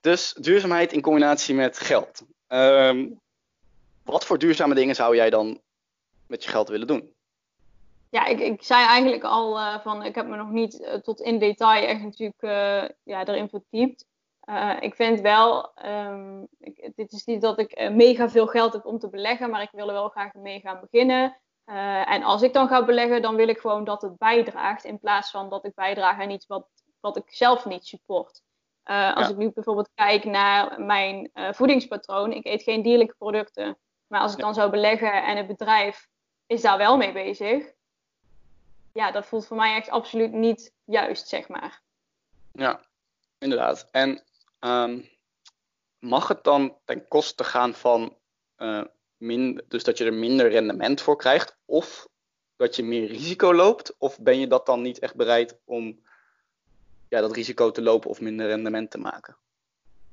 Dus 0.00 0.32
duurzaamheid 0.32 0.92
in 0.92 1.00
combinatie 1.00 1.54
met 1.54 1.78
geld. 1.78 2.22
Ehm, 2.46 3.08
wat 4.04 4.26
voor 4.26 4.38
duurzame 4.38 4.74
dingen 4.74 4.94
zou 4.94 5.16
jij 5.16 5.30
dan 5.30 5.60
met 6.26 6.44
je 6.44 6.50
geld 6.50 6.68
willen 6.68 6.86
doen? 6.86 7.14
Ja, 8.10 8.26
ik, 8.26 8.40
ik 8.40 8.62
zei 8.62 8.86
eigenlijk 8.86 9.22
al 9.22 9.58
eh, 9.58 9.80
van, 9.80 10.04
ik 10.04 10.14
heb 10.14 10.26
me 10.26 10.36
nog 10.36 10.50
niet 10.50 10.80
eh, 10.80 10.94
tot 10.94 11.20
in 11.20 11.38
detail 11.38 11.86
echt 11.86 12.02
natuurlijk 12.02 12.42
eh, 12.42 12.88
ja, 13.02 13.26
erin 13.26 13.48
verdiept. 13.48 14.06
Eh, 14.42 14.76
ik 14.80 14.94
vind 14.94 15.20
wel, 15.20 15.74
ehm, 15.74 16.42
ik, 16.58 16.92
dit 16.96 17.12
is 17.12 17.24
niet 17.24 17.40
dat 17.40 17.58
ik 17.58 17.72
eh, 17.72 17.90
mega 17.90 18.28
veel 18.28 18.46
geld 18.46 18.72
heb 18.72 18.86
om 18.86 18.98
te 18.98 19.08
beleggen, 19.08 19.50
maar 19.50 19.62
ik 19.62 19.70
wil 19.72 19.86
er 19.86 19.92
wel 19.92 20.08
graag 20.08 20.32
mee 20.34 20.60
gaan 20.60 20.80
beginnen. 20.80 21.36
Eh, 21.64 22.10
en 22.12 22.22
als 22.22 22.42
ik 22.42 22.52
dan 22.52 22.68
ga 22.68 22.84
beleggen, 22.84 23.22
dan 23.22 23.34
wil 23.36 23.48
ik 23.48 23.58
gewoon 23.58 23.84
dat 23.84 24.02
het 24.02 24.18
bijdraagt, 24.18 24.84
in 24.84 24.98
plaats 24.98 25.30
van 25.30 25.48
dat 25.48 25.64
ik 25.64 25.74
bijdraag 25.74 26.20
aan 26.20 26.30
iets 26.30 26.46
wat, 26.46 26.68
wat 27.00 27.16
ik 27.16 27.24
zelf 27.26 27.64
niet 27.64 27.86
support. 27.86 28.42
Als 28.84 29.26
Ja. 29.26 29.28
ik 29.28 29.36
nu 29.36 29.50
bijvoorbeeld 29.52 29.90
kijk 29.94 30.24
naar 30.24 30.80
mijn 30.80 31.30
voedingspatroon, 31.34 32.32
ik 32.32 32.46
eet 32.46 32.62
geen 32.62 32.82
dierlijke 32.82 33.14
producten. 33.18 33.78
Maar 34.06 34.20
als 34.20 34.32
ik 34.32 34.38
dan 34.38 34.54
zou 34.54 34.70
beleggen 34.70 35.24
en 35.24 35.36
het 35.36 35.46
bedrijf 35.46 36.08
is 36.46 36.60
daar 36.62 36.78
wel 36.78 36.96
mee 36.96 37.12
bezig, 37.12 37.72
ja, 38.92 39.10
dat 39.10 39.26
voelt 39.26 39.46
voor 39.46 39.56
mij 39.56 39.74
echt 39.76 39.90
absoluut 39.90 40.32
niet 40.32 40.72
juist, 40.84 41.28
zeg 41.28 41.48
maar. 41.48 41.80
Ja, 42.52 42.80
inderdaad. 43.38 43.88
En 43.90 44.22
ehm, 44.62 45.00
mag 45.98 46.28
het 46.28 46.44
dan 46.44 46.76
ten 46.84 47.08
koste 47.08 47.44
gaan 47.44 47.74
van 47.74 48.16
min, 49.16 49.62
dus 49.68 49.84
dat 49.84 49.98
je 49.98 50.04
er 50.04 50.14
minder 50.14 50.50
rendement 50.50 51.00
voor 51.00 51.16
krijgt, 51.16 51.56
of 51.64 52.08
dat 52.56 52.76
je 52.76 52.82
meer 52.82 53.06
risico 53.06 53.54
loopt, 53.54 53.94
of 53.98 54.20
ben 54.20 54.38
je 54.38 54.46
dat 54.46 54.66
dan 54.66 54.82
niet 54.82 54.98
echt 54.98 55.14
bereid 55.14 55.58
om 55.64 56.00
ja, 57.08 57.20
dat 57.20 57.32
risico 57.32 57.70
te 57.70 57.82
lopen 57.82 58.10
of 58.10 58.20
minder 58.20 58.46
rendement 58.46 58.90
te 58.90 58.98
maken? 58.98 59.36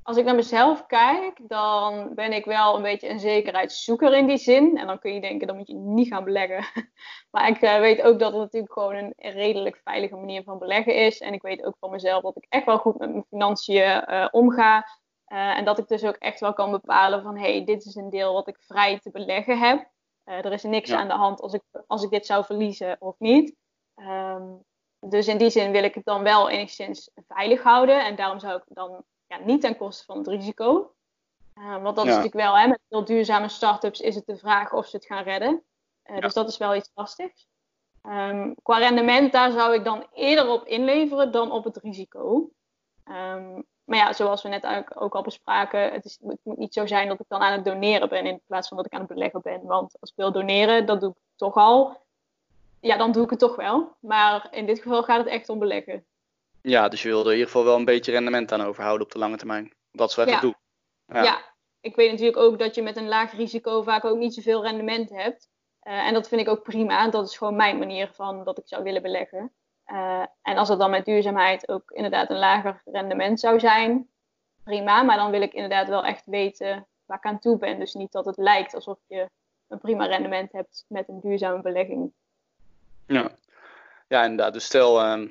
Als 0.09 0.17
ik 0.17 0.25
naar 0.25 0.35
mezelf 0.35 0.85
kijk, 0.85 1.39
dan 1.49 2.13
ben 2.15 2.33
ik 2.33 2.45
wel 2.45 2.75
een 2.75 2.81
beetje 2.81 3.09
een 3.09 3.19
zekerheidszoeker 3.19 4.13
in 4.13 4.27
die 4.27 4.37
zin. 4.37 4.77
En 4.77 4.87
dan 4.87 4.99
kun 4.99 5.13
je 5.13 5.21
denken, 5.21 5.47
dan 5.47 5.55
moet 5.57 5.67
je 5.67 5.75
niet 5.75 6.07
gaan 6.07 6.23
beleggen. 6.23 6.65
Maar 7.31 7.47
ik 7.47 7.61
eh, 7.61 7.79
weet 7.79 8.01
ook 8.01 8.19
dat 8.19 8.31
het 8.31 8.41
natuurlijk 8.41 8.73
gewoon 8.73 8.95
een 8.95 9.13
redelijk 9.17 9.81
veilige 9.83 10.15
manier 10.15 10.43
van 10.43 10.57
beleggen 10.57 10.95
is. 10.95 11.19
En 11.19 11.33
ik 11.33 11.41
weet 11.41 11.63
ook 11.63 11.75
van 11.79 11.89
mezelf 11.89 12.21
dat 12.21 12.37
ik 12.37 12.45
echt 12.49 12.65
wel 12.65 12.77
goed 12.77 12.97
met 12.97 13.09
mijn 13.09 13.25
financiën 13.29 13.83
eh, 13.83 14.27
omga. 14.31 14.87
Eh, 15.25 15.57
en 15.57 15.65
dat 15.65 15.77
ik 15.77 15.87
dus 15.87 16.03
ook 16.03 16.15
echt 16.15 16.39
wel 16.39 16.53
kan 16.53 16.71
bepalen 16.71 17.23
van, 17.23 17.37
hé, 17.37 17.51
hey, 17.51 17.65
dit 17.65 17.85
is 17.85 17.95
een 17.95 18.09
deel 18.09 18.33
wat 18.33 18.47
ik 18.47 18.57
vrij 18.59 18.99
te 18.99 19.11
beleggen 19.11 19.59
heb. 19.59 19.89
Er 20.23 20.51
is 20.51 20.63
niks 20.63 20.89
Ja. 20.89 20.97
aan 20.97 21.07
de 21.07 21.13
hand 21.13 21.41
als 21.41 21.53
ik, 21.53 21.63
als 21.87 22.03
ik 22.03 22.09
dit 22.09 22.25
zou 22.25 22.45
verliezen 22.45 22.95
of 22.99 23.15
niet. 23.19 23.55
Ehm, 23.95 24.47
dus 24.99 25.27
in 25.27 25.37
die 25.37 25.49
zin 25.49 25.71
wil 25.71 25.83
ik 25.83 25.95
het 25.95 26.05
dan 26.05 26.23
wel 26.23 26.49
enigszins 26.49 27.11
veilig 27.27 27.63
houden. 27.63 28.05
En 28.05 28.15
daarom 28.15 28.39
zou 28.39 28.55
ik 28.55 28.63
dan 28.67 29.03
ja, 29.29 29.37
niet 29.37 29.61
ten 29.61 29.77
koste 29.77 30.03
van 30.05 30.17
het 30.17 30.27
risico. 30.27 30.93
Uh, 31.55 31.81
want 31.81 31.95
dat 31.95 32.05
Ja. 32.05 32.11
is 32.11 32.17
natuurlijk 32.17 32.45
wel, 32.45 32.57
hè, 32.57 32.67
met 32.67 32.79
veel 32.89 33.05
duurzame 33.05 33.49
start-ups 33.49 33.99
is 33.99 34.15
het 34.15 34.25
de 34.25 34.37
vraag 34.37 34.73
of 34.73 34.87
ze 34.87 34.95
het 34.95 35.05
gaan 35.05 35.23
redden. 35.23 35.63
Uh, 36.05 36.15
Ja. 36.15 36.21
Dus 36.21 36.33
dat 36.33 36.47
is 36.49 36.57
wel 36.57 36.75
iets 36.75 36.91
lastigs. 36.93 37.47
Um, 38.03 38.55
qua 38.63 38.77
rendement, 38.77 39.31
daar 39.31 39.51
zou 39.51 39.73
ik 39.73 39.83
dan 39.83 40.07
eerder 40.13 40.49
op 40.49 40.65
inleveren 40.67 41.31
dan 41.31 41.51
op 41.51 41.63
het 41.63 41.77
risico. 41.77 42.49
Um, 43.05 43.65
maar 43.83 43.97
ja, 43.97 44.13
zoals 44.13 44.41
we 44.41 44.49
net 44.49 44.95
ook 44.95 45.15
al 45.15 45.21
bespraken, 45.21 45.91
het, 45.91 46.05
is, 46.05 46.19
het 46.21 46.39
moet 46.43 46.57
niet 46.57 46.73
zo 46.73 46.85
zijn 46.85 47.07
dat 47.07 47.19
ik 47.19 47.25
dan 47.27 47.41
aan 47.41 47.51
het 47.51 47.65
doneren 47.65 48.09
ben 48.09 48.25
in 48.25 48.41
plaats 48.47 48.67
van 48.67 48.77
dat 48.77 48.85
ik 48.85 48.93
aan 48.93 48.99
het 48.99 49.09
beleggen 49.09 49.41
ben. 49.41 49.61
Want 49.63 49.95
als 49.99 50.09
ik 50.09 50.15
wil 50.15 50.31
doneren, 50.31 50.85
dat 50.85 51.01
doe 51.01 51.09
ik 51.09 51.17
toch 51.35 51.55
al. 51.55 51.97
Ja, 52.79 52.97
dan 52.97 53.11
doe 53.11 53.23
ik 53.23 53.29
het 53.29 53.39
toch 53.39 53.55
wel. 53.55 53.95
Maar 53.99 54.47
in 54.51 54.65
dit 54.65 54.79
geval 54.79 55.03
gaat 55.03 55.17
het 55.17 55.27
echt 55.27 55.49
om 55.49 55.59
beleggen. 55.59 56.05
Ja, 56.61 56.87
dus 56.87 57.01
je 57.01 57.07
wilde 57.07 57.29
in 57.29 57.35
ieder 57.35 57.51
geval 57.51 57.65
wel 57.65 57.75
een 57.75 57.85
beetje 57.85 58.11
rendement 58.11 58.51
aan 58.51 58.61
overhouden 58.61 59.05
op 59.05 59.11
de 59.13 59.19
lange 59.19 59.37
termijn. 59.37 59.73
Dat 59.91 60.09
is 60.09 60.15
wat 60.15 60.27
ik 60.27 60.33
Ja. 60.33 60.39
doe. 60.39 60.55
Ja. 61.05 61.23
Ja. 61.23 61.41
ik 61.81 61.95
weet 61.95 62.11
natuurlijk 62.11 62.37
ook 62.37 62.59
dat 62.59 62.75
je 62.75 62.81
met 62.81 62.97
een 62.97 63.07
laag 63.07 63.31
risico 63.31 63.81
vaak 63.81 64.05
ook 64.05 64.17
niet 64.17 64.33
zoveel 64.33 64.63
rendement 64.63 65.09
hebt. 65.09 65.49
Uh, 65.83 66.07
en 66.07 66.13
dat 66.13 66.27
vind 66.27 66.41
ik 66.41 66.47
ook 66.47 66.63
prima. 66.63 67.09
Dat 67.09 67.27
is 67.27 67.37
gewoon 67.37 67.55
mijn 67.55 67.77
manier 67.77 68.09
van 68.13 68.43
dat 68.43 68.57
ik 68.57 68.67
zou 68.67 68.83
willen 68.83 69.01
beleggen. 69.01 69.53
Uh, 69.87 70.25
en 70.41 70.57
als 70.57 70.69
het 70.69 70.79
dan 70.79 70.89
met 70.89 71.05
duurzaamheid 71.05 71.69
ook 71.69 71.91
inderdaad 71.91 72.29
een 72.29 72.37
lager 72.39 72.81
rendement 72.85 73.39
zou 73.39 73.59
zijn, 73.59 74.09
prima. 74.63 75.03
Maar 75.03 75.17
dan 75.17 75.31
wil 75.31 75.41
ik 75.41 75.53
inderdaad 75.53 75.87
wel 75.87 76.05
echt 76.05 76.25
weten 76.25 76.87
waar 77.05 77.17
ik 77.17 77.25
aan 77.25 77.39
toe 77.39 77.57
ben. 77.57 77.79
Dus 77.79 77.93
niet 77.93 78.11
dat 78.11 78.25
het 78.25 78.37
lijkt 78.37 78.75
alsof 78.75 78.99
je 79.07 79.29
een 79.67 79.79
prima 79.79 80.05
rendement 80.05 80.51
hebt 80.51 80.85
met 80.87 81.07
een 81.07 81.19
duurzame 81.19 81.61
belegging. 81.61 82.11
Ja, 83.05 83.31
ja 84.07 84.23
inderdaad. 84.23 84.53
Dus 84.53 84.65
stel, 84.65 85.05
uh, 85.05 85.29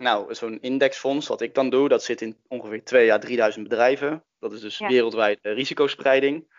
nou, 0.00 0.34
zo'n 0.34 0.60
indexfonds, 0.60 1.26
wat 1.26 1.40
ik 1.40 1.54
dan 1.54 1.70
doe, 1.70 1.88
dat 1.88 2.04
zit 2.04 2.20
in 2.20 2.36
ongeveer 2.48 2.84
2 2.84 3.12
à 3.12 3.18
3000 3.18 3.68
bedrijven. 3.68 4.24
Dat 4.38 4.52
is 4.52 4.60
dus 4.60 4.78
Ja. 4.78 4.88
wereldwijd 4.88 5.38
risicospreiding. 5.42 6.54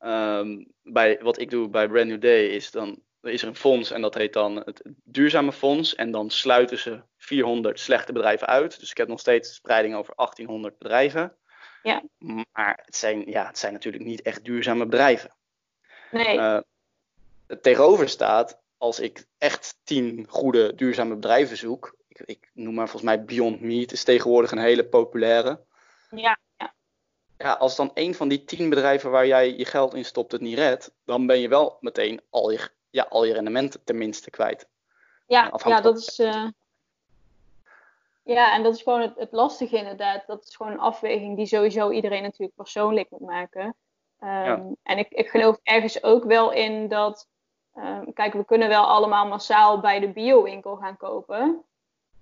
Um, 0.00 0.72
bij, 0.82 1.18
wat 1.22 1.38
ik 1.38 1.50
doe 1.50 1.68
bij 1.68 1.88
Brand 1.88 2.08
New 2.08 2.20
Day 2.20 2.46
is 2.46 2.70
dan 2.70 3.02
is 3.22 3.42
er 3.42 3.48
een 3.48 3.56
fonds 3.56 3.90
en 3.90 4.00
dat 4.00 4.14
heet 4.14 4.32
dan 4.32 4.56
het 4.56 4.82
duurzame 5.04 5.52
fonds. 5.52 5.94
En 5.94 6.10
dan 6.10 6.30
sluiten 6.30 6.78
ze 6.78 7.02
400 7.16 7.80
slechte 7.80 8.12
bedrijven 8.12 8.46
uit. 8.46 8.80
Dus 8.80 8.90
ik 8.90 8.96
heb 8.96 9.08
nog 9.08 9.20
steeds 9.20 9.54
spreiding 9.54 9.94
over 9.94 10.14
1800 10.16 10.78
bedrijven. 10.78 11.36
Ja. 11.82 12.02
Maar 12.52 12.80
het 12.84 12.96
zijn, 12.96 13.30
ja, 13.30 13.46
het 13.46 13.58
zijn 13.58 13.72
natuurlijk 13.72 14.04
niet 14.04 14.22
echt 14.22 14.44
duurzame 14.44 14.84
bedrijven. 14.84 15.36
Nee. 16.10 16.36
Uh, 16.36 16.58
het 17.46 17.62
tegenover 17.62 18.08
staat, 18.08 18.60
als 18.76 19.00
ik 19.00 19.26
echt 19.38 19.78
10 19.84 20.26
goede 20.28 20.74
duurzame 20.74 21.14
bedrijven 21.14 21.56
zoek. 21.56 21.96
Ik, 22.20 22.26
ik 22.26 22.50
noem 22.52 22.74
maar 22.74 22.88
volgens 22.88 23.14
mij 23.14 23.24
Beyond 23.24 23.60
Meat 23.60 23.92
is 23.92 24.04
tegenwoordig 24.04 24.50
een 24.50 24.58
hele 24.58 24.84
populaire. 24.84 25.60
Ja, 26.10 26.38
ja. 26.56 26.74
Ja, 27.38 27.52
als 27.52 27.76
dan 27.76 27.90
een 27.94 28.14
van 28.14 28.28
die 28.28 28.44
10 28.44 28.68
bedrijven 28.68 29.10
waar 29.10 29.26
jij 29.26 29.56
je 29.56 29.64
geld 29.64 29.94
in 29.94 30.04
stopt 30.04 30.32
het 30.32 30.40
niet 30.40 30.58
redt, 30.58 30.92
dan 31.04 31.26
ben 31.26 31.38
je 31.38 31.48
wel 31.48 31.76
meteen 31.80 32.20
al 32.30 32.50
je, 32.50 32.70
ja, 32.90 33.06
al 33.08 33.24
je 33.24 33.32
rendementen 33.32 33.84
tenminste 33.84 34.30
kwijt. 34.30 34.68
Ja, 35.26 35.52
ja 35.64 35.80
dat 35.80 35.98
is. 35.98 36.18
Uh... 36.18 36.48
Ja, 38.22 38.54
en 38.54 38.62
dat 38.62 38.74
is 38.74 38.82
gewoon 38.82 39.00
het, 39.00 39.16
het, 39.16 39.32
lastige 39.32 39.76
inderdaad. 39.76 40.26
Dat 40.26 40.44
is 40.44 40.56
gewoon 40.56 40.72
een 40.72 40.78
afweging 40.78 41.36
die 41.36 41.46
sowieso 41.46 41.90
iedereen 41.90 42.22
natuurlijk 42.22 42.56
persoonlijk 42.56 43.10
moet 43.10 43.20
maken. 43.20 43.64
Um, 44.20 44.28
ja. 44.28 44.62
En 44.82 44.98
ik, 44.98 45.08
ik 45.08 45.28
geloof 45.28 45.58
ergens 45.62 46.02
ook 46.02 46.24
wel 46.24 46.52
in 46.52 46.88
dat. 46.88 47.28
Um, 47.74 48.12
kijk, 48.12 48.32
we 48.32 48.44
kunnen 48.44 48.68
wel 48.68 48.84
allemaal 48.84 49.26
massaal 49.26 49.80
bij 49.80 50.00
de 50.00 50.08
biowinkel 50.08 50.76
gaan 50.76 50.96
kopen. 50.96 51.64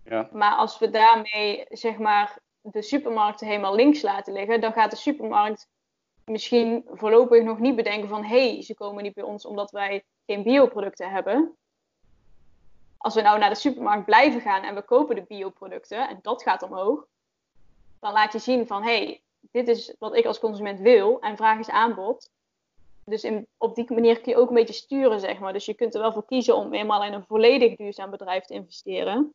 Ja. 0.08 0.28
Maar 0.32 0.54
als 0.54 0.78
we 0.78 0.90
daarmee, 0.90 1.64
zeg 1.68 1.98
maar, 1.98 2.38
de 2.60 2.82
supermarkten 2.82 3.46
helemaal 3.46 3.74
links 3.74 4.02
laten 4.02 4.32
liggen, 4.32 4.60
dan 4.60 4.72
gaat 4.72 4.90
de 4.90 4.96
supermarkt 4.96 5.68
misschien 6.24 6.84
voorlopig 6.90 7.42
nog 7.42 7.58
niet 7.58 7.76
bedenken 7.76 8.08
van 8.08 8.24
hé, 8.24 8.52
hey, 8.52 8.62
ze 8.62 8.74
komen 8.74 9.02
niet 9.02 9.14
bij 9.14 9.24
ons 9.24 9.46
omdat 9.46 9.70
wij 9.70 10.04
geen 10.26 10.42
bioproducten 10.42 11.10
hebben. 11.10 11.56
Als 12.96 13.14
we 13.14 13.20
nou 13.20 13.38
naar 13.38 13.48
de 13.48 13.54
supermarkt 13.54 14.04
blijven 14.04 14.40
gaan 14.40 14.62
en 14.62 14.74
we 14.74 14.82
kopen 14.82 15.14
de 15.14 15.24
bioproducten 15.28 16.08
en 16.08 16.18
dat 16.22 16.42
gaat 16.42 16.62
omhoog, 16.62 17.06
dan 18.00 18.12
laat 18.12 18.32
je 18.32 18.38
zien 18.38 18.66
van 18.66 18.82
hé, 18.82 18.96
hey, 19.04 19.22
dit 19.40 19.68
is 19.68 19.94
wat 19.98 20.16
ik 20.16 20.24
als 20.24 20.38
consument 20.38 20.80
wil 20.80 21.20
en 21.20 21.36
vraag 21.36 21.58
is 21.58 21.70
aanbod. 21.70 22.30
Dus 23.04 23.24
in, 23.24 23.46
op 23.56 23.74
die 23.74 23.92
manier 23.92 24.20
kun 24.20 24.32
je 24.32 24.38
ook 24.38 24.48
een 24.48 24.54
beetje 24.54 24.74
sturen, 24.74 25.20
zeg 25.20 25.38
maar. 25.38 25.52
Dus 25.52 25.64
je 25.64 25.74
kunt 25.74 25.94
er 25.94 26.00
wel 26.00 26.12
voor 26.12 26.24
kiezen 26.24 26.56
om 26.56 26.74
eenmaal 26.74 27.04
in 27.04 27.12
een 27.12 27.24
volledig 27.24 27.76
duurzaam 27.76 28.10
bedrijf 28.10 28.44
te 28.44 28.54
investeren. 28.54 29.34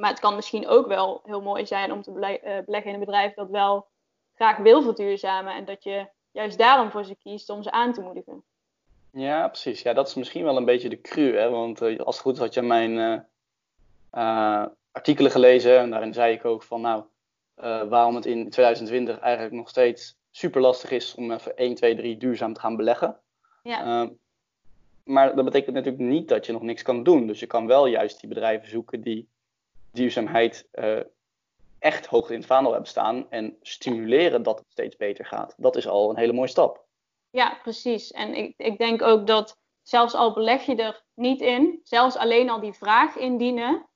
Maar 0.00 0.10
het 0.10 0.20
kan 0.20 0.34
misschien 0.34 0.68
ook 0.68 0.86
wel 0.86 1.20
heel 1.24 1.42
mooi 1.42 1.66
zijn 1.66 1.92
om 1.92 2.02
te 2.02 2.12
beleggen 2.12 2.84
in 2.84 2.94
een 2.94 3.00
bedrijf 3.00 3.34
dat 3.34 3.50
wel 3.50 3.86
graag 4.34 4.56
wil 4.56 4.82
verduurzamen. 4.82 5.54
En 5.54 5.64
dat 5.64 5.84
je 5.84 6.06
juist 6.30 6.58
daarom 6.58 6.90
voor 6.90 7.04
ze 7.04 7.16
kiest 7.16 7.50
om 7.50 7.62
ze 7.62 7.70
aan 7.70 7.92
te 7.92 8.00
moedigen. 8.00 8.44
Ja, 9.12 9.48
precies. 9.48 9.82
Ja, 9.82 9.92
dat 9.92 10.08
is 10.08 10.14
misschien 10.14 10.44
wel 10.44 10.56
een 10.56 10.64
beetje 10.64 10.88
de 10.88 11.00
cru. 11.00 11.36
Hè? 11.36 11.50
Want 11.50 11.82
uh, 11.82 11.98
als 11.98 12.14
het 12.14 12.24
goed 12.24 12.34
is 12.34 12.40
had 12.40 12.54
je 12.54 12.62
mijn 12.62 12.90
uh, 12.90 13.18
uh, 14.12 14.66
artikelen 14.92 15.30
gelezen. 15.30 15.78
En 15.78 15.90
daarin 15.90 16.14
zei 16.14 16.34
ik 16.34 16.44
ook 16.44 16.62
van 16.62 16.80
nou, 16.80 17.04
waarom 17.88 18.14
het 18.14 18.26
in 18.26 18.50
2020 18.50 19.18
eigenlijk 19.18 19.54
nog 19.54 19.68
steeds 19.68 20.18
super 20.30 20.60
lastig 20.60 20.90
is 20.90 21.14
om 21.14 21.32
even 21.32 21.56
1, 21.56 21.74
2, 21.74 21.96
3 21.96 22.16
duurzaam 22.16 22.52
te 22.52 22.60
gaan 22.60 22.76
beleggen. 22.76 23.20
Ja. 23.62 24.02
Uh, 24.02 24.10
maar 25.04 25.34
dat 25.34 25.44
betekent 25.44 25.74
natuurlijk 25.74 26.02
niet 26.02 26.28
dat 26.28 26.46
je 26.46 26.52
nog 26.52 26.62
niks 26.62 26.82
kan 26.82 27.02
doen. 27.02 27.26
Dus 27.26 27.40
je 27.40 27.46
kan 27.46 27.66
wel 27.66 27.86
juist 27.86 28.20
die 28.20 28.28
bedrijven 28.28 28.68
zoeken 28.68 29.00
die 29.00 29.28
duurzaamheid 29.90 30.68
uh, 30.74 31.00
echt 31.78 32.06
hoog 32.06 32.30
in 32.30 32.36
het 32.36 32.46
vaandel 32.46 32.72
hebben 32.72 32.90
staan. 32.90 33.30
En 33.30 33.56
stimuleren 33.62 34.42
dat 34.42 34.58
het 34.58 34.66
steeds 34.70 34.96
beter 34.96 35.24
gaat. 35.24 35.54
Dat 35.56 35.76
is 35.76 35.88
al 35.88 36.10
een 36.10 36.18
hele 36.18 36.32
mooie 36.32 36.48
stap. 36.48 36.84
Ja, 37.30 37.58
precies. 37.62 38.10
En 38.10 38.34
ik, 38.34 38.54
ik 38.56 38.78
denk 38.78 39.02
ook 39.02 39.26
dat 39.26 39.58
zelfs 39.82 40.14
al 40.14 40.32
beleg 40.32 40.62
je 40.62 40.76
er 40.76 41.02
niet 41.14 41.40
in, 41.40 41.80
zelfs 41.82 42.16
alleen 42.16 42.50
al 42.50 42.60
die 42.60 42.72
vraag 42.72 43.16
indienen, 43.16 43.86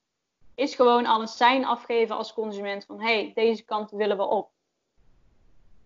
is 0.54 0.74
gewoon 0.74 1.06
al 1.06 1.20
een 1.20 1.28
sein 1.28 1.64
afgeven 1.64 2.16
als 2.16 2.32
consument 2.32 2.84
van 2.84 3.00
hé, 3.00 3.14
hey, 3.14 3.32
deze 3.34 3.64
kant 3.64 3.90
willen 3.90 4.16
we 4.16 4.22
op. 4.22 4.50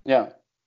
Ja, 0.02 0.24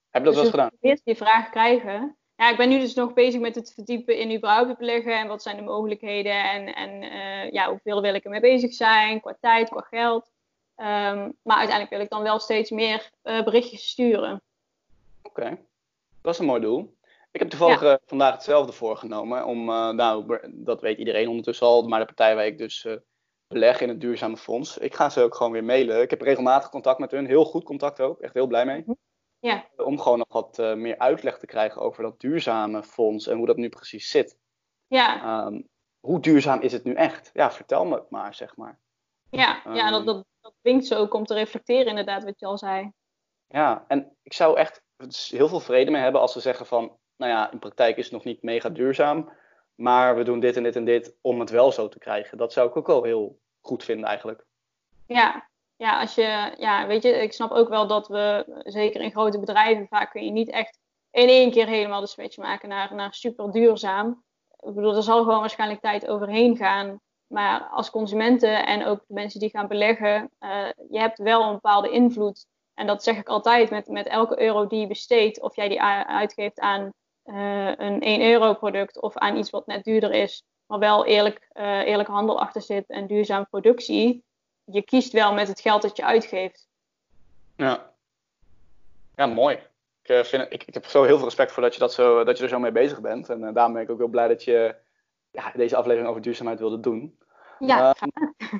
heb 0.09 0.23
je 0.25 0.31
dat 0.31 0.33
dus 0.33 0.33
wel 0.33 0.43
eens 0.43 0.51
gedaan? 0.51 0.71
Eerst 0.79 1.05
die 1.05 1.15
vraag 1.15 1.49
krijgen. 1.49 2.15
Ja, 2.41 2.49
ik 2.49 2.57
ben 2.57 2.69
nu 2.69 2.79
dus 2.79 2.93
nog 2.93 3.13
bezig 3.13 3.41
met 3.41 3.55
het 3.55 3.73
verdiepen 3.73 4.17
in 4.17 4.35
überhaupt 4.35 4.77
beleggen 4.77 5.19
en 5.19 5.27
wat 5.27 5.41
zijn 5.41 5.55
de 5.55 5.61
mogelijkheden 5.61 6.49
en, 6.49 6.75
en 6.75 7.03
uh, 7.03 7.51
ja, 7.51 7.69
hoeveel 7.69 8.01
wil 8.01 8.13
ik 8.13 8.23
ermee 8.23 8.39
bezig 8.39 8.73
zijn, 8.73 9.21
qua 9.21 9.37
tijd, 9.39 9.69
qua 9.69 9.81
geld. 9.81 10.31
Um, 10.77 11.37
maar 11.43 11.57
uiteindelijk 11.57 11.89
wil 11.89 11.99
ik 11.99 12.09
dan 12.09 12.23
wel 12.23 12.39
steeds 12.39 12.69
meer 12.69 13.11
uh, 13.23 13.43
berichtjes 13.43 13.89
sturen. 13.89 14.41
Oké, 15.21 15.57
dat 16.21 16.33
is 16.33 16.39
een 16.39 16.45
mooi 16.45 16.61
doel. 16.61 16.95
Ik 17.31 17.39
heb 17.39 17.49
toevallig 17.49 17.81
ja. 17.81 17.91
uh, 17.91 17.97
vandaag 18.05 18.33
hetzelfde 18.33 18.71
voorgenomen. 18.71 19.45
Om, 19.45 19.65
nou, 19.95 20.39
dat 20.51 20.81
weet 20.81 20.97
iedereen 20.97 21.27
ondertussen 21.27 21.67
al, 21.67 21.87
maar 21.87 21.99
de 21.99 22.05
partij 22.05 22.35
waar 22.35 22.45
ik 22.45 22.57
dus 22.57 22.87
beleg 23.47 23.81
in 23.81 23.89
het 23.89 24.01
duurzame 24.01 24.37
fonds. 24.37 24.77
Ik 24.77 24.95
ga 24.95 25.09
ze 25.09 25.21
ook 25.21 25.35
gewoon 25.35 25.51
weer 25.51 25.63
mailen. 25.63 26.01
Ik 26.01 26.09
heb 26.09 26.21
regelmatig 26.21 26.69
contact 26.69 26.99
met 26.99 27.11
hun, 27.11 27.25
heel 27.25 27.45
goed 27.45 27.63
contact 27.63 27.99
ook, 27.99 28.19
echt 28.19 28.33
heel 28.33 28.47
blij 28.47 28.65
mee. 28.65 28.81
Mhm. 28.81 28.91
Ja. 29.41 29.65
Om 29.77 29.99
gewoon 29.99 30.17
nog 30.17 30.27
wat 30.31 30.59
uh, 30.59 30.73
meer 30.73 30.97
uitleg 30.97 31.37
te 31.37 31.45
krijgen 31.45 31.81
over 31.81 32.03
dat 32.03 32.19
duurzame 32.19 32.83
fonds 32.83 33.27
en 33.27 33.37
hoe 33.37 33.45
dat 33.45 33.57
nu 33.57 33.69
precies 33.69 34.09
zit. 34.09 34.37
Ja. 34.87 35.45
Um, 35.45 35.69
hoe 35.99 36.19
duurzaam 36.19 36.61
is 36.61 36.71
het 36.71 36.83
nu 36.83 36.93
echt? 36.93 37.29
Ja, 37.33 37.51
vertel 37.51 37.85
me 37.85 37.95
het 37.95 38.09
maar, 38.09 38.33
zeg 38.33 38.55
maar. 38.55 38.79
Ja, 39.29 39.65
um, 39.65 39.73
ja 39.75 39.89
dat, 39.89 40.05
dat, 40.05 40.25
dat 40.41 40.53
dwingt 40.61 40.85
zo 40.85 40.95
ook 40.95 41.13
om 41.13 41.25
te 41.25 41.33
reflecteren, 41.33 41.85
inderdaad, 41.85 42.23
wat 42.23 42.39
je 42.39 42.45
al 42.45 42.57
zei. 42.57 42.91
Ja, 43.47 43.85
en 43.87 44.17
ik 44.21 44.33
zou 44.33 44.57
echt 44.57 44.83
heel 45.29 45.47
veel 45.47 45.59
vrede 45.59 45.91
mee 45.91 46.01
hebben 46.01 46.21
als 46.21 46.33
ze 46.33 46.39
zeggen 46.39 46.65
van, 46.65 46.97
nou 47.15 47.31
ja, 47.31 47.51
in 47.51 47.59
praktijk 47.59 47.97
is 47.97 48.03
het 48.03 48.13
nog 48.13 48.23
niet 48.23 48.41
mega 48.41 48.69
duurzaam, 48.69 49.31
maar 49.75 50.15
we 50.15 50.23
doen 50.23 50.39
dit 50.39 50.55
en 50.55 50.63
dit 50.63 50.75
en 50.75 50.85
dit 50.85 51.17
om 51.21 51.39
het 51.39 51.49
wel 51.49 51.71
zo 51.71 51.87
te 51.87 51.99
krijgen. 51.99 52.37
Dat 52.37 52.53
zou 52.53 52.69
ik 52.69 52.77
ook 52.77 52.87
wel 52.87 53.03
heel 53.03 53.39
goed 53.61 53.83
vinden 53.83 54.07
eigenlijk. 54.07 54.45
Ja, 55.05 55.49
ja, 55.81 55.99
als 55.99 56.15
je, 56.15 56.55
ja, 56.57 56.87
weet 56.87 57.03
je, 57.03 57.09
ik 57.09 57.33
snap 57.33 57.51
ook 57.51 57.69
wel 57.69 57.87
dat 57.87 58.07
we, 58.07 58.45
zeker 58.63 59.01
in 59.01 59.11
grote 59.11 59.39
bedrijven, 59.39 59.87
vaak 59.87 60.11
kun 60.11 60.25
je 60.25 60.31
niet 60.31 60.49
echt 60.49 60.79
in 61.11 61.27
één 61.27 61.51
keer 61.51 61.67
helemaal 61.67 62.01
de 62.01 62.07
switch 62.07 62.37
maken 62.37 62.69
naar, 62.69 62.95
naar 62.95 63.13
super 63.13 63.51
duurzaam. 63.51 64.23
Ik 64.59 64.73
bedoel, 64.73 64.95
er 64.95 65.03
zal 65.03 65.23
gewoon 65.23 65.39
waarschijnlijk 65.39 65.81
tijd 65.81 66.07
overheen 66.07 66.57
gaan. 66.57 66.99
Maar 67.27 67.61
als 67.61 67.89
consumenten 67.89 68.65
en 68.65 68.85
ook 68.85 69.03
de 69.07 69.13
mensen 69.13 69.39
die 69.39 69.49
gaan 69.49 69.67
beleggen, 69.67 70.31
uh, 70.39 70.67
je 70.89 70.99
hebt 70.99 71.17
wel 71.17 71.43
een 71.43 71.53
bepaalde 71.53 71.91
invloed. 71.91 72.45
En 72.73 72.87
dat 72.87 73.03
zeg 73.03 73.17
ik 73.17 73.27
altijd 73.27 73.69
met, 73.69 73.87
met 73.87 74.07
elke 74.07 74.41
euro 74.41 74.67
die 74.67 74.79
je 74.79 74.87
besteedt, 74.87 75.41
of 75.41 75.55
jij 75.55 75.67
die 75.67 75.81
uitgeeft 75.81 76.59
aan 76.59 76.93
uh, 77.25 77.67
een 77.67 78.01
1 78.01 78.21
euro 78.21 78.53
product 78.53 79.01
of 79.01 79.17
aan 79.17 79.37
iets 79.37 79.49
wat 79.49 79.65
net 79.65 79.83
duurder 79.83 80.11
is, 80.11 80.43
maar 80.65 80.79
wel 80.79 81.05
eerlijk, 81.05 81.47
uh, 81.53 81.79
eerlijke 81.79 82.11
handel 82.11 82.39
achter 82.39 82.61
zit 82.61 82.89
en 82.89 83.07
duurzame 83.07 83.45
productie 83.49 84.23
je 84.65 84.81
kiest 84.81 85.11
wel 85.11 85.33
met 85.33 85.47
het 85.47 85.59
geld 85.59 85.81
dat 85.81 85.97
je 85.97 86.05
uitgeeft. 86.05 86.69
Ja, 87.55 87.91
ja 89.15 89.25
mooi. 89.25 89.59
Ik, 90.03 90.09
uh, 90.09 90.23
vind, 90.23 90.45
ik, 90.49 90.63
ik 90.63 90.73
heb 90.73 90.85
zo 90.85 91.03
heel 91.03 91.15
veel 91.15 91.25
respect 91.25 91.51
voor 91.51 91.63
dat 91.63 91.73
je, 91.73 91.79
dat 91.79 91.93
zo, 91.93 92.23
dat 92.23 92.37
je 92.37 92.43
er 92.43 92.49
zo 92.49 92.59
mee 92.59 92.71
bezig 92.71 93.01
bent. 93.01 93.29
En 93.29 93.41
uh, 93.41 93.53
daarom 93.53 93.73
ben 93.73 93.81
ik 93.81 93.89
ook 93.89 93.97
heel 93.97 94.07
blij 94.07 94.27
dat 94.27 94.43
je 94.43 94.75
ja, 95.31 95.51
deze 95.55 95.75
aflevering 95.75 96.09
over 96.09 96.21
duurzaamheid 96.21 96.59
wilde 96.59 96.79
doen. 96.79 97.17
Ja, 97.59 97.95
uh, 98.01 98.59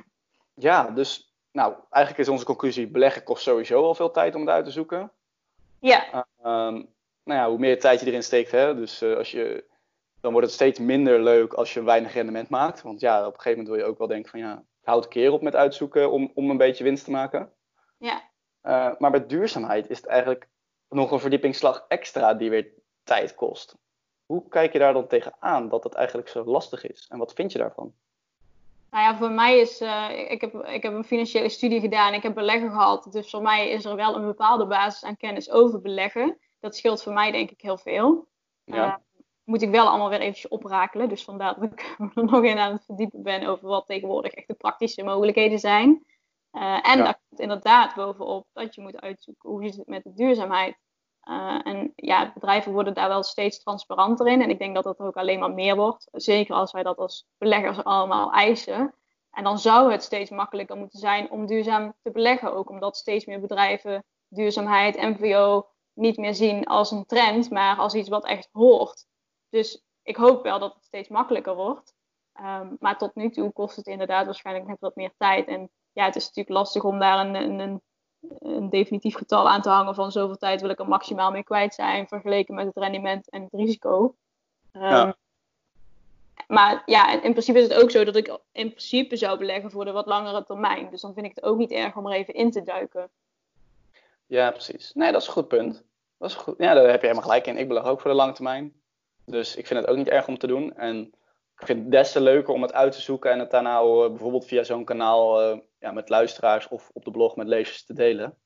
Ja, 0.54 0.90
dus 0.90 1.34
nou, 1.52 1.74
eigenlijk 1.90 2.24
is 2.24 2.32
onze 2.32 2.44
conclusie: 2.44 2.88
beleggen 2.88 3.22
kost 3.22 3.42
sowieso 3.42 3.84
al 3.84 3.94
veel 3.94 4.10
tijd 4.10 4.34
om 4.34 4.40
het 4.40 4.50
uit 4.50 4.64
te 4.64 4.70
zoeken. 4.70 5.12
Ja. 5.78 6.26
Um, 6.44 6.88
nou 7.24 7.40
ja, 7.40 7.48
hoe 7.48 7.58
meer 7.58 7.80
tijd 7.80 8.00
je 8.00 8.06
erin 8.06 8.22
steekt, 8.22 8.50
hè, 8.50 8.74
dus 8.74 9.02
als 9.02 9.30
je, 9.30 9.64
dan 10.20 10.32
wordt 10.32 10.46
het 10.46 10.56
steeds 10.56 10.78
minder 10.78 11.22
leuk 11.22 11.52
als 11.52 11.74
je 11.74 11.82
weinig 11.82 12.12
rendement 12.12 12.48
maakt. 12.48 12.82
Want 12.82 13.00
ja, 13.00 13.26
op 13.26 13.34
een 13.34 13.40
gegeven 13.40 13.58
moment 13.58 13.68
wil 13.68 13.84
je 13.84 13.90
ook 13.92 13.98
wel 13.98 14.06
denken 14.06 14.30
van 14.30 14.40
ja, 14.40 14.62
houd 14.82 15.04
een 15.04 15.10
keer 15.10 15.32
op 15.32 15.42
met 15.42 15.56
uitzoeken 15.56 16.10
om, 16.10 16.30
om 16.34 16.50
een 16.50 16.56
beetje 16.56 16.84
winst 16.84 17.04
te 17.04 17.10
maken. 17.10 17.52
Ja. 17.98 18.30
Uh, 18.62 18.90
maar 18.98 19.10
bij 19.10 19.26
duurzaamheid 19.26 19.90
is 19.90 19.96
het 19.96 20.06
eigenlijk 20.06 20.48
nog 20.88 21.10
een 21.10 21.20
verdiepingsslag 21.20 21.84
extra 21.88 22.34
die 22.34 22.50
weer 22.50 22.72
tijd 23.04 23.34
kost. 23.34 23.76
Hoe 24.26 24.48
kijk 24.48 24.72
je 24.72 24.78
daar 24.78 24.92
dan 24.92 25.06
tegenaan 25.06 25.68
dat 25.68 25.84
het 25.84 25.94
eigenlijk 25.94 26.28
zo 26.28 26.44
lastig 26.44 26.86
is? 26.86 27.06
En 27.10 27.18
wat 27.18 27.32
vind 27.32 27.52
je 27.52 27.58
daarvan? 27.58 27.94
Nou 28.90 29.04
ja, 29.04 29.16
voor 29.16 29.30
mij 29.30 29.58
is, 29.58 29.80
uh, 29.80 30.30
ik, 30.30 30.40
heb, 30.40 30.54
ik 30.54 30.82
heb 30.82 30.92
een 30.92 31.04
financiële 31.04 31.48
studie 31.48 31.80
gedaan, 31.80 32.14
ik 32.14 32.22
heb 32.22 32.34
beleggen 32.34 32.70
gehad. 32.70 33.08
Dus 33.10 33.30
voor 33.30 33.42
mij 33.42 33.70
is 33.70 33.84
er 33.84 33.96
wel 33.96 34.16
een 34.16 34.26
bepaalde 34.26 34.66
basis 34.66 35.04
aan 35.04 35.16
kennis 35.16 35.50
over 35.50 35.80
beleggen. 35.80 36.38
Dat 36.60 36.76
scheelt 36.76 37.02
voor 37.02 37.12
mij 37.12 37.30
denk 37.30 37.50
ik 37.50 37.60
heel 37.60 37.78
veel. 37.78 38.26
Ja. 38.64 39.00
Moet 39.52 39.62
ik 39.62 39.70
wel 39.70 39.88
allemaal 39.88 40.08
weer 40.08 40.20
eventjes 40.20 40.50
oprakelen. 40.50 41.08
Dus 41.08 41.24
vandaar 41.24 41.54
dat 41.54 41.72
ik 41.72 41.96
er 42.14 42.24
nog 42.30 42.44
in 42.44 42.58
aan 42.58 42.72
het 42.72 42.84
verdiepen 42.84 43.22
ben 43.22 43.46
over 43.46 43.68
wat 43.68 43.86
tegenwoordig 43.86 44.32
echt 44.32 44.48
de 44.48 44.54
praktische 44.54 45.02
mogelijkheden 45.02 45.58
zijn. 45.58 46.04
Uh, 46.52 46.88
en 46.88 46.98
ja. 46.98 47.04
daar 47.04 47.20
komt 47.28 47.40
inderdaad 47.40 47.94
bovenop 47.94 48.46
dat 48.52 48.74
je 48.74 48.80
moet 48.80 49.00
uitzoeken 49.00 49.50
hoe 49.50 49.64
zit 49.64 49.76
het 49.76 49.86
met 49.86 50.04
de 50.04 50.12
duurzaamheid. 50.12 50.76
Uh, 51.28 51.60
en 51.66 51.92
ja, 51.96 52.32
bedrijven 52.34 52.72
worden 52.72 52.94
daar 52.94 53.08
wel 53.08 53.22
steeds 53.22 53.62
transparanter 53.62 54.26
in. 54.26 54.42
En 54.42 54.50
ik 54.50 54.58
denk 54.58 54.74
dat 54.74 54.84
dat 54.84 54.98
ook 54.98 55.16
alleen 55.16 55.38
maar 55.38 55.52
meer 55.52 55.76
wordt. 55.76 56.08
Zeker 56.12 56.54
als 56.54 56.72
wij 56.72 56.82
dat 56.82 56.96
als 56.96 57.26
beleggers 57.38 57.84
allemaal 57.84 58.32
eisen. 58.32 58.94
En 59.30 59.44
dan 59.44 59.58
zou 59.58 59.90
het 59.90 60.02
steeds 60.02 60.30
makkelijker 60.30 60.76
moeten 60.76 60.98
zijn 60.98 61.30
om 61.30 61.46
duurzaam 61.46 61.94
te 62.02 62.10
beleggen. 62.10 62.54
Ook 62.54 62.70
omdat 62.70 62.96
steeds 62.96 63.24
meer 63.24 63.40
bedrijven 63.40 64.04
duurzaamheid, 64.28 64.96
MVO 64.96 65.66
niet 65.92 66.16
meer 66.16 66.34
zien 66.34 66.64
als 66.64 66.90
een 66.90 67.06
trend, 67.06 67.50
maar 67.50 67.76
als 67.76 67.94
iets 67.94 68.08
wat 68.08 68.24
echt 68.24 68.48
hoort. 68.52 69.10
Dus 69.52 69.82
ik 70.02 70.16
hoop 70.16 70.42
wel 70.42 70.58
dat 70.58 70.74
het 70.74 70.84
steeds 70.84 71.08
makkelijker 71.08 71.54
wordt. 71.54 71.94
Um, 72.40 72.76
maar 72.80 72.98
tot 72.98 73.14
nu 73.14 73.30
toe 73.30 73.52
kost 73.52 73.76
het 73.76 73.86
inderdaad 73.86 74.24
waarschijnlijk 74.24 74.66
net 74.66 74.80
wat 74.80 74.96
meer 74.96 75.12
tijd. 75.18 75.46
En 75.46 75.70
ja, 75.92 76.04
het 76.04 76.16
is 76.16 76.26
natuurlijk 76.26 76.56
lastig 76.56 76.84
om 76.84 76.98
daar 76.98 77.26
een, 77.26 77.34
een, 77.34 77.58
een, 77.58 77.82
een 78.38 78.70
definitief 78.70 79.16
getal 79.16 79.48
aan 79.48 79.62
te 79.62 79.68
hangen 79.68 79.94
van 79.94 80.12
zoveel 80.12 80.36
tijd 80.36 80.60
wil 80.60 80.70
ik 80.70 80.78
er 80.78 80.88
maximaal 80.88 81.30
mee 81.30 81.44
kwijt 81.44 81.74
zijn, 81.74 82.08
vergeleken 82.08 82.54
met 82.54 82.66
het 82.66 82.76
rendement 82.76 83.30
en 83.30 83.42
het 83.42 83.52
risico. 83.52 84.16
Um, 84.72 84.82
ja. 84.82 85.16
Maar 86.46 86.82
ja, 86.86 87.22
in 87.22 87.32
principe 87.32 87.58
is 87.58 87.68
het 87.68 87.82
ook 87.82 87.90
zo 87.90 88.04
dat 88.04 88.16
ik 88.16 88.38
in 88.52 88.68
principe 88.68 89.16
zou 89.16 89.38
beleggen 89.38 89.70
voor 89.70 89.84
de 89.84 89.92
wat 89.92 90.06
langere 90.06 90.44
termijn. 90.44 90.90
Dus 90.90 91.00
dan 91.00 91.14
vind 91.14 91.26
ik 91.26 91.34
het 91.34 91.44
ook 91.44 91.58
niet 91.58 91.70
erg 91.70 91.96
om 91.96 92.06
er 92.06 92.12
even 92.12 92.34
in 92.34 92.50
te 92.50 92.62
duiken. 92.62 93.10
Ja, 94.26 94.50
precies. 94.50 94.92
Nee, 94.92 95.12
dat 95.12 95.20
is 95.20 95.26
een 95.26 95.32
goed 95.32 95.48
punt. 95.48 95.84
Dat 96.18 96.30
is 96.30 96.36
goed. 96.36 96.54
Ja, 96.58 96.74
daar 96.74 96.84
heb 96.84 97.00
je 97.00 97.06
helemaal 97.06 97.28
gelijk 97.28 97.46
in. 97.46 97.58
Ik 97.58 97.68
beleg 97.68 97.84
ook 97.84 98.00
voor 98.00 98.10
de 98.10 98.16
lange 98.16 98.32
termijn. 98.32 98.81
Dus 99.26 99.56
ik 99.56 99.66
vind 99.66 99.80
het 99.80 99.88
ook 99.88 99.96
niet 99.96 100.08
erg 100.08 100.28
om 100.28 100.38
te 100.38 100.46
doen. 100.46 100.74
En 100.76 101.12
ik 101.58 101.66
vind 101.66 101.78
het 101.78 101.90
des 101.90 102.12
te 102.12 102.20
leuker 102.20 102.54
om 102.54 102.62
het 102.62 102.72
uit 102.72 102.92
te 102.92 103.00
zoeken 103.00 103.30
en 103.30 103.38
het 103.38 103.50
daarna 103.50 103.80
uh, 103.80 104.08
bijvoorbeeld 104.08 104.46
via 104.46 104.62
zo'n 104.62 104.84
kanaal 104.84 105.52
uh, 105.52 105.58
ja, 105.78 105.92
met 105.92 106.08
luisteraars 106.08 106.68
of 106.68 106.90
op 106.92 107.04
de 107.04 107.10
blog 107.10 107.36
met 107.36 107.46
lezers 107.46 107.84
te 107.84 107.94
delen. 107.94 108.38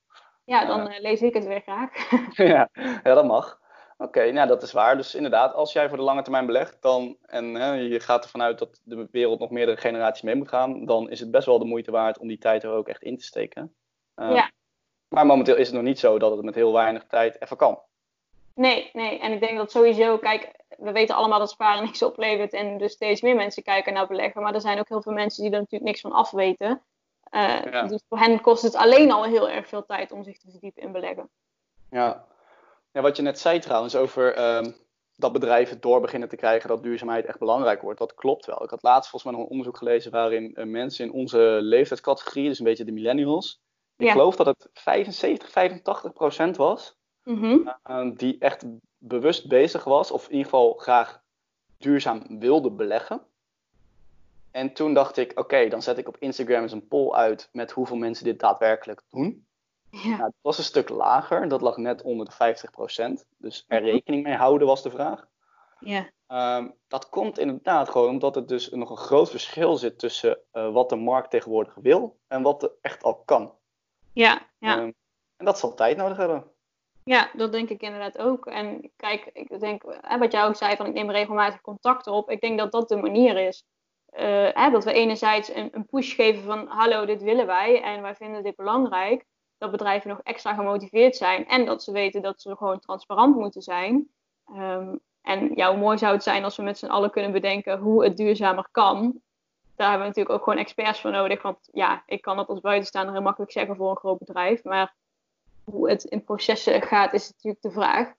Ja, 0.45 0.65
dan 0.65 0.93
uh, 0.93 1.01
lees 1.01 1.23
ik 1.23 1.35
het 1.35 1.47
weer 1.47 1.61
graag. 1.61 2.11
ja, 2.55 2.69
ja, 2.73 3.15
dat 3.15 3.27
mag. 3.27 3.61
Oké, 3.99 4.19
okay, 4.19 4.31
nou 4.31 4.49
dat 4.49 4.63
is 4.63 4.73
waar. 4.73 4.97
Dus 4.97 5.15
inderdaad, 5.15 5.55
als 5.55 5.73
jij 5.73 5.89
voor 5.89 5.97
de 5.97 6.05
lange 6.05 6.23
termijn 6.23 6.47
belegt 6.47 6.83
dan, 6.83 7.17
en 7.23 7.47
je 7.83 8.01
gaat 8.01 8.25
ervan 8.25 8.43
uit 8.43 8.59
dat 8.59 8.81
de 8.85 9.09
wereld 9.11 9.41
nog 9.41 9.51
meerdere 9.51 9.77
generaties 9.77 10.23
mee 10.23 10.35
moet 10.35 10.49
gaan, 10.49 10.85
dan 10.85 11.11
is 11.11 11.21
het 11.21 11.31
best 11.31 11.47
wel 11.47 11.59
de 11.59 11.65
moeite 11.65 11.91
waard 11.91 12.19
om 12.19 12.29
die 12.29 12.39
tijd 12.39 12.63
er 12.63 12.71
ook 12.71 12.89
echt 12.89 13.03
in 13.03 13.17
te 13.17 13.25
steken. 13.25 13.75
ja. 14.15 14.51
Maar 15.09 15.27
momenteel 15.27 15.57
is 15.57 15.67
het 15.67 15.77
nog 15.77 15.85
niet 15.85 15.99
zo 15.99 16.19
dat 16.19 16.31
het 16.37 16.45
met 16.45 16.55
heel 16.55 16.73
weinig 16.73 17.05
tijd 17.05 17.43
even 17.43 17.57
kan. 17.57 17.83
Nee, 18.57 18.91
nee. 18.93 19.19
En 19.19 19.33
ik 19.33 19.41
denk 19.41 19.57
dat 19.57 19.71
sowieso, 19.71 20.19
kijk, 20.19 20.51
we 20.79 20.93
weten 20.93 21.15
allemaal 21.15 21.39
dat 21.39 21.51
sparen 21.51 21.85
niks 21.87 22.03
oplevert 22.03 22.53
en 22.53 22.79
dus 22.79 22.93
steeds 22.93 23.21
meer 23.21 23.37
mensen 23.37 23.63
kijken 23.63 23.93
naar 23.93 24.07
beleggen. 24.07 24.43
Maar 24.43 24.55
er 24.55 24.61
zijn 24.61 24.79
ook 24.79 24.89
heel 24.89 25.03
veel 25.03 25.13
mensen 25.13 25.43
die 25.43 25.53
er 25.53 25.59
natuurlijk 25.59 25.91
niks 25.91 26.01
van 26.01 26.13
afweten. 26.13 26.83
Uh, 27.31 27.65
ja. 27.65 27.83
Dus 27.83 28.03
voor 28.09 28.19
hen 28.19 28.41
kost 28.41 28.63
het 28.63 28.75
alleen 28.75 29.13
al 29.13 29.25
heel 29.25 29.51
erg 29.51 29.69
veel 29.69 29.85
tijd 29.85 30.13
om 30.13 30.25
zich 30.25 30.39
te 30.39 30.51
verdiepen 30.51 30.83
in 30.83 30.93
beleggen. 30.93 31.31
Ja, 31.91 32.27
ja 32.93 33.01
wat 33.01 33.17
je 33.17 33.23
net 33.23 33.39
zei 33.39 33.59
trouwens 33.59 33.97
over 33.97 34.57
um, 34.57 34.77
dat 35.17 35.33
bedrijven 35.33 35.81
door 35.81 36.01
beginnen 36.01 36.29
te 36.29 36.37
krijgen 36.37 36.69
dat 36.69 36.83
duurzaamheid 36.83 37.25
echt 37.25 37.39
belangrijk 37.39 37.83
wordt. 37.83 37.99
Dat 37.99 38.15
klopt 38.15 38.47
wel. 38.47 38.65
Ik 38.65 38.71
had 38.71 38.83
laatst 38.83 39.11
volgens 39.11 39.25
mij 39.25 39.33
nog 39.33 39.43
een 39.43 39.51
onderzoek 39.51 39.77
gelezen 39.77 40.11
waarin 40.11 40.53
uh, 40.55 40.65
mensen 40.65 41.05
in 41.05 41.13
onze 41.13 41.59
leeftijdscategorie, 41.63 42.49
dus 42.49 42.59
een 42.59 42.65
beetje 42.65 42.85
de 42.85 42.93
millennials, 42.93 43.61
ik 43.97 44.07
Ja. 44.07 44.13
geloof 44.13 44.37
dat 44.37 44.47
het 44.47 44.69
75, 44.73 45.51
85 45.51 46.13
procent 46.13 46.57
was, 46.57 46.97
Mhm. 47.27 47.69
uh, 47.91 48.11
die 48.17 48.39
echt 48.39 48.65
bewust 48.99 49.49
bezig 49.49 49.85
was, 49.85 50.11
of 50.11 50.25
in 50.25 50.31
ieder 50.31 50.45
geval 50.45 50.73
graag 50.73 51.23
duurzaam 51.79 52.39
wilde 52.39 52.71
beleggen. 52.71 53.23
En 54.51 54.73
toen 54.73 54.95
dacht 54.95 55.17
ik, 55.17 55.39
oké, 55.39 55.69
dan 55.69 55.83
zet 55.83 55.99
ik 55.99 56.09
op 56.09 56.17
Instagram 56.19 56.63
eens 56.63 56.73
een 56.73 56.89
poll 56.89 57.13
uit 57.13 57.49
met 57.53 57.71
hoeveel 57.71 57.97
mensen 57.97 58.25
dit 58.25 58.41
daadwerkelijk 58.41 59.03
doen. 59.11 59.47
Ja. 59.91 60.09
Nou, 60.09 60.21
dat 60.21 60.33
was 60.41 60.59
een 60.59 60.65
stuk 60.65 60.89
lager, 60.89 61.49
dat 61.49 61.61
lag 61.61 61.77
net 61.77 62.03
onder 62.03 62.27
de 62.27 62.33
50%. 62.33 63.25
Dus 63.37 63.65
er 63.69 63.83
rekening 63.83 64.23
mee 64.23 64.35
houden 64.35 64.67
was 64.67 64.83
de 64.83 64.91
vraag. 64.91 65.27
Ja. 65.81 66.11
Ehm, 66.27 66.69
dat 66.89 67.09
komt 67.09 67.39
inderdaad 67.39 67.89
gewoon 67.89 68.09
omdat 68.09 68.37
er 68.37 68.47
dus 68.47 68.71
nog 68.71 68.91
een 68.91 68.97
groot 68.97 69.31
verschil 69.31 69.77
zit 69.77 69.99
tussen 69.99 70.39
eh, 70.51 70.73
wat 70.73 70.89
de 70.89 70.97
markt 70.97 71.31
tegenwoordig 71.31 71.75
wil 71.75 72.19
en 72.27 72.43
wat 72.43 72.63
er 72.63 72.71
echt 72.81 73.03
al 73.03 73.15
kan. 73.15 73.53
Ja. 74.13 74.41
Ja. 74.59 74.77
Ehm, 74.77 74.91
en 75.37 75.45
dat 75.45 75.59
zal 75.59 75.75
tijd 75.75 75.97
nodig 75.97 76.17
hebben. 76.17 76.51
Ja, 77.09 77.31
dat 77.33 77.53
denk 77.53 77.69
ik 77.69 77.83
inderdaad 77.83 78.19
ook. 78.19 78.47
En 78.47 78.91
kijk, 78.97 79.31
ik 79.33 79.61
denk, 79.61 79.83
wat 80.19 80.33
jij 80.33 80.45
ook 80.45 80.57
zei, 80.57 80.77
van 80.77 80.87
ik 80.87 80.93
neem 80.93 81.11
regelmatig 81.11 81.61
contact 81.61 82.07
op. 82.07 82.31
Ik 82.31 82.41
denk 82.41 82.59
dat 82.59 82.73
dat 82.73 82.89
de 82.89 82.97
manier 82.97 83.37
is. 83.37 83.65
Uh, 84.19 84.73
dat 84.73 84.85
we 84.85 84.93
enerzijds 84.93 85.55
een, 85.55 85.69
een, 85.73 85.87
push 85.87 86.15
geven 86.15 86.43
van 86.43 86.67
hallo, 86.67 87.05
dit 87.05 87.23
willen 87.23 87.47
wij 87.47 87.83
en 87.83 88.03
wij 88.03 88.15
vinden 88.15 88.43
dit 88.43 88.57
belangrijk. 88.57 89.25
Dat 89.59 89.71
bedrijven 89.71 90.11
nog 90.11 90.21
extra 90.23 90.55
gemotiveerd 90.55 91.17
zijn 91.17 91.49
en 91.49 91.65
dat 91.65 91.83
ze 91.83 91.93
weten 91.93 92.23
dat 92.23 92.41
ze 92.41 92.57
gewoon 92.57 92.81
transparant 92.81 93.37
moeten 93.37 93.63
zijn. 93.63 94.09
Um, 94.57 95.01
en 95.23 95.51
ja, 95.55 95.71
hoe 95.71 95.79
mooi 95.79 95.99
zou 95.99 96.13
het 96.13 96.23
zijn 96.23 96.45
als 96.45 96.57
we 96.57 96.63
met 96.63 96.79
z'n 96.79 96.87
allen 96.87 97.11
kunnen 97.11 97.33
bedenken 97.33 97.79
hoe 97.79 98.05
het 98.05 98.17
duurzamer 98.17 98.69
kan. 98.71 99.21
Daar 99.77 99.89
hebben 99.89 100.07
we 100.07 100.13
natuurlijk 100.15 100.35
ook 100.35 100.45
gewoon 100.45 100.59
experts 100.59 101.01
voor 101.01 101.11
nodig. 101.11 101.43
Want 101.43 101.69
ja, 101.73 102.03
ik 102.07 102.23
kan 102.23 102.37
dat 102.37 102.49
als 102.49 102.61
buitenstaander 102.61 103.15
heel 103.15 103.23
makkelijk 103.23 103.53
zeggen 103.53 103.77
voor 103.77 103.91
een 103.91 103.97
groot 103.97 104.19
bedrijf. 104.19 104.65
Maar 104.65 104.95
hoe 105.71 105.91
het 105.91 106.05
in 106.05 106.25
processen 106.25 106.83
gaat, 106.83 107.13
is 107.13 107.31
natuurlijk 107.31 107.63
de 107.63 107.71
vraag. 107.71 108.13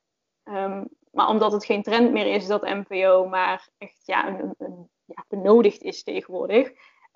Um, 0.44 0.88
maar 1.12 1.28
omdat 1.28 1.52
het 1.52 1.66
geen 1.66 1.84
trend 1.84 2.12
meer 2.12 2.34
is 2.34 2.48
dat 2.48 2.62
MPO, 2.62 3.26
maar 3.26 3.70
echt 3.78 4.02
ja, 4.06 4.28
een, 4.28 4.56
een, 4.58 4.90
ja, 5.06 5.26
benodigd 5.28 5.82
is 5.82 6.04
tegenwoordig, 6.04 6.72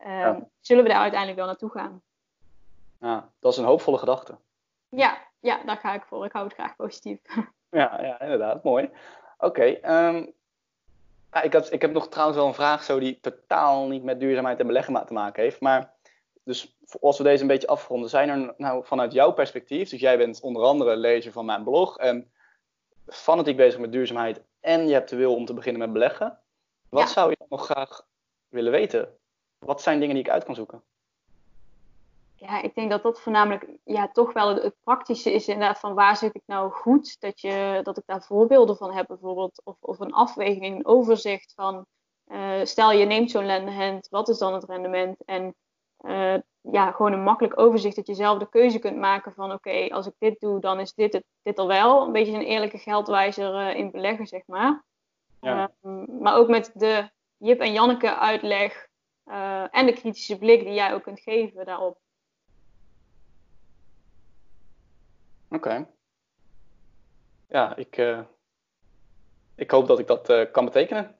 um, 0.06 0.50
zullen 0.60 0.84
we 0.84 0.90
daar 0.90 1.02
uiteindelijk 1.02 1.40
wel 1.40 1.48
naartoe 1.48 1.70
gaan. 1.70 2.02
Ja, 3.00 3.32
dat 3.40 3.52
is 3.52 3.58
een 3.58 3.66
hoopvolle 3.66 3.98
gedachte. 3.98 4.38
Ja, 4.90 5.18
ja, 5.40 5.64
daar 5.66 5.78
ga 5.78 5.94
ik 5.94 6.04
voor. 6.04 6.26
Ik 6.26 6.32
hou 6.32 6.46
het 6.46 6.54
graag 6.54 6.76
positief. 6.76 7.20
Ja, 7.74 8.02
ja 8.02 8.22
inderdaad. 8.22 8.64
Mooi. 8.64 8.90
Oké. 9.38 9.64
Ehm, 9.64 10.26
ik, 11.42 11.54
ik 11.54 11.82
heb 11.82 11.92
nog 11.92 12.08
trouwens 12.08 12.38
wel 12.38 12.48
een 12.48 12.54
vraag 12.54 12.84
zo 12.84 13.00
die 13.00 13.20
totaal 13.20 13.88
niet 13.88 14.04
met 14.04 14.20
duurzaamheid 14.20 14.60
en 14.60 14.68
beleggen 14.68 15.06
te 15.06 15.14
maken 15.14 15.44
heeft. 15.44 15.62
Maar 15.62 15.94
dus 16.52 16.76
als 17.02 17.18
we 17.18 17.24
deze 17.24 17.42
een 17.42 17.48
beetje 17.48 17.68
afronden, 17.68 18.10
zijn 18.10 18.30
er 18.30 18.54
nou 18.58 18.86
vanuit 18.86 19.14
jouw 19.14 19.32
perspectief, 19.32 19.90
dus 19.90 20.00
jij 20.00 20.18
bent 20.18 20.40
onder 20.42 20.64
andere 20.64 20.96
lezer 20.96 21.32
van 21.32 21.46
mijn 21.46 21.64
blog 21.64 21.98
en 21.98 22.32
fanatiek 23.08 23.58
bezig 23.58 23.80
met 23.80 23.92
duurzaamheid 23.92 24.42
en 24.60 24.88
je 24.88 24.94
hebt 24.94 25.10
de 25.10 25.16
wil 25.16 25.36
om 25.36 25.46
te 25.46 25.54
beginnen 25.54 25.82
met 25.82 25.94
beleggen. 25.94 26.40
Wat 26.90 27.10
zou 27.10 27.30
je 27.30 27.46
nog 27.50 27.66
graag 27.66 28.06
willen 28.50 28.72
weten? 28.72 29.18
Wat 29.60 29.82
zijn 29.82 30.00
dingen 30.00 30.16
die 30.16 30.24
ik 30.24 30.30
uit 30.30 30.44
kan 30.44 30.56
zoeken? 30.56 30.84
Ja, 32.36 32.62
ik 32.62 32.76
denk 32.76 32.90
dat 32.90 33.04
dat 33.04 33.22
voornamelijk 33.22 33.68
ja, 33.84 34.08
toch 34.08 34.34
wel 34.34 34.56
het, 34.56 34.76
praktische 34.84 35.32
is 35.32 35.48
inderdaad 35.48 35.80
van 35.80 35.94
waar 35.94 36.18
zit 36.18 36.36
ik 36.36 36.44
nou 36.46 36.72
goed? 36.72 37.20
Dat, 37.20 37.42
je, 37.42 37.80
dat 37.84 37.98
ik 37.98 38.04
daar 38.06 38.24
voorbeelden 38.24 38.78
van 38.78 38.94
heb 38.94 39.08
bijvoorbeeld. 39.08 39.62
Of, 39.64 39.76
of 39.80 40.00
een 40.00 40.14
afweging, 40.14 40.76
een 40.76 40.86
overzicht 40.86 41.54
van 41.56 41.86
uh, 42.28 42.60
stel 42.64 42.92
je 42.92 43.06
neemt 43.06 43.32
zo'n 43.32 43.46
lendehand, 43.46 44.08
wat 44.10 44.30
is 44.30 44.38
dan 44.38 44.54
het 44.54 44.64
rendement? 44.64 45.24
En 45.26 45.56
uh, 46.02 46.36
ja, 46.62 46.92
gewoon 46.92 47.14
een 47.14 47.24
makkelijk 47.24 47.60
overzicht 47.60 47.96
dat 47.96 48.08
je 48.08 48.14
zelf 48.14 48.40
de 48.40 48.50
keuze 48.50 48.80
kunt 48.80 48.98
maken 48.98 49.34
van 49.34 49.52
oké, 49.52 49.88
als 49.90 50.08
ik 50.08 50.14
dit 50.18 50.40
doe, 50.40 50.60
dan 50.60 50.80
is 50.80 50.94
dit, 50.94 51.14
het, 51.14 51.24
dit 51.42 51.58
al 51.58 51.68
wel. 51.68 52.06
Een 52.06 52.12
beetje 52.12 52.34
een 52.34 52.46
eerlijke 52.46 52.78
geldwijzer 52.78 53.54
uh, 53.54 53.76
in 53.76 53.92
beleggen, 53.92 54.28
zeg 54.28 54.42
maar. 54.46 54.84
Ja. 55.42 55.72
maar 56.20 56.36
ook 56.36 56.48
met 56.48 56.72
de 56.74 57.10
Jip 57.38 57.60
en 57.60 57.74
Janneke 57.74 58.16
uitleg 58.16 58.88
en 59.72 59.86
de 59.86 59.94
kritische 59.94 60.38
blik 60.38 60.64
die 60.64 60.74
jij 60.74 60.94
ook 60.94 61.04
kunt 61.04 61.20
geven 61.20 61.66
daarop. 61.66 62.00
Oké. 65.50 65.88
Ja, 67.48 67.76
ik, 67.76 68.16
ik 69.56 69.72
hoop 69.72 69.88
dat 69.88 70.00
ik 70.00 70.08
dat 70.08 70.52
kan 70.52 70.66
betekenen. 70.66 71.16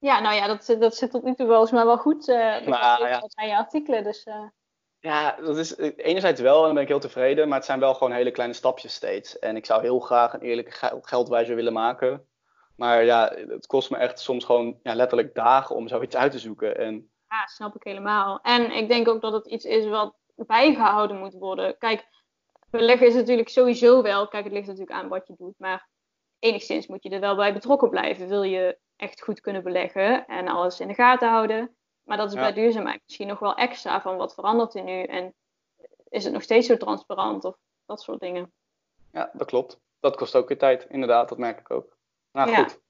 Ja, 0.00 0.20
nou 0.20 0.34
ja, 0.34 0.46
dat, 0.46 0.76
dat 0.80 0.96
zit 0.96 1.10
tot 1.10 1.22
nu 1.22 1.34
toe 1.34 1.46
wel 1.46 1.60
eens 1.60 1.70
maar 1.70 1.86
wel 1.86 1.98
goed. 1.98 2.28
Uh, 2.28 2.36
nou, 2.36 3.08
ja. 3.08 3.22
aan 3.34 3.48
je 3.48 3.56
artikelen, 3.56 4.04
dus... 4.04 4.26
Ja, 5.00 5.36
dat 5.36 5.56
is 5.56 5.76
enerzijds 5.76 6.40
wel 6.40 6.58
en 6.58 6.64
dan 6.64 6.74
ben 6.74 6.82
ik 6.82 6.88
heel 6.88 7.00
tevreden, 7.00 7.48
maar 7.48 7.56
het 7.56 7.66
zijn 7.66 7.80
wel 7.80 7.94
gewoon 7.94 8.12
hele 8.12 8.30
kleine 8.30 8.54
stapjes 8.54 8.94
steeds. 8.94 9.38
En 9.38 9.56
ik 9.56 9.66
zou 9.66 9.82
heel 9.82 10.00
graag 10.00 10.32
een 10.32 10.40
eerlijke 10.40 11.00
geldwijzer 11.02 11.54
willen 11.54 11.72
maken. 11.72 12.26
Maar 12.76 13.04
ja, 13.04 13.32
het 13.48 13.66
kost 13.66 13.90
me 13.90 13.96
echt 13.96 14.20
soms 14.20 14.44
gewoon 14.44 14.78
ja, 14.82 14.94
letterlijk 14.94 15.34
dagen 15.34 15.76
om 15.76 15.88
zoiets 15.88 16.16
uit 16.16 16.32
te 16.32 16.38
zoeken. 16.38 16.78
En... 16.78 17.10
Ja, 17.28 17.46
snap 17.46 17.74
ik 17.74 17.82
helemaal. 17.82 18.40
En 18.42 18.70
ik 18.70 18.88
denk 18.88 19.08
ook 19.08 19.20
dat 19.20 19.32
het 19.32 19.46
iets 19.46 19.64
is 19.64 19.86
wat 19.86 20.14
bijgehouden 20.34 21.18
moet 21.18 21.34
worden. 21.34 21.78
Kijk, 21.78 22.08
beleggen 22.70 23.06
is 23.06 23.14
natuurlijk 23.14 23.48
sowieso 23.48 24.02
wel, 24.02 24.28
kijk, 24.28 24.44
het 24.44 24.52
ligt 24.52 24.66
natuurlijk 24.66 24.92
aan 24.92 25.08
wat 25.08 25.26
je 25.26 25.34
doet, 25.36 25.54
maar 25.58 25.88
enigszins 26.38 26.86
moet 26.86 27.02
je 27.02 27.10
er 27.10 27.20
wel 27.20 27.36
bij 27.36 27.52
betrokken 27.52 27.90
blijven. 27.90 28.28
Wil 28.28 28.42
je 28.42 28.78
echt 28.98 29.22
goed 29.22 29.40
kunnen 29.40 29.62
beleggen 29.62 30.26
en 30.26 30.48
alles 30.48 30.80
in 30.80 30.88
de 30.88 30.94
gaten 30.94 31.28
houden. 31.28 31.76
Maar 32.02 32.16
dat 32.16 32.28
is 32.28 32.34
bij 32.34 32.52
duurzaamheid 32.52 33.00
misschien 33.04 33.26
nog 33.26 33.38
wel 33.38 33.54
extra 33.54 34.00
van 34.00 34.16
wat 34.16 34.34
verandert 34.34 34.74
er 34.74 34.82
nu 34.82 35.02
en 35.02 35.34
is 36.08 36.24
het 36.24 36.32
nog 36.32 36.42
steeds 36.42 36.66
zo 36.66 36.76
transparant 36.76 37.44
of 37.44 37.56
dat 37.86 38.00
soort 38.02 38.20
dingen. 38.20 38.52
Ja, 39.12 39.30
dat 39.32 39.46
klopt. 39.46 39.80
Dat 40.00 40.16
kost 40.16 40.34
ook 40.36 40.48
weer 40.48 40.58
tijd, 40.58 40.86
inderdaad, 40.88 41.28
dat 41.28 41.38
merk 41.38 41.58
ik 41.58 41.70
ook. 41.70 41.96
Nou 42.32 42.54
goed. 42.54 42.80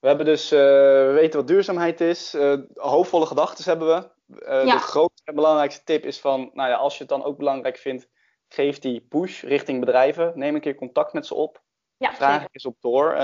We 0.00 0.06
hebben 0.06 0.26
dus, 0.26 0.52
uh, 0.52 0.58
we 0.58 1.10
weten 1.14 1.38
wat 1.38 1.48
duurzaamheid 1.48 2.00
is. 2.00 2.34
Uh, 2.34 2.56
hoopvolle 2.74 3.26
gedachten 3.26 3.64
hebben 3.64 3.88
we. 3.88 4.10
Uh, 4.26 4.72
De 4.72 4.78
grootste 4.78 5.22
en 5.24 5.34
belangrijkste 5.34 5.84
tip 5.84 6.04
is 6.04 6.20
van, 6.20 6.50
nou 6.52 6.68
ja, 6.68 6.76
als 6.76 6.92
je 6.92 7.00
het 7.00 7.08
dan 7.08 7.24
ook 7.24 7.36
belangrijk 7.36 7.76
vindt, 7.76 8.08
geef 8.48 8.78
die 8.78 9.00
push 9.00 9.42
richting 9.42 9.80
bedrijven. 9.80 10.32
Neem 10.34 10.54
een 10.54 10.60
keer 10.60 10.74
contact 10.74 11.12
met 11.12 11.26
ze 11.26 11.34
op. 11.34 11.62
Ja, 11.96 12.14
Vraag 12.14 12.46
eens 12.50 12.66
op 12.66 12.76
door. 12.80 13.14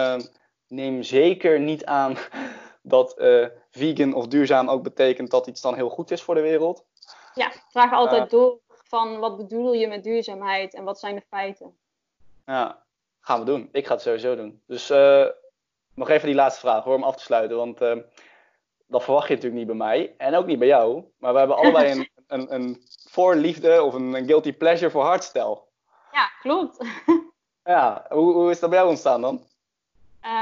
Neem 0.68 1.02
zeker 1.02 1.60
niet 1.60 1.84
aan 1.84 2.16
dat 2.82 3.14
uh, 3.18 3.46
vegan 3.70 4.14
of 4.14 4.26
duurzaam 4.26 4.68
ook 4.68 4.82
betekent 4.82 5.30
dat 5.30 5.46
iets 5.46 5.60
dan 5.60 5.74
heel 5.74 5.88
goed 5.88 6.10
is 6.10 6.22
voor 6.22 6.34
de 6.34 6.40
wereld. 6.40 6.84
Ja, 7.34 7.52
vraag 7.68 7.92
altijd 7.92 8.22
uh, 8.22 8.28
door 8.28 8.58
van 8.68 9.18
wat 9.18 9.36
bedoel 9.36 9.72
je 9.72 9.88
met 9.88 10.04
duurzaamheid 10.04 10.74
en 10.74 10.84
wat 10.84 10.98
zijn 10.98 11.14
de 11.14 11.22
feiten. 11.28 11.78
Ja, 12.44 12.84
gaan 13.20 13.38
we 13.38 13.44
doen. 13.44 13.68
Ik 13.72 13.86
ga 13.86 13.92
het 13.92 14.02
sowieso 14.02 14.36
doen. 14.36 14.62
Dus 14.66 14.90
uh, 14.90 15.26
nog 15.94 16.08
even 16.08 16.26
die 16.26 16.36
laatste 16.36 16.60
vraag 16.60 16.84
hoor, 16.84 16.94
om 16.94 17.02
af 17.02 17.16
te 17.16 17.22
sluiten. 17.22 17.56
Want 17.56 17.78
dat 18.86 19.04
verwacht 19.04 19.28
je 19.28 19.34
natuurlijk 19.34 19.60
niet 19.60 19.76
bij 19.76 19.86
mij 19.86 20.14
en 20.18 20.34
ook 20.34 20.46
niet 20.46 20.58
bij 20.58 20.68
jou. 20.68 21.04
Maar 21.18 21.32
we 21.32 21.38
hebben 21.38 21.56
allebei 21.56 21.90
een, 21.90 22.08
een, 22.40 22.54
een 22.54 22.82
voorliefde 23.10 23.82
of 23.82 23.94
een, 23.94 24.14
een 24.14 24.26
guilty 24.26 24.52
pleasure 24.52 24.90
voor 24.90 25.02
hardstyle. 25.02 25.62
Ja, 26.12 26.26
klopt. 26.40 26.84
ja, 27.74 28.06
hoe, 28.08 28.32
hoe 28.32 28.50
is 28.50 28.60
dat 28.60 28.70
bij 28.70 28.78
jou 28.78 28.90
ontstaan 28.90 29.20
dan? 29.20 29.46
Uh, 30.26 30.32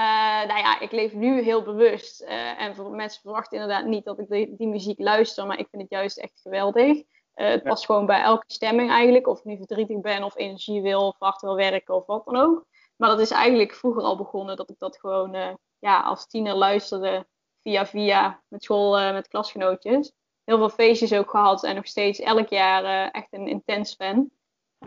nou 0.46 0.58
ja, 0.58 0.80
ik 0.80 0.92
leef 0.92 1.12
nu 1.12 1.42
heel 1.42 1.62
bewust. 1.62 2.22
Uh, 2.22 2.60
en 2.60 2.96
mensen 2.96 3.20
verwachten 3.20 3.60
inderdaad 3.60 3.86
niet 3.86 4.04
dat 4.04 4.18
ik 4.18 4.28
die, 4.28 4.56
die, 4.56 4.68
muziek 4.68 4.98
luister, 4.98 5.46
maar 5.46 5.58
ik 5.58 5.68
vind 5.70 5.82
het 5.82 5.90
juist 5.90 6.18
echt 6.18 6.40
geweldig. 6.40 6.96
Uh, 6.96 7.02
het 7.34 7.62
past 7.62 7.84
gewoon 7.84 8.06
bij 8.06 8.22
elke 8.22 8.44
stemming 8.46 8.90
eigenlijk. 8.90 9.26
Of 9.26 9.38
ik 9.38 9.44
nu 9.44 9.56
verdrietig 9.56 10.00
ben, 10.00 10.22
of 10.22 10.36
energie 10.36 10.82
wil, 10.82 11.06
of 11.06 11.16
hard 11.18 11.40
wil 11.40 11.56
werken, 11.56 11.94
of 11.94 12.06
wat 12.06 12.24
dan 12.24 12.36
ook. 12.36 12.66
Maar 12.96 13.08
dat 13.08 13.20
is 13.20 13.30
eigenlijk 13.30 13.74
vroeger 13.74 14.02
al 14.02 14.16
begonnen 14.16 14.56
dat 14.56 14.70
ik 14.70 14.78
dat 14.78 14.98
gewoon 14.98 15.58
ja, 15.78 16.00
als 16.00 16.26
tiener 16.26 16.54
luisterde 16.54 17.26
via 17.62 17.86
via 17.86 18.42
met 18.48 18.62
school, 18.62 19.12
met 19.12 19.28
klasgenootjes 19.28 20.12
heel 20.44 20.58
veel 20.58 20.68
feestjes 20.68 21.14
ook 21.14 21.30
gehad 21.30 21.64
en 21.64 21.74
nog 21.74 21.86
steeds 21.86 22.18
elk 22.18 22.48
jaar 22.48 23.10
echt 23.10 23.28
een 23.30 23.46
intens 23.46 23.94
fan. 23.94 24.30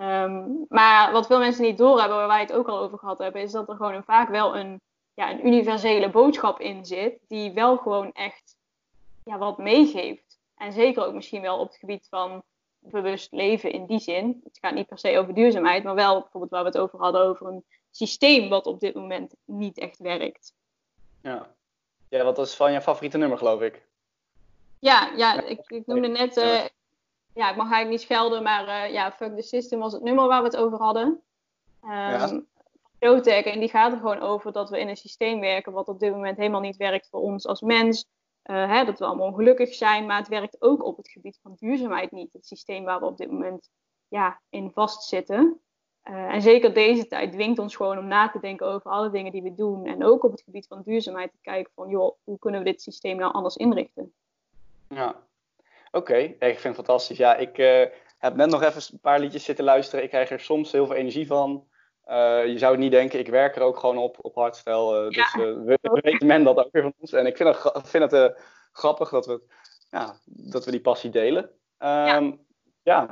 Um, 0.02 0.66
maar 0.68 1.12
wat 1.12 1.28
veel 1.28 1.40
mensen 1.40 1.64
niet 1.64 1.78
doorhebben, 1.78 2.18
waar 2.18 2.28
wij 2.28 2.40
het 2.40 2.54
ook 2.54 2.68
al 2.68 2.80
over 2.80 2.98
gehad 2.98 3.18
hebben, 3.18 3.42
is 3.42 3.52
dat 3.52 3.70
er 3.70 3.76
gewoon 3.76 4.04
vaak 4.04 4.30
wel 4.30 4.58
een, 4.58 4.82
ja, 5.18 5.32
een 5.32 5.48
universele 5.48 6.10
boodschap 6.10 6.60
in 6.60 6.86
zit, 6.86 7.20
die 7.28 7.52
wel 7.52 7.78
gewoon 7.78 8.12
echt 8.12 8.58
ja, 9.24 9.38
wat 9.38 9.58
meegeeft. 9.58 10.40
En 10.58 10.74
zeker 10.74 11.06
ook 11.06 11.14
misschien 11.14 11.42
wel 11.42 11.60
op 11.60 11.68
het 11.68 11.78
gebied 11.78 12.08
van 12.10 12.44
bewust 12.80 13.32
leven 13.32 13.72
in 13.72 13.86
die 13.86 14.00
zin. 14.00 14.42
Het 14.44 14.58
gaat 14.62 14.74
niet 14.74 14.88
per 14.88 14.98
se 14.98 15.18
over 15.18 15.34
duurzaamheid, 15.34 15.84
maar 15.84 15.96
wel 15.96 16.22
bijvoorbeeld 16.22 16.52
waar 16.52 16.62
we 16.62 16.68
het 16.68 16.78
over 16.78 17.00
hadden, 17.00 17.22
over 17.22 17.48
een 17.48 17.66
systeem 17.92 18.50
wat 18.50 18.66
op 18.66 18.80
dit 18.80 18.96
moment 18.96 19.34
niet 19.46 19.78
echt 19.78 19.98
werkt. 19.98 20.54
Ja, 21.22 21.56
ja 22.10 22.24
wat 22.24 22.38
is 22.38 22.56
van 22.56 22.72
je 22.72 22.82
favoriete 22.82 23.18
nummer, 23.18 23.38
geloof 23.38 23.62
ik? 23.62 23.86
Ja, 24.80 25.12
ja 25.16 25.44
ik, 25.44 25.60
ik 25.68 25.86
noemde 25.86 26.08
net, 26.08 26.38
uh, 26.38 26.66
ja, 27.34 27.50
ik 27.50 27.56
mag 27.56 27.72
eigenlijk 27.72 27.90
niet 27.90 28.02
schelden, 28.02 28.44
maar 28.44 28.68
uh, 28.68 28.94
ja, 28.94 29.12
Fuck 29.12 29.36
the 29.36 29.42
System 29.42 29.80
was 29.80 29.94
het 29.94 30.04
nummer 30.04 30.28
waar 30.28 30.42
we 30.42 30.48
het 30.48 30.58
over 30.58 30.78
hadden. 30.78 31.22
Um, 31.84 31.92
ja. 31.92 32.42
En 33.00 33.60
die 33.60 33.70
gaat 33.70 33.92
er 33.92 33.98
gewoon 33.98 34.20
over 34.20 34.52
dat 34.52 34.70
we 34.70 34.80
in 34.80 34.88
een 34.88 34.98
systeem 34.98 35.40
werken 35.40 35.72
wat 35.72 35.88
op 35.88 36.00
dit 36.00 36.12
moment 36.12 36.38
helemaal 36.38 36.62
niet 36.62 36.78
werkt 36.78 37.10
voor 37.10 37.22
ons 37.22 37.46
als 37.46 37.62
mens. 37.62 38.06
Uh, 38.44 38.70
hè, 38.70 38.86
dat 38.86 39.00
we 39.00 39.06
allemaal 39.06 39.28
ongelukkig 39.28 39.74
zijn, 39.74 40.06
maar 40.06 40.18
het 40.18 40.28
werkt 40.28 40.62
ook 40.62 40.84
op 40.84 40.98
het 40.98 41.10
gebied 41.10 41.40
van 41.42 41.56
duurzaamheid 41.56 42.12
niet. 42.12 42.34
Het 42.34 42.46
systeem 42.46 42.84
waar 42.84 43.00
we 43.00 43.06
op 43.06 43.18
dit 43.18 43.32
moment 43.32 43.70
ja, 44.08 44.42
in 44.50 44.72
vastzitten. 44.72 45.62
Uh, 46.10 46.34
en 46.34 46.42
zeker 46.42 46.74
deze 46.74 47.08
tijd 47.08 47.32
dwingt 47.32 47.60
ons 47.60 47.76
gewoon 47.76 47.98
om 47.98 48.08
na 48.08 48.30
te 48.30 48.40
denken 48.40 48.68
over 48.68 48.92
alle 48.92 49.10
dingen 49.10 49.32
die 49.32 49.42
we 49.42 49.54
doen. 49.54 49.86
En 49.86 50.04
ook 50.04 50.24
op 50.24 50.32
het 50.32 50.42
gebied 50.42 50.68
van 50.68 50.82
duurzaamheid 50.82 51.32
te 51.32 51.38
kijken 51.42 51.72
van, 51.76 51.90
joh, 51.90 52.16
hoe 52.24 52.40
kunnen 52.40 52.64
we 52.64 52.70
dit 52.70 52.82
systeem 52.82 53.18
nou 53.18 53.34
anders 53.34 53.56
inrichten? 53.56 54.14
Ja, 54.90 55.16
oké. 55.92 56.18
Ik 56.18 56.38
vind 56.40 56.64
het 56.64 56.76
fantastisch. 56.76 57.18
Ja, 57.18 57.36
ik 57.36 57.58
uh, 57.58 57.86
heb 58.18 58.36
net 58.36 58.50
nog 58.50 58.64
even 58.64 58.82
een 58.92 59.00
paar 59.00 59.20
liedjes 59.20 59.44
zitten 59.44 59.66
luisteren. 59.66 60.04
Ik 60.04 60.10
krijg 60.10 60.30
er 60.30 60.40
soms 60.40 60.72
heel 60.72 60.86
veel 60.86 60.96
energie 60.96 61.28
van. 61.28 61.68
Uh, 62.10 62.46
je 62.46 62.58
zou 62.58 62.72
het 62.72 62.82
niet 62.82 62.92
denken, 62.92 63.20
ik 63.20 63.28
werk 63.28 63.56
er 63.56 63.62
ook 63.62 63.80
gewoon 63.80 63.98
op, 63.98 64.18
op 64.22 64.36
hardstyle. 64.36 65.06
Uh, 65.06 65.10
dus 65.10 65.34
we, 65.34 66.00
weten 66.02 66.28
men 66.28 66.44
dat 66.44 66.58
ook 66.58 66.72
weer 66.72 66.82
van 66.82 66.94
ons. 67.00 67.14
En 67.14 67.26
ik 67.26 67.38
vind 67.38 67.56
het, 67.56 67.90
vind 67.90 68.12
het 68.12 68.40
grappig 68.72 69.10
dat 69.10 69.26
we, 69.26 69.42
ja, 69.92 70.16
dat 70.26 70.66
we 70.66 70.72
die 70.72 70.82
passie 70.82 71.10
delen. 71.10 71.44
Um, 71.80 72.46
ja. 72.84 73.06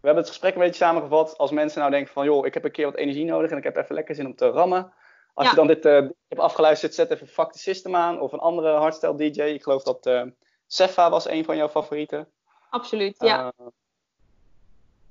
we 0.00 0.06
hebben 0.06 0.22
het 0.22 0.28
gesprek 0.28 0.54
een 0.54 0.60
beetje 0.60 0.84
samengevat. 0.84 1.38
Als 1.38 1.50
mensen 1.50 1.78
nou 1.78 1.90
denken 1.90 2.12
van, 2.12 2.24
joh, 2.24 2.46
ik 2.46 2.54
heb 2.54 2.64
een 2.64 2.70
keer 2.70 2.84
wat 2.84 2.96
energie 2.96 3.24
nodig 3.24 3.50
en 3.50 3.56
ik 3.56 3.64
heb 3.64 3.76
even 3.76 3.94
lekker 3.94 4.14
zin 4.14 4.26
om 4.26 4.34
te 4.34 4.48
rammen. 4.48 4.92
Als 5.34 5.50
je 5.50 5.56
dan 5.56 5.66
dit 5.66 5.84
uh, 5.84 5.92
hebt 6.28 6.40
afgeluisterd, 6.40 6.94
zet 6.94 7.10
even 7.10 7.26
Fuck 7.26 7.52
the 7.52 7.58
System 7.58 7.96
aan 7.96 8.20
of 8.20 8.32
een 8.32 8.38
andere 8.38 8.76
hardstyle 8.76 9.16
DJ. 9.16 9.42
Ik 9.42 9.62
geloof 9.62 9.82
dat 9.82 10.06
uh, 10.06 10.22
Cefa 10.66 11.10
was 11.10 11.28
een 11.28 11.44
van 11.44 11.56
jouw 11.56 11.68
favorieten. 11.68 12.28
Absoluut, 12.70 13.16
ja. 13.18 13.52
Uh, 13.60 13.66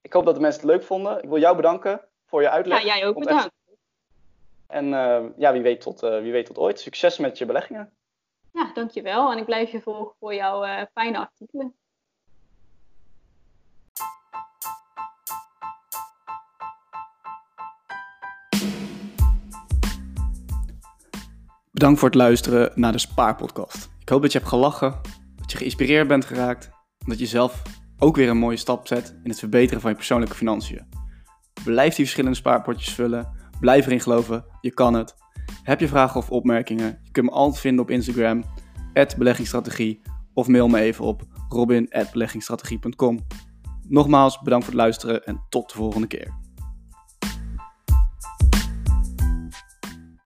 ik 0.01 0.13
hoop 0.13 0.25
dat 0.25 0.35
de 0.35 0.41
mensen 0.41 0.61
het 0.61 0.69
leuk 0.69 0.83
vonden. 0.83 1.23
Ik 1.23 1.29
wil 1.29 1.39
jou 1.39 1.55
bedanken 1.55 2.08
voor 2.29 2.41
je 2.41 2.49
uitleg. 2.49 2.81
Ja, 2.81 2.85
jij 2.85 3.07
ook 3.07 3.19
bedankt. 3.19 3.51
En 4.67 4.85
ja, 5.37 5.51
wie 5.51 5.61
weet, 5.61 5.81
tot, 5.81 5.99
wie 5.99 6.31
weet 6.31 6.45
tot 6.45 6.57
ooit. 6.57 6.79
Succes 6.79 7.17
met 7.17 7.37
je 7.37 7.45
beleggingen. 7.45 7.93
Ja, 8.53 8.71
dankjewel. 8.73 9.31
En 9.31 9.37
ik 9.37 9.45
blijf 9.45 9.71
je 9.71 9.81
volgen 9.81 10.15
voor 10.19 10.33
jouw 10.33 10.85
fijne 10.93 11.17
artikelen. 11.17 11.73
Bedankt 21.71 21.99
voor 21.99 22.09
het 22.09 22.17
luisteren 22.17 22.71
naar 22.75 22.91
de 22.91 22.97
Spaarpodcast. 22.97 23.89
Ik 23.99 24.09
hoop 24.09 24.21
dat 24.21 24.31
je 24.31 24.37
hebt 24.37 24.49
gelachen, 24.49 25.01
dat 25.35 25.51
je 25.51 25.57
geïnspireerd 25.57 26.07
bent 26.07 26.25
geraakt 26.25 26.65
en 26.97 27.05
dat 27.09 27.19
je 27.19 27.25
zelf 27.25 27.61
ook 27.99 28.15
weer 28.15 28.29
een 28.29 28.37
mooie 28.37 28.57
stap 28.57 28.87
zet 28.87 29.19
in 29.23 29.29
het 29.29 29.39
verbeteren 29.39 29.81
van 29.81 29.89
je 29.89 29.95
persoonlijke 29.95 30.35
financiën. 30.35 30.89
Blijf 31.63 31.95
die 31.95 32.03
verschillende 32.03 32.37
spaarpotjes 32.37 32.93
vullen, 32.93 33.31
blijf 33.59 33.85
erin 33.85 33.99
geloven, 33.99 34.45
je 34.61 34.71
kan 34.71 34.93
het. 34.93 35.15
Heb 35.63 35.79
je 35.79 35.87
vragen 35.87 36.19
of 36.19 36.29
opmerkingen? 36.29 36.99
Je 37.03 37.11
kunt 37.11 37.25
me 37.25 37.31
altijd 37.31 37.61
vinden 37.61 37.83
op 37.83 37.89
Instagram, 37.89 38.43
beleggingsstrategie, 39.17 40.01
of 40.33 40.47
mail 40.47 40.67
me 40.67 40.79
even 40.79 41.05
op 41.05 41.23
robin.beleggingsstrategie.com. 41.49 43.19
Nogmaals, 43.87 44.39
bedankt 44.41 44.65
voor 44.65 44.73
het 44.73 44.83
luisteren 44.83 45.25
en 45.25 45.45
tot 45.49 45.69
de 45.69 45.75
volgende 45.75 46.07
keer. 46.07 46.38